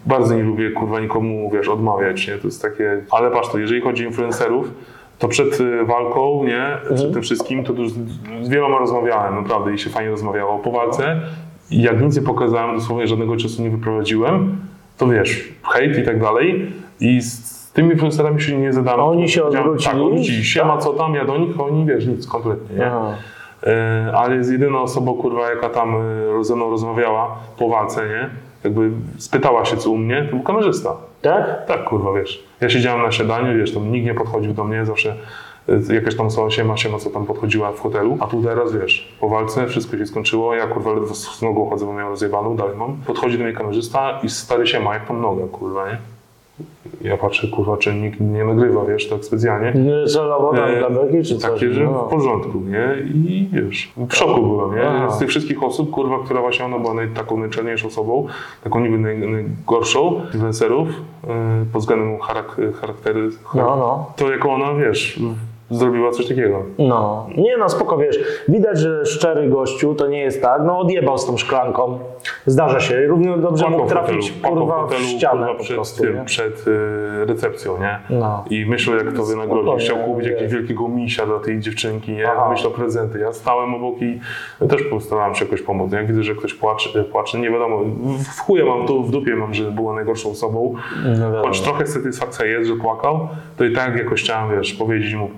Bardzo 0.07 0.35
nie 0.35 0.43
lubię, 0.43 0.71
kurwa, 0.71 1.01
nikomu, 1.01 1.51
wiesz, 1.51 1.69
odmawiać, 1.69 2.29
nie? 2.29 2.35
To 2.35 2.47
jest 2.47 2.63
takie... 2.63 3.03
Ale 3.11 3.31
patrz, 3.31 3.49
to 3.49 3.59
jeżeli 3.59 3.81
chodzi 3.81 4.05
o 4.05 4.09
influencerów, 4.09 4.71
to 5.19 5.29
przed 5.29 5.61
y, 5.61 5.85
walką, 5.85 6.45
nie? 6.45 6.95
Przed 6.95 7.13
tym 7.13 7.23
wszystkim, 7.23 7.65
to 7.65 7.73
już 7.73 7.93
z 7.93 7.99
z 8.43 8.49
wieloma 8.49 8.79
rozmawiałem, 8.79 9.35
naprawdę, 9.35 9.75
i 9.75 9.79
się 9.79 9.91
fajnie 9.91 10.11
rozmawiało. 10.11 10.59
Po 10.59 10.71
walce, 10.71 11.21
jak 11.71 12.03
nic 12.03 12.17
nie 12.17 12.23
pokazałem, 12.23 12.77
dosłownie 12.77 13.07
żadnego 13.07 13.37
czasu 13.37 13.63
nie 13.63 13.71
wyprowadziłem, 13.71 14.57
to 14.99 15.07
wiesz, 15.07 15.49
hejt 15.73 15.99
i 15.99 16.03
tak 16.03 16.21
dalej. 16.21 16.73
I 17.01 17.21
z 17.21 17.73
tymi 17.73 17.93
influencerami 17.93 18.41
się 18.41 18.59
nie 18.59 18.73
zadałem. 18.73 19.01
A 19.01 19.05
oni 19.05 19.29
się 19.29 19.45
odwrócili? 19.45 19.85
Tak, 19.85 20.03
odwrócili. 20.03 20.45
Siema, 20.45 20.79
co 20.79 20.93
tam, 20.93 21.15
ja 21.15 21.25
do 21.25 21.39
nich, 21.39 21.61
oni, 21.61 21.87
wiesz, 21.87 22.07
nic, 22.07 22.27
kompletnie, 22.27 22.77
nie? 22.77 22.87
Aha. 22.87 23.15
E, 23.67 24.13
ale 24.15 24.37
jest 24.37 24.53
jedyna 24.53 24.81
osoba, 24.81 25.13
kurwa, 25.21 25.51
jaka 25.51 25.69
tam 25.69 25.95
e, 26.41 26.45
ze 26.45 26.57
mną 26.57 26.71
rozmawiała 26.71 27.37
po 27.59 27.69
walce, 27.69 28.09
nie? 28.09 28.31
Jakby 28.65 28.91
spytała 29.19 29.65
się, 29.65 29.77
co 29.77 29.91
u 29.91 29.99
mnie, 29.99 30.23
to 30.25 30.37
był 30.37 30.43
kamerzysta. 30.43 30.97
Tak? 31.23 31.67
Tak, 31.67 31.85
kurwa, 31.85 32.13
wiesz. 32.13 32.45
Ja 32.61 32.69
siedziałem 32.69 33.03
na 33.03 33.13
siadaniu, 33.13 33.59
wiesz, 33.59 33.75
tam 33.75 33.93
nikt 33.93 34.07
nie 34.07 34.15
podchodził 34.15 34.55
do 34.55 34.65
mnie, 34.65 34.87
zawsze 34.87 35.17
jakaś 35.95 36.17
tam 36.17 36.27
osoba 36.27 36.51
siema, 36.51 36.77
siema, 36.77 36.99
co 36.99 37.11
tam 37.11 37.27
podchodziła 37.27 37.73
w 37.73 37.81
hotelu, 37.81 38.17
a 38.21 38.27
tu 38.27 38.43
teraz, 38.43 38.73
wiesz, 38.73 39.17
po 39.21 39.29
walce 39.29 39.67
wszystko 39.67 39.99
się 39.99 40.07
skończyło, 40.07 40.55
ja, 40.55 40.67
kurwa, 40.67 40.93
ledwo 40.93 41.15
z 41.15 41.43
nogą 41.43 41.71
chodzę, 41.71 41.87
bo 41.87 41.93
miałem 41.93 42.09
rozjebaną, 42.09 42.57
dalej 42.57 42.77
mam. 42.77 42.97
Podchodzi 43.07 43.39
do 43.39 43.45
mnie 43.45 43.53
kamerzysta 43.53 44.21
i 44.23 44.29
stary 44.31 44.67
siema, 44.67 44.95
jak 44.95 45.09
tam 45.09 45.21
noga, 45.21 45.45
kurwa, 45.53 45.89
nie? 45.89 45.99
Ja 47.01 47.17
patrzę, 47.17 47.49
kurwa, 47.49 47.77
czy 47.77 47.95
nikt 47.95 48.21
nie 48.21 48.45
nagrywa, 48.45 48.85
wiesz, 48.85 49.09
tak 49.09 49.25
specjalnie. 49.25 49.73
Nie 49.75 50.07
Celowo 50.07 50.53
tam 50.55 50.65
E, 50.71 50.79
dla 50.79 50.91
beki, 50.91 51.23
czy 51.29 51.39
coś? 51.39 51.51
Takie, 51.51 51.71
że 51.73 51.85
No. 51.85 52.07
w 52.07 52.11
porządku, 52.11 52.59
nie? 52.61 52.97
I 53.15 53.49
wiesz, 53.53 53.93
w 54.09 54.15
szoku 54.15 54.43
byłem, 54.43 54.75
nie? 54.75 54.89
Aha. 54.89 55.11
Z 55.11 55.19
tych 55.19 55.29
wszystkich 55.29 55.63
osób, 55.63 55.91
kurwa, 55.91 56.19
która 56.25 56.41
właśnie 56.41 56.65
ona 56.65 56.79
była 56.79 56.95
naj, 56.95 57.09
taką 57.09 57.37
najczarniejszą 57.37 57.87
osobą, 57.89 58.27
taką 58.65 58.81
niby 58.81 58.99
naj, 58.99 59.19
najgorszą 59.19 60.21
influencerów 60.35 60.89
yy, 60.89 61.31
pod 61.73 61.81
względem 61.83 62.19
charak, 62.21 62.57
charaktery, 62.81 63.29
No, 63.55 63.63
no. 63.77 64.13
to 64.17 64.31
jako 64.33 64.53
ona, 64.53 64.75
wiesz, 64.75 65.21
zrobiła 65.73 66.11
coś 66.11 66.29
takiego. 66.29 66.63
No, 66.79 67.27
nie 67.37 67.57
no, 67.57 67.69
spoko, 67.69 67.99
wiesz, 67.99 68.19
widać, 68.49 68.79
że 68.79 69.07
szczery 69.07 69.49
gościu, 69.49 69.95
to 69.95 70.07
nie 70.09 70.19
jest 70.21 70.43
tak, 70.43 70.63
no 70.67 70.79
odjebał 70.79 71.19
z 71.19 71.27
tą 71.27 71.37
szklanką, 71.37 71.99
zdarza 72.47 72.81
się, 72.81 73.07
równie 73.07 73.37
dobrze 73.39 73.69
mógł 73.71 73.87
w 73.87 73.89
trafić, 73.89 74.33
hotelu, 74.43 74.55
kurwa, 74.61 74.75
płakał 74.75 74.99
w 74.99 75.03
ścianę 75.03 75.47
kurwa, 75.47 75.63
przed, 75.63 75.77
prostu, 75.77 76.03
tym, 76.03 76.25
przed 76.25 76.65
y, 76.69 77.25
recepcją, 77.27 77.79
nie? 77.79 77.99
No. 78.11 78.45
I 78.51 78.67
myślał, 78.67 78.97
jak 78.97 79.13
to 79.13 79.25
wynagrodzić. 79.25 79.63
Spokojnie, 79.65 79.85
Chciał 79.85 79.97
kupić 79.99 80.27
jakiegoś 80.27 80.53
wielkiego 80.53 80.89
misia 80.89 81.27
dla 81.27 81.39
tej 81.39 81.61
dziewczynki, 81.61 82.13
nie? 82.13 82.31
Aha. 82.33 82.49
Myślał 82.51 82.73
prezenty. 82.73 83.19
Ja 83.19 83.33
stałem 83.33 83.75
obok 83.75 84.03
i 84.03 84.21
też 84.69 84.83
postarałem 84.83 85.35
się 85.35 85.45
jakoś 85.45 85.63
pomóc. 85.63 85.93
Jak 85.93 86.07
widzę, 86.07 86.23
że 86.23 86.35
ktoś 86.35 86.55
płacze, 86.55 87.05
płacze 87.05 87.39
nie 87.39 87.51
wiadomo, 87.51 87.79
w- 87.79 88.23
w 88.25 88.41
chuje 88.41 88.65
mam 88.65 88.87
tu, 88.87 89.03
w 89.03 89.11
dupie 89.11 89.37
mam, 89.37 89.55
że 89.55 89.71
była 89.71 89.95
najgorszą 89.95 90.31
osobą. 90.31 90.75
No. 91.33 91.43
Choć 91.43 91.61
trochę 91.61 91.87
satysfakcja 91.87 92.47
jest, 92.47 92.69
że 92.71 92.77
płakał, 92.77 93.29
to 93.57 93.65
i 93.65 93.73
tak 93.73 93.97
jakoś 93.97 94.23
chciałem, 94.23 94.59
wiesz, 94.59 94.75
powiedzieć 94.75 95.15
mu 95.15 95.31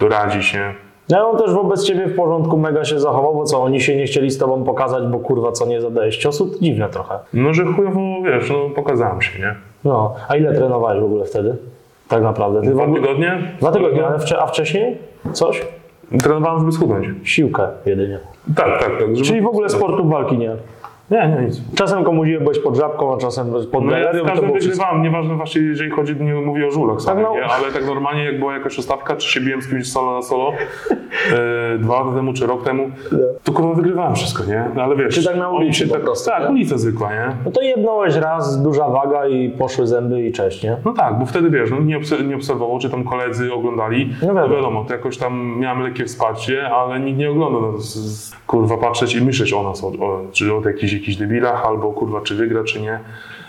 doradzi 0.00 0.42
się. 0.42 0.74
No 1.10 1.30
on 1.30 1.38
też 1.38 1.52
wobec 1.54 1.84
ciebie 1.86 2.06
w 2.06 2.16
porządku 2.16 2.58
mega 2.58 2.84
się 2.84 3.00
zachował, 3.00 3.34
bo 3.34 3.44
co, 3.44 3.62
oni 3.62 3.80
się 3.80 3.96
nie 3.96 4.04
chcieli 4.04 4.30
z 4.30 4.38
tobą 4.38 4.64
pokazać, 4.64 5.04
bo 5.06 5.18
kurwa 5.18 5.52
co, 5.52 5.66
nie 5.66 5.80
zadajesz 5.80 6.16
ciosu? 6.18 6.50
Dziwne 6.60 6.88
trochę. 6.88 7.18
No, 7.34 7.54
że 7.54 7.64
chujowo, 7.64 8.00
wiesz, 8.24 8.50
no 8.50 8.70
pokazałem 8.74 9.22
się, 9.22 9.38
nie? 9.38 9.54
No, 9.84 10.14
a 10.28 10.36
ile 10.36 10.54
trenowałeś 10.54 11.00
w 11.00 11.04
ogóle 11.04 11.24
wtedy? 11.24 11.56
Tak 12.08 12.22
naprawdę. 12.22 12.62
Ty 12.62 12.70
Dwa 12.70 12.82
ogóle... 12.84 13.00
tygodnie? 13.00 13.38
Dwa 13.60 13.72
tygodnie, 13.72 14.06
ale 14.06 14.18
wcze- 14.18 14.36
a 14.40 14.46
wcześniej? 14.46 14.96
Coś? 15.32 15.66
Trenowałem, 16.22 16.58
żeby 16.58 16.72
schudnąć. 16.72 17.06
Siłkę 17.22 17.68
jedynie. 17.86 18.18
Tak, 18.56 18.66
tak, 18.66 18.90
tak. 18.90 19.00
Żeby... 19.00 19.22
Czyli 19.22 19.40
w 19.40 19.46
ogóle 19.46 19.68
sportu 19.68 20.08
walki 20.08 20.38
nie. 20.38 20.56
Nie, 21.10 21.28
nie, 21.28 21.46
nic. 21.46 21.60
Czasem 21.74 22.04
komuś 22.04 22.28
byłeś 22.40 22.58
pod 22.58 22.76
żabką, 22.76 23.14
a 23.14 23.16
czasem 23.18 23.52
pod 23.72 23.84
No 23.84 23.98
ja 23.98 24.12
każdym 24.26 24.52
wygrywałem, 24.52 25.02
nieważne 25.02 25.34
właśnie, 25.34 25.62
jeżeli 25.62 25.90
chodzi, 25.90 26.16
nie 26.16 26.34
mówię 26.34 26.66
o 26.66 26.70
żulach 26.70 27.00
samych, 27.00 27.24
no. 27.24 27.34
nie? 27.34 27.44
ale 27.44 27.72
tak 27.72 27.86
normalnie 27.86 28.24
jak 28.24 28.38
była 28.38 28.54
jakaś 28.54 28.78
ustawka, 28.78 29.16
czy 29.16 29.32
się 29.32 29.40
biłem 29.40 29.62
z 29.62 29.68
kimś 29.70 29.92
solo 29.92 30.14
na 30.14 30.22
solo, 30.22 30.52
e, 31.74 31.78
dwa 31.78 32.00
lata 32.00 32.16
temu, 32.16 32.32
czy 32.32 32.46
rok 32.46 32.64
temu, 32.64 32.90
to 33.44 33.52
kurwa 33.52 33.74
wygrywałem 33.74 34.14
wszystko, 34.14 34.44
nie? 34.44 34.64
No, 34.74 34.82
ale 34.82 34.96
wiesz, 34.96 35.14
Czy 35.14 35.24
tak 35.24 35.36
na 35.36 35.50
ulicy 35.50 35.78
się 35.78 35.86
po 35.86 35.94
tak, 35.94 36.02
prostu, 36.02 36.30
tak, 36.30 36.42
nie? 36.42 36.48
ulica 36.48 36.78
zwykła, 36.78 37.10
nie? 37.12 37.26
No 37.44 37.50
to 37.50 37.62
jednąłeś 37.62 38.14
raz, 38.16 38.62
duża 38.62 38.88
waga 38.88 39.26
i 39.26 39.48
poszły 39.50 39.86
zęby 39.86 40.22
i 40.22 40.32
cześć, 40.32 40.62
nie? 40.62 40.76
No 40.84 40.92
tak, 40.92 41.18
bo 41.18 41.26
wtedy 41.26 41.50
wiesz, 41.50 41.70
no, 41.70 41.80
nie, 41.80 41.98
obse- 42.00 42.26
nie 42.26 42.36
obserwował, 42.36 42.78
czy 42.78 42.90
tam 42.90 43.04
koledzy 43.04 43.52
oglądali. 43.54 44.10
No 44.22 44.28
No 44.28 44.34
wiadomo. 44.34 44.54
wiadomo, 44.56 44.84
to 44.84 44.92
jakoś 44.92 45.16
tam 45.18 45.58
miałem 45.58 45.82
lekkie 45.82 46.04
wsparcie, 46.04 46.70
ale 46.70 47.00
nikt 47.00 47.18
nie 47.18 47.30
ogląda. 47.30 47.58
No, 47.60 47.72
kurwa 48.46 48.76
patrzeć 48.76 49.14
i 49.14 49.24
myśleć 49.24 49.52
o 49.52 49.62
nas, 49.62 49.84
o, 49.84 49.86
o, 49.86 50.20
czy 50.32 50.54
o 50.54 50.62
jakichś, 50.68 50.92
jakichś 50.98 51.18
debilach, 51.18 51.66
albo 51.66 51.92
kurwa 51.92 52.20
czy 52.20 52.34
wygra, 52.34 52.64
czy 52.64 52.80
nie. 52.80 52.98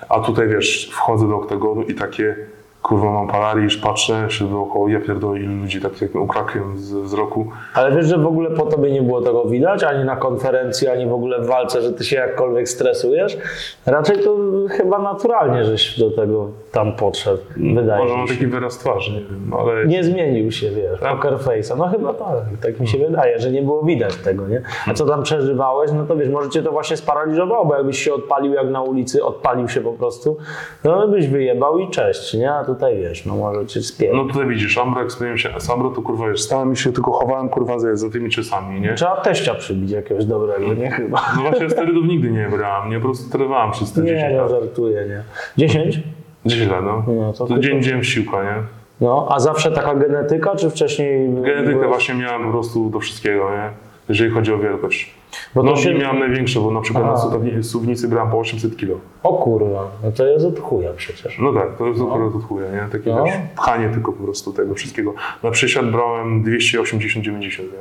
A 0.09 0.19
tutaj 0.19 0.47
wiesz, 0.47 0.89
wchodzę 0.91 1.27
do 1.27 1.35
oktagonu 1.35 1.81
i 1.81 1.95
takie 1.95 2.35
kurwa 2.81 3.11
mam 3.11 3.27
paraliż, 3.27 3.77
patrzę 3.77 4.25
się 4.29 4.49
dookoła, 4.49 4.91
ja 4.91 4.99
pierdolę 4.99 5.39
ilu 5.39 5.55
ludzi 5.61 5.81
tak 5.81 6.01
jak 6.01 6.15
ukrakiem 6.15 6.77
z 6.77 6.93
wzroku. 6.93 7.47
Ale 7.73 7.95
wiesz, 7.95 8.05
że 8.05 8.17
w 8.17 8.25
ogóle 8.27 8.49
po 8.51 8.65
tobie 8.65 8.91
nie 8.91 9.01
było 9.01 9.21
tego 9.21 9.45
widać, 9.45 9.83
ani 9.83 10.05
na 10.05 10.15
konferencji, 10.15 10.87
ani 10.87 11.05
w 11.05 11.13
ogóle 11.13 11.41
w 11.41 11.47
walce, 11.47 11.81
że 11.81 11.93
ty 11.93 12.03
się 12.03 12.15
jakkolwiek 12.15 12.69
stresujesz. 12.69 13.37
Raczej 13.85 14.17
to 14.23 14.37
chyba 14.69 14.99
naturalnie, 14.99 15.65
żeś 15.65 15.99
do 15.99 16.11
tego 16.11 16.47
tam 16.71 16.95
podszedł, 16.95 17.41
wydaje 17.75 18.03
Może 18.03 18.17
mi 18.17 18.27
się. 18.27 18.33
taki 18.33 18.47
wyraz 18.47 18.77
twarzy, 18.77 19.11
nie 19.13 19.19
wiem, 19.19 19.53
ale... 19.59 19.85
Nie 19.85 20.03
zmienił 20.03 20.51
się, 20.51 20.69
wiesz, 20.71 20.99
Tak. 20.99 21.15
poker 21.15 21.33
face'a. 21.33 21.77
No 21.77 21.87
chyba 21.87 22.13
tak, 22.13 22.27
tak 22.61 22.79
mi 22.79 22.87
się 22.87 22.97
wydaje, 22.97 23.39
że 23.39 23.51
nie 23.51 23.61
było 23.61 23.83
widać 23.83 24.15
tego, 24.15 24.47
nie? 24.47 24.61
A 24.87 24.93
co 24.93 25.05
tam 25.05 25.23
przeżywałeś, 25.23 25.91
no 25.91 26.05
to 26.05 26.15
wiesz, 26.15 26.29
może 26.29 26.49
cię 26.49 26.63
to 26.63 26.71
właśnie 26.71 26.97
sparaliżowało, 26.97 27.65
bo 27.65 27.75
jakbyś 27.75 28.03
się 28.03 28.13
odpalił 28.13 28.53
jak 28.53 28.69
na 28.69 28.81
ulicy, 28.81 29.23
odpalił 29.25 29.67
się 29.67 29.81
po 29.81 29.93
prostu, 29.93 30.37
no 30.83 31.07
byś 31.07 31.27
wyjebał 31.27 31.79
i 31.79 31.89
cześć, 31.89 32.33
nie? 32.33 32.53
Tutaj 32.73 32.97
wiesz, 32.97 33.25
no 33.25 33.35
może 33.35 33.65
cię 33.65 33.81
spier... 33.81 34.13
No 34.13 34.25
tutaj 34.25 34.47
widzisz, 34.47 34.77
Ambro, 34.77 35.01
jak 35.01 35.11
się 35.37 35.49
z 35.59 35.67
to 35.67 36.01
kurwa 36.01 36.27
wiesz, 36.29 36.41
stałem 36.41 36.73
i 36.73 36.75
się 36.77 36.93
tylko 36.93 37.11
chowałem 37.11 37.49
kurwa 37.49 37.79
za, 37.79 37.95
za 37.95 38.09
tymi 38.09 38.29
czasami, 38.29 38.81
nie? 38.81 38.93
Trzeba 38.93 39.21
teścia 39.21 39.55
przybić 39.55 39.91
jakiegoś 39.91 40.25
dobrego, 40.25 40.73
nie? 40.73 40.91
Chyba. 40.91 41.21
No 41.35 41.41
właśnie 41.41 41.69
sterydów 41.69 42.05
nigdy 42.05 42.31
nie 42.31 42.47
brałem, 42.49 42.89
nie? 42.89 42.99
Po 42.99 43.05
prostu 43.05 43.31
trenowałem 43.31 43.71
przez 43.71 43.93
te 43.93 44.01
10 44.03 44.21
Nie, 44.23 44.29
no 44.37 44.41
lat. 44.41 44.51
żartuję, 44.51 45.05
nie? 45.07 45.23
10? 45.57 45.99
10 46.45 46.71
lat, 46.71 46.83
no. 46.83 47.03
No, 47.07 47.33
to 47.33 47.45
to 47.47 47.59
dzień 47.59 47.83
dzień 47.83 48.03
siłka, 48.03 48.43
nie? 48.43 48.55
No, 49.01 49.27
a 49.31 49.39
zawsze 49.39 49.71
taka 49.71 49.95
genetyka, 49.95 50.55
czy 50.55 50.69
wcześniej... 50.69 51.29
Genetykę 51.29 51.73
byłeś- 51.79 51.87
właśnie 51.87 52.15
miałem 52.15 52.43
po 52.43 52.51
prostu 52.51 52.89
do 52.89 52.99
wszystkiego, 52.99 53.49
nie? 53.51 53.69
Jeżeli 54.09 54.31
chodzi 54.31 54.53
o 54.53 54.57
wielkość. 54.57 55.13
Bo 55.55 55.63
Nogi 55.63 55.81
się- 55.81 55.93
miałem 55.93 56.19
największe, 56.19 56.59
bo 56.59 56.71
na 56.71 56.81
przykład 56.81 57.05
Aha. 57.07 57.13
na 57.13 57.19
suwni- 57.37 57.63
suwnicy 57.63 58.07
brałem 58.07 58.31
po 58.31 58.39
800 58.39 58.77
kg. 58.77 58.99
O 59.23 59.33
kurwa, 59.33 59.91
no 60.03 60.11
to 60.11 60.25
jest 60.25 60.45
od 60.45 60.59
chuja 60.59 60.89
przecież. 60.93 61.39
No 61.39 61.53
tak, 61.53 61.77
to 61.77 61.87
jest 61.87 62.01
akurat 62.01 62.35
od 62.35 62.43
chuja, 62.43 62.71
nie? 62.71 62.87
Takie 62.91 63.09
No. 63.09 63.25
pchanie 63.55 63.89
tylko 63.89 64.11
po 64.13 64.23
prostu 64.23 64.53
tego 64.53 64.73
wszystkiego. 64.75 65.13
Na 65.43 65.51
przysiad 65.51 65.91
brałem 65.91 66.43
280-90, 66.43 67.63
nie? 67.63 67.79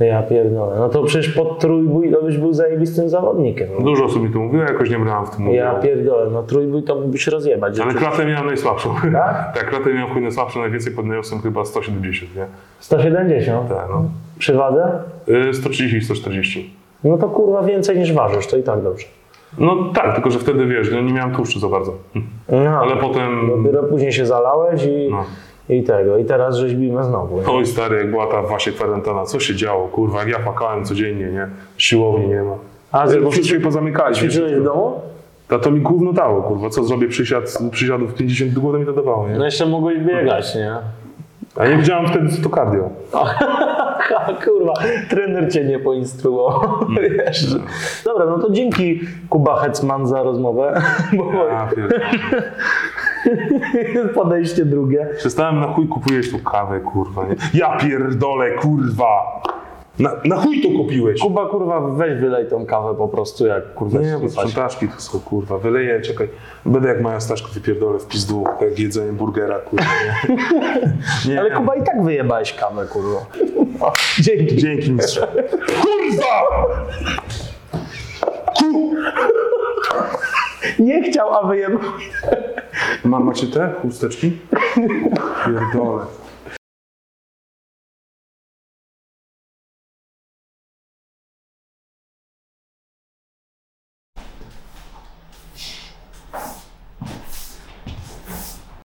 Ja 0.00 0.22
pierdolę. 0.22 0.76
No 0.78 0.88
to 0.88 1.02
przecież 1.02 1.34
pod 1.34 1.58
trójbój 1.58 2.12
to 2.12 2.22
byś 2.22 2.38
był 2.38 2.52
zajebistym 2.52 3.08
zawodnikiem. 3.08 3.68
No. 3.78 3.84
Dużo 3.84 4.04
osób 4.04 4.22
mi 4.22 4.32
to 4.32 4.38
mówiło, 4.38 4.62
jakoś 4.62 4.90
nie 4.90 4.98
brałem 4.98 5.26
w 5.26 5.30
tym 5.30 5.50
Ja 5.50 5.74
pierdolę, 5.74 6.30
no 6.30 6.42
trójbój 6.42 6.82
to 6.82 6.94
mógłbyś 6.94 7.26
rozjebać. 7.26 7.80
Ale 7.80 7.94
klatę 7.94 8.26
miałem 8.26 8.46
najsłabszą. 8.46 8.94
Tak? 9.12 9.52
tak, 9.54 9.70
klatę 9.70 9.94
miałem 9.94 10.12
chuj 10.14 10.22
najsłabszą, 10.22 10.60
najwięcej 10.60 10.92
podniosłem 10.92 11.40
chyba 11.40 11.64
170, 11.64 12.36
nie? 12.36 12.46
170? 12.80 13.68
Tak, 13.68 13.86
no. 13.90 14.04
Przy 14.38 14.54
wadze? 14.54 14.92
Y, 15.28 15.54
130 15.54 16.00
140. 16.00 16.74
No 17.04 17.18
to 17.18 17.28
kurwa 17.28 17.62
więcej 17.62 17.98
niż 17.98 18.12
ważysz, 18.12 18.46
to 18.46 18.56
i 18.56 18.62
tak 18.62 18.82
dobrze. 18.82 19.06
No 19.58 19.76
tak, 19.94 20.14
tylko 20.14 20.30
że 20.30 20.38
wtedy 20.38 20.66
wiesz, 20.66 20.92
no, 20.92 21.00
nie 21.00 21.12
miałem 21.12 21.34
tłuszczu 21.34 21.58
za 21.60 21.68
bardzo. 21.68 21.92
No, 22.48 22.80
Ale 22.80 22.96
potem. 22.96 23.48
Dopiero 23.48 23.82
później 23.82 24.12
się 24.12 24.26
zalałeś 24.26 24.84
i, 24.84 25.08
No. 25.10 25.24
I 25.68 25.82
tego. 25.82 26.18
I 26.18 26.24
teraz 26.24 26.56
rzeźbimy 26.56 27.04
znowu. 27.04 27.40
Nie? 27.40 27.46
Oj 27.46 27.66
stary, 27.66 27.96
jak 27.96 28.10
była 28.10 28.26
ta 28.26 28.42
właśnie 28.42 28.72
kwarantana, 28.72 29.24
co 29.24 29.40
się 29.40 29.54
działo, 29.54 29.88
kurwa, 29.88 30.18
jak 30.18 30.28
ja 30.28 30.38
pakałem 30.38 30.84
codziennie, 30.84 31.26
nie? 31.26 31.48
Siłowni 31.76 32.28
nie 32.28 32.42
ma. 32.42 32.54
A 32.92 33.04
Bo 33.04 33.10
z- 33.10 33.32
wszystko 33.32 33.54
się 33.56 33.60
pozamykali. 33.60 34.14
ćwiczyłeś 34.14 34.52
w 34.54 34.64
domu? 34.64 35.00
To, 35.48 35.58
to 35.58 35.70
mi 35.70 35.80
gówno 35.80 36.12
dało, 36.12 36.42
kurwa, 36.42 36.70
co 36.70 36.84
zrobię 36.84 37.08
przysiad, 37.08 37.58
przysiadów 37.70 38.14
50 38.14 38.52
głowę 38.54 38.78
mi 38.78 38.86
to 38.86 38.92
dawało, 38.92 39.28
nie? 39.28 39.38
No 39.38 39.44
jeszcze 39.44 39.66
mogłeś 39.66 39.98
biegać, 39.98 40.54
nie? 40.54 40.72
A 41.56 41.66
nie 41.68 41.76
wiedziałem 41.76 42.06
wtedy, 42.06 42.28
co 42.28 42.48
to 42.48 42.56
cardio. 42.56 42.90
Ha, 43.12 43.34
kurwa, 44.44 44.72
trener 45.10 45.52
cię 45.52 45.64
nie 45.64 45.78
poinstruował. 45.78 46.60
Wiesz. 47.26 47.46
Dobra, 48.04 48.26
no 48.26 48.38
to 48.38 48.50
dzięki 48.50 49.00
Kuba 49.30 49.56
Hetman 49.56 50.06
za 50.06 50.22
rozmowę. 50.22 50.82
Bo 51.16 51.32
Ja. 51.48 51.68
podejście 54.14 54.64
drugie. 54.64 55.08
Przestałem 55.16 55.60
na 55.60 55.66
chuj 55.66 55.88
kupujesz 55.88 56.30
tu 56.30 56.38
kawę, 56.38 56.80
kurwa, 56.80 57.26
nie? 57.26 57.36
Ja 57.54 57.76
pierdolę, 57.76 58.50
kurwa! 58.50 59.42
Na, 59.98 60.10
na 60.24 60.36
chuj 60.36 60.62
to 60.62 60.68
kupiłeś! 60.68 61.20
Kuba, 61.20 61.46
kurwa, 61.46 61.80
weź 61.80 62.20
wylej 62.20 62.46
tą 62.46 62.66
kawę 62.66 62.94
po 62.94 63.08
prostu, 63.08 63.46
jak 63.46 63.74
kurwa 63.74 64.00
Nie, 64.00 64.18
bo 64.22 64.28
sprzątaczki 64.28 64.88
to 64.88 65.00
są, 65.00 65.20
kurwa, 65.20 65.58
wyleję, 65.58 66.00
czekaj. 66.00 66.28
Będę 66.66 66.88
jak 66.88 67.00
moja 67.00 67.20
Staszko 67.20 67.48
wypierdolę 67.48 67.98
w 67.98 68.06
pizdu, 68.06 68.44
jak 68.60 68.78
jedzenie 68.78 69.12
burgera, 69.12 69.58
kurwa, 69.58 69.84
nie? 69.84 70.36
nie 71.32 71.40
Ale 71.40 71.50
Kuba 71.50 71.74
i 71.74 71.82
tak 71.82 72.02
wyjebałeś 72.02 72.52
kawę, 72.52 72.86
kurwa. 72.86 73.26
O, 73.80 73.92
dzięki. 74.24 74.56
Dzięki, 74.56 74.92
mistrzu. 74.92 75.20
Kurwa! 75.82 76.66
Ku... 78.58 78.94
Nie 80.78 81.02
chciał, 81.02 81.34
a 81.34 81.46
wyjebał. 81.46 81.80
Ma, 83.04 83.20
macie 83.20 83.46
te 83.46 83.72
chusteczki? 83.82 84.32
Pierdolę. 85.46 86.04